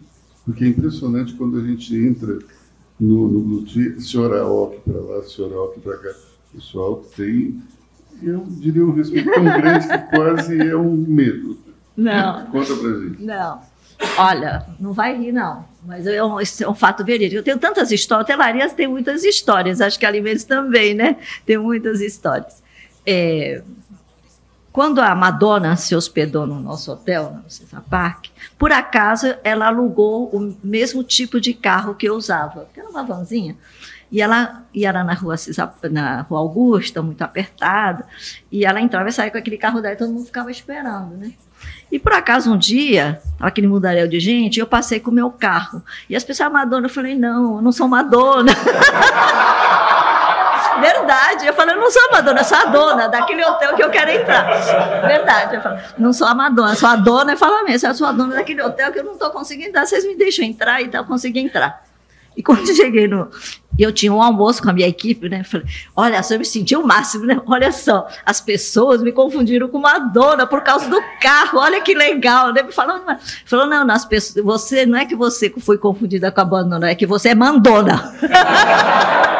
porque 0.43 0.65
é 0.65 0.67
impressionante 0.69 1.35
quando 1.35 1.59
a 1.59 1.63
gente 1.63 1.95
entra 1.95 2.39
no, 2.99 3.27
no 3.27 3.39
Bluetooth, 3.41 4.01
senhora 4.01 4.45
Ok 4.45 4.79
para 4.85 5.01
lá, 5.01 5.23
senhora 5.23 5.61
Ok 5.61 5.81
para 5.81 5.97
cá. 5.97 6.17
O 6.53 6.57
pessoal 6.57 7.03
tem, 7.15 7.61
eu 8.23 8.45
diria, 8.47 8.85
um 8.85 8.93
respeito 8.93 9.31
tão 9.31 9.43
grande 9.43 9.87
que 9.87 9.97
quase 10.15 10.59
é 10.59 10.75
um 10.75 10.95
medo. 10.95 11.57
Não. 11.95 12.45
Conta 12.47 12.75
para 12.75 12.89
gente. 12.99 13.23
Não. 13.23 13.61
Olha, 14.17 14.65
não 14.79 14.93
vai 14.93 15.17
rir, 15.17 15.31
não. 15.31 15.65
Mas 15.85 16.07
é 16.07 16.23
um, 16.23 16.39
é 16.39 16.69
um 16.69 16.75
fato 16.75 17.03
verídico. 17.03 17.39
Eu 17.39 17.43
tenho 17.43 17.59
tantas 17.59 17.91
histórias. 17.91 18.25
Hotelarias 18.25 18.73
tem 18.73 18.87
muitas 18.87 19.23
histórias. 19.23 19.79
Acho 19.81 19.99
que 19.99 20.05
alimentos 20.05 20.43
também, 20.43 20.93
né? 20.93 21.17
Tem 21.45 21.57
muitas 21.57 22.01
histórias. 22.01 22.63
É, 23.05 23.61
quando 24.75 24.99
a 24.99 25.15
Madonna 25.15 25.77
se 25.77 25.95
hospedou 25.95 26.45
no 26.45 26.59
nosso 26.59 26.91
hotel, 26.91 27.39
no 27.41 27.49
César 27.49 27.81
Park, 27.89 28.25
por 28.59 28.73
acaso 28.73 29.33
ela 29.41 29.67
alugou 29.67 30.25
o 30.35 30.53
mesmo 30.61 31.01
tipo 31.01 31.39
de 31.39 31.53
carro 31.53 31.95
que 31.95 32.09
eu 32.09 32.13
usava, 32.13 32.67
que 32.73 32.81
era 32.81 32.89
uma 32.89 33.01
vanzinha. 33.01 33.55
E 34.11 34.21
ela 34.21 34.65
ia 34.73 34.91
lá 34.91 35.01
na 35.01 35.13
rua, 35.13 35.35
na 35.89 36.23
rua 36.23 36.39
Augusta, 36.39 37.01
muito 37.01 37.21
apertada, 37.21 38.05
e 38.51 38.65
ela 38.65 38.81
entrava 38.81 39.07
e 39.07 39.13
saía 39.13 39.31
com 39.31 39.37
aquele 39.37 39.57
carro 39.57 39.81
dela 39.81 39.93
e 39.93 39.97
todo 39.97 40.11
mundo 40.11 40.25
ficava 40.25 40.51
esperando, 40.51 41.15
né? 41.15 41.31
E 41.89 41.97
por 41.97 42.11
acaso 42.11 42.51
um 42.51 42.57
dia, 42.57 43.21
aquele 43.39 43.67
mundaréu 43.67 44.09
de 44.09 44.19
gente, 44.19 44.59
eu 44.59 44.67
passei 44.67 44.99
com 44.99 45.09
o 45.09 45.13
meu 45.13 45.31
carro. 45.31 45.81
E 46.09 46.17
as 46.17 46.23
pessoas, 46.25 46.51
Madonna, 46.51 46.87
eu 46.87 46.91
falei, 46.91 47.15
não, 47.15 47.55
eu 47.55 47.61
não 47.61 47.71
sou 47.71 47.87
Madonna. 47.87 48.51
Verdade. 50.79 51.47
Eu 51.47 51.53
falei, 51.53 51.75
eu 51.75 51.79
não 51.79 51.91
sou 51.91 52.01
a 52.09 52.11
Madonna, 52.11 52.39
eu 52.39 52.43
sou 52.43 52.57
a 52.57 52.65
dona 52.65 53.07
daquele 53.07 53.45
hotel 53.45 53.75
que 53.75 53.83
eu 53.83 53.89
quero 53.89 54.11
entrar. 54.11 54.43
Verdade. 55.07 55.55
Eu 55.55 55.61
falo, 55.61 55.79
não 55.97 56.13
sou 56.13 56.27
a 56.27 56.35
Madonna, 56.35 56.75
sou 56.75 56.89
a 56.89 56.95
dona 56.95 57.33
e 57.33 57.37
fala 57.37 57.63
mesmo, 57.63 57.87
eu 57.87 57.95
sou 57.95 58.07
a 58.07 58.11
dona 58.11 58.35
daquele 58.35 58.61
hotel 58.61 58.91
que 58.91 58.99
eu 58.99 59.03
não 59.03 59.13
estou 59.13 59.29
conseguindo 59.29 59.69
entrar, 59.69 59.85
vocês 59.85 60.05
me 60.05 60.15
deixam 60.15 60.45
entrar, 60.45 60.81
então 60.81 61.01
eu 61.01 61.05
consegui 61.07 61.39
entrar. 61.39 61.85
E 62.37 62.43
quando 62.43 62.67
eu 62.67 62.75
cheguei 62.75 63.07
no. 63.07 63.29
Eu 63.77 63.91
tinha 63.91 64.13
um 64.13 64.21
almoço 64.21 64.63
com 64.63 64.69
a 64.69 64.73
minha 64.73 64.87
equipe, 64.87 65.27
né? 65.27 65.43
Falei, 65.43 65.67
olha 65.93 66.23
só, 66.23 66.35
eu 66.35 66.39
me 66.39 66.45
senti 66.45 66.75
o 66.77 66.85
máximo, 66.85 67.25
né? 67.25 67.41
Olha 67.45 67.73
só, 67.73 68.07
as 68.25 68.39
pessoas 68.39 69.01
me 69.01 69.11
confundiram 69.11 69.67
com 69.67 69.79
Madonna 69.79 70.47
por 70.47 70.61
causa 70.61 70.89
do 70.89 71.01
carro, 71.21 71.59
olha 71.59 71.81
que 71.81 71.93
legal, 71.93 72.53
né? 72.53 72.63
Falou, 72.71 73.01
falou 73.45 73.65
não, 73.65 73.85
nas 73.85 74.05
pessoas, 74.05 74.45
você, 74.45 74.85
não 74.85 74.97
é 74.97 75.05
que 75.05 75.15
você 75.15 75.53
foi 75.59 75.77
confundida 75.77 76.31
com 76.31 76.39
a 76.39 76.45
Madonna, 76.45 76.89
é 76.89 76.95
que 76.95 77.05
você 77.05 77.29
é 77.29 77.35
Mandona. 77.35 78.13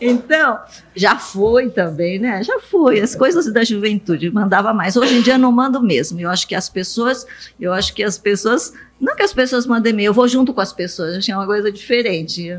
Então, 0.00 0.58
já 0.94 1.16
foi 1.18 1.70
também, 1.70 2.18
né? 2.18 2.42
Já 2.42 2.60
foi. 2.60 3.00
As 3.00 3.14
coisas 3.14 3.52
da 3.52 3.64
juventude 3.64 4.30
mandava 4.30 4.72
mais. 4.72 4.96
Hoje 4.96 5.16
em 5.16 5.22
dia 5.22 5.38
não 5.38 5.52
mando 5.52 5.82
mesmo. 5.82 6.20
Eu 6.20 6.30
acho 6.30 6.46
que 6.46 6.54
as 6.54 6.68
pessoas, 6.68 7.26
eu 7.60 7.72
acho 7.72 7.94
que 7.94 8.02
as 8.02 8.18
pessoas, 8.18 8.72
não 9.00 9.14
que 9.14 9.22
as 9.22 9.32
pessoas 9.32 9.66
mandem 9.66 9.92
e-mail, 9.92 10.08
eu 10.08 10.14
vou 10.14 10.28
junto 10.28 10.52
com 10.52 10.60
as 10.60 10.72
pessoas. 10.72 11.16
Achei 11.16 11.34
uma 11.34 11.46
coisa 11.46 11.70
diferente. 11.70 12.50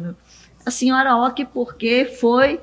A 0.65 0.71
senhora 0.71 1.15
Ock, 1.17 1.45
porque 1.45 2.05
foi 2.19 2.59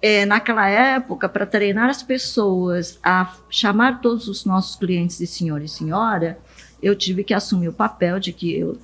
é, 0.00 0.24
naquela 0.24 0.68
época 0.68 1.28
para 1.28 1.46
treinar 1.46 1.88
as 1.90 2.02
pessoas 2.02 2.98
a 3.02 3.34
chamar 3.50 4.00
todos 4.00 4.28
os 4.28 4.44
nossos 4.44 4.76
clientes 4.76 5.18
de 5.18 5.26
senhor 5.26 5.60
e 5.62 5.68
senhora, 5.68 6.38
eu 6.82 6.94
tive 6.94 7.24
que 7.24 7.34
assumir 7.34 7.68
o 7.68 7.72
papel 7.72 8.20
de 8.20 8.32
que 8.32 8.56
eu 8.56 8.78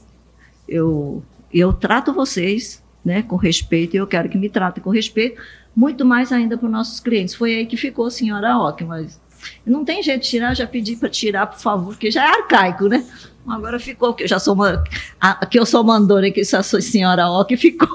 eu 0.68 1.22
eu 1.52 1.72
trato 1.72 2.12
vocês 2.12 2.82
né, 3.04 3.22
com 3.22 3.36
respeito, 3.36 3.94
e 3.94 3.98
eu 3.98 4.06
quero 4.06 4.28
que 4.28 4.38
me 4.38 4.48
tratem 4.48 4.82
com 4.82 4.90
respeito, 4.90 5.40
muito 5.76 6.04
mais 6.04 6.32
ainda 6.32 6.56
para 6.56 6.66
os 6.66 6.72
nossos 6.72 7.00
clientes. 7.00 7.34
Foi 7.34 7.54
aí 7.54 7.66
que 7.66 7.76
ficou 7.76 8.06
a 8.06 8.10
senhora 8.10 8.58
Ock, 8.58 8.84
mas 8.84 9.20
não 9.66 9.84
tem 9.84 10.02
jeito 10.02 10.22
de 10.22 10.28
tirar, 10.30 10.54
já 10.54 10.66
pedi 10.66 10.96
para 10.96 11.08
tirar, 11.08 11.46
por 11.46 11.58
favor, 11.58 11.88
porque 11.88 12.10
já 12.10 12.24
é 12.24 12.28
arcaico, 12.28 12.88
né? 12.88 13.04
Agora 13.46 13.78
ficou, 13.78 14.14
que 14.14 14.24
eu 14.24 14.28
já 14.28 14.38
sou 14.38 14.54
uma, 14.54 14.82
a, 15.20 15.44
que 15.44 15.58
eu 15.58 15.66
sou 15.66 15.84
mandona, 15.84 16.30
que 16.30 16.40
essa 16.40 16.62
senhora 16.62 17.28
Ock 17.28 17.56
ficou. 17.56 17.88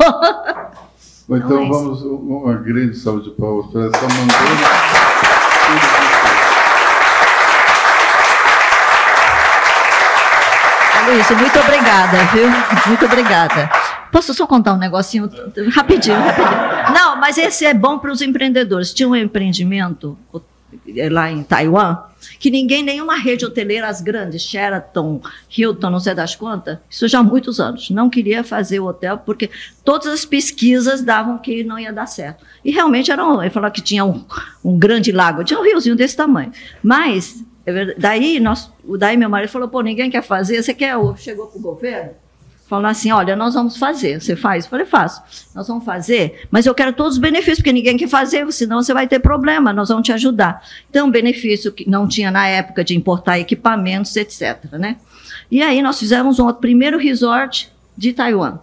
Então, 1.32 1.38
então 1.38 1.64
é 1.64 1.70
vamos, 1.70 2.02
uma 2.02 2.54
grande 2.56 2.98
salva 2.98 3.22
de 3.22 3.30
palmas 3.32 3.72
para 3.72 3.86
essa 3.86 4.02
mandona. 4.02 4.30
Luiz, 11.08 11.30
muito 11.32 11.60
obrigada, 11.60 12.18
viu? 12.34 12.50
Muito 12.88 13.06
obrigada. 13.06 13.70
Posso 14.12 14.34
só 14.34 14.48
contar 14.48 14.74
um 14.74 14.78
negocinho 14.78 15.30
rapidinho, 15.72 16.16
rapidinho? 16.16 16.94
Não, 16.94 17.16
mas 17.20 17.38
esse 17.38 17.66
é 17.66 17.74
bom 17.74 18.00
para 18.00 18.12
os 18.12 18.22
empreendedores. 18.22 18.94
Tinha 18.94 19.08
um 19.08 19.16
empreendimento 19.16 20.18
é, 20.96 21.10
lá 21.10 21.32
em 21.32 21.44
Taiwan 21.44 21.98
que 22.40 22.50
ninguém, 22.50 22.84
nenhuma 22.84 23.16
rede 23.16 23.46
hoteleira, 23.46 23.88
as 23.88 24.02
grandes, 24.02 24.42
Sheraton, 24.42 25.22
Hilton, 25.56 25.90
não 25.90 26.00
sei 26.00 26.14
das 26.14 26.36
quantas, 26.36 26.78
isso 26.90 27.08
já 27.08 27.20
há 27.20 27.24
muitos 27.24 27.60
anos, 27.60 27.90
não 27.90 28.10
queria 28.10 28.44
fazer 28.44 28.80
o 28.80 28.88
hotel 28.88 29.18
porque 29.20 29.50
todas 29.84 30.08
as 30.08 30.26
pesquisas 30.26 31.02
davam 31.02 31.38
que 31.38 31.64
não 31.64 31.80
ia 31.80 31.94
dar 31.94 32.06
certo. 32.06 32.46
E 32.64 32.72
realmente 32.72 33.12
era 33.12 33.26
um, 33.26 33.42
ele 33.42 33.50
falou 33.50 33.72
que 33.72 33.82
tinha 33.82 34.04
um, 34.06 34.24
um 34.64 34.78
grande 34.78 35.12
lago, 35.12 35.44
tinha 35.44 35.60
um 35.60 35.64
riozinho 35.64 35.96
desse 35.96 36.16
tamanho. 36.16 36.52
Mas, 36.84 37.44
é 37.66 37.96
daí, 37.98 38.40
nós, 38.40 38.72
daí 38.98 39.18
meu 39.18 39.30
marido 39.30 39.50
falou, 39.50 39.68
pô, 39.68 39.82
ninguém 39.82 40.10
quer 40.10 40.24
fazer, 40.24 40.62
você 40.62 40.74
quer, 40.74 40.96
chegou 41.18 41.48
para 41.48 41.58
o 41.58 41.62
governo? 41.62 42.12
Falou 42.70 42.86
assim: 42.86 43.12
olha, 43.12 43.36
nós 43.36 43.56
vamos 43.56 43.76
fazer. 43.78 44.22
Você 44.22 44.36
faz? 44.36 44.66
Eu 44.66 44.70
falei, 44.70 44.86
faço. 44.86 45.22
Nós 45.56 45.68
vamos 45.68 45.84
fazer, 45.84 46.48
mas 46.52 46.68
eu 46.68 46.76
quero 46.76 46.94
todos 46.94 47.14
os 47.14 47.20
benefícios, 47.20 47.58
porque 47.58 47.74
ninguém 47.74 47.98
quer 47.98 48.08
fazer, 48.08 48.50
senão 48.54 48.82
você 48.82 48.94
vai 48.94 49.08
ter 49.08 49.20
problema, 49.20 49.74
nós 49.74 49.90
vamos 49.90 50.06
te 50.06 50.12
ajudar. 50.12 50.64
Então, 50.90 51.10
benefício 51.10 51.72
que 51.72 51.90
não 51.90 52.08
tinha 52.08 52.30
na 52.30 52.48
época 52.48 52.84
de 52.84 52.96
importar 52.96 53.40
equipamentos, 53.40 54.16
etc. 54.16 54.64
Né? 54.74 54.98
E 55.50 55.64
aí 55.64 55.82
nós 55.82 55.98
fizemos 55.98 56.40
um 56.40 56.54
primeiro 56.54 57.00
resort 57.00 57.72
de 57.98 58.14
Taiwan. 58.14 58.60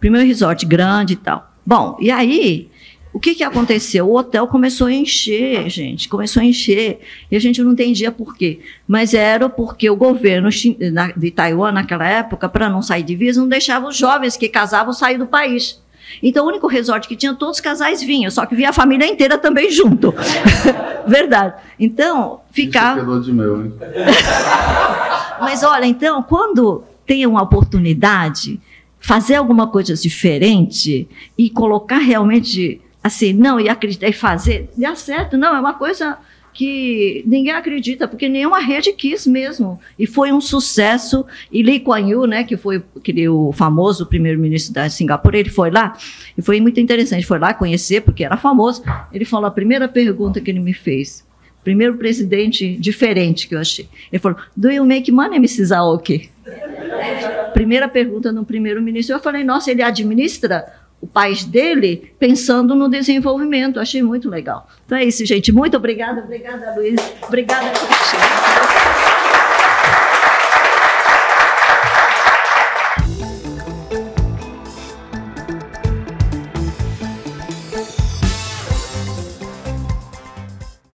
Primeiro 0.00 0.26
resort 0.26 0.66
grande 0.66 1.14
e 1.14 1.16
tal. 1.16 1.50
Bom, 1.64 1.96
e 2.00 2.10
aí 2.10 2.71
o 3.12 3.20
que, 3.20 3.34
que 3.34 3.44
aconteceu? 3.44 4.08
O 4.08 4.16
hotel 4.16 4.46
começou 4.46 4.86
a 4.86 4.92
encher, 4.92 5.68
gente, 5.68 6.08
começou 6.08 6.40
a 6.40 6.44
encher, 6.44 7.00
e 7.30 7.36
a 7.36 7.38
gente 7.38 7.62
não 7.62 7.72
entendia 7.72 8.10
por 8.10 8.34
quê. 8.34 8.60
Mas 8.88 9.12
era 9.12 9.48
porque 9.48 9.90
o 9.90 9.96
governo 9.96 10.48
de 10.48 11.30
Taiwan, 11.30 11.72
naquela 11.72 12.08
época, 12.08 12.48
para 12.48 12.70
não 12.70 12.80
sair 12.80 13.02
de 13.02 13.14
visa, 13.14 13.40
não 13.40 13.48
deixava 13.48 13.86
os 13.86 13.96
jovens 13.96 14.36
que 14.36 14.48
casavam 14.48 14.92
sair 14.92 15.18
do 15.18 15.26
país. 15.26 15.80
Então, 16.22 16.44
o 16.44 16.48
único 16.48 16.66
resort 16.66 17.06
que 17.06 17.16
tinha, 17.16 17.34
todos 17.34 17.56
os 17.56 17.60
casais 17.60 18.02
vinham, 18.02 18.30
só 18.30 18.46
que 18.46 18.54
vinha 18.54 18.70
a 18.70 18.72
família 18.72 19.06
inteira 19.06 19.38
também 19.38 19.70
junto. 19.70 20.14
Verdade. 21.06 21.54
Então, 21.78 22.40
ficava. 22.50 23.00
Isso 23.00 23.16
é 23.16 23.20
de 23.20 23.32
meu, 23.32 23.64
hein? 23.64 23.72
Mas 25.40 25.62
olha, 25.62 25.84
então, 25.84 26.22
quando 26.22 26.84
tem 27.06 27.26
uma 27.26 27.42
oportunidade, 27.42 28.60
fazer 28.98 29.34
alguma 29.34 29.66
coisa 29.66 29.94
diferente 29.94 31.08
e 31.36 31.50
colocar 31.50 31.98
realmente 31.98 32.80
assim, 33.02 33.32
não, 33.32 33.58
e 33.58 33.68
acreditar 33.68 34.08
e 34.08 34.12
fazer, 34.12 34.70
dá 34.76 34.94
certo. 34.94 35.36
Não, 35.36 35.56
é 35.56 35.60
uma 35.60 35.74
coisa 35.74 36.18
que 36.52 37.24
ninguém 37.26 37.52
acredita, 37.52 38.06
porque 38.06 38.28
nenhuma 38.28 38.60
rede 38.60 38.92
quis 38.92 39.26
mesmo. 39.26 39.80
E 39.98 40.06
foi 40.06 40.32
um 40.32 40.40
sucesso. 40.40 41.24
E 41.50 41.62
Lee 41.62 41.80
Kuan 41.80 42.00
Yew, 42.00 42.26
né, 42.26 42.44
que 42.44 42.56
foi 42.56 42.82
aquele, 42.96 43.28
o 43.28 43.52
famoso 43.52 44.06
primeiro-ministro 44.06 44.74
da 44.74 44.88
Singapura, 44.88 45.38
ele 45.38 45.48
foi 45.48 45.70
lá, 45.70 45.96
e 46.36 46.42
foi 46.42 46.60
muito 46.60 46.78
interessante, 46.78 47.26
foi 47.26 47.38
lá 47.38 47.54
conhecer, 47.54 48.02
porque 48.02 48.24
era 48.24 48.36
famoso. 48.36 48.82
Ele 49.12 49.24
falou 49.24 49.46
a 49.46 49.50
primeira 49.50 49.88
pergunta 49.88 50.40
que 50.40 50.50
ele 50.50 50.60
me 50.60 50.74
fez. 50.74 51.24
Primeiro 51.64 51.96
presidente 51.96 52.76
diferente 52.76 53.46
que 53.46 53.54
eu 53.54 53.60
achei. 53.60 53.88
Ele 54.12 54.20
falou: 54.20 54.36
Do 54.56 54.68
you 54.68 54.84
make 54.84 55.12
money, 55.12 55.36
Mrs. 55.36 55.72
Aoki? 55.72 56.28
Primeira 57.54 57.88
pergunta 57.88 58.32
no 58.32 58.44
primeiro-ministro. 58.44 59.14
Eu 59.14 59.20
falei: 59.20 59.44
Nossa, 59.44 59.70
ele 59.70 59.80
administra 59.80 60.64
o 61.02 61.06
país 61.06 61.44
dele 61.44 62.14
pensando 62.18 62.76
no 62.76 62.88
desenvolvimento. 62.88 63.80
Achei 63.80 64.00
muito 64.02 64.30
legal. 64.30 64.68
Então 64.86 64.96
é 64.96 65.04
isso, 65.04 65.26
gente. 65.26 65.50
Muito 65.50 65.76
obrigada. 65.76 66.22
Obrigada, 66.22 66.74
Luiz. 66.76 67.00
Obrigada, 67.26 67.70
Cristina. 67.70 68.91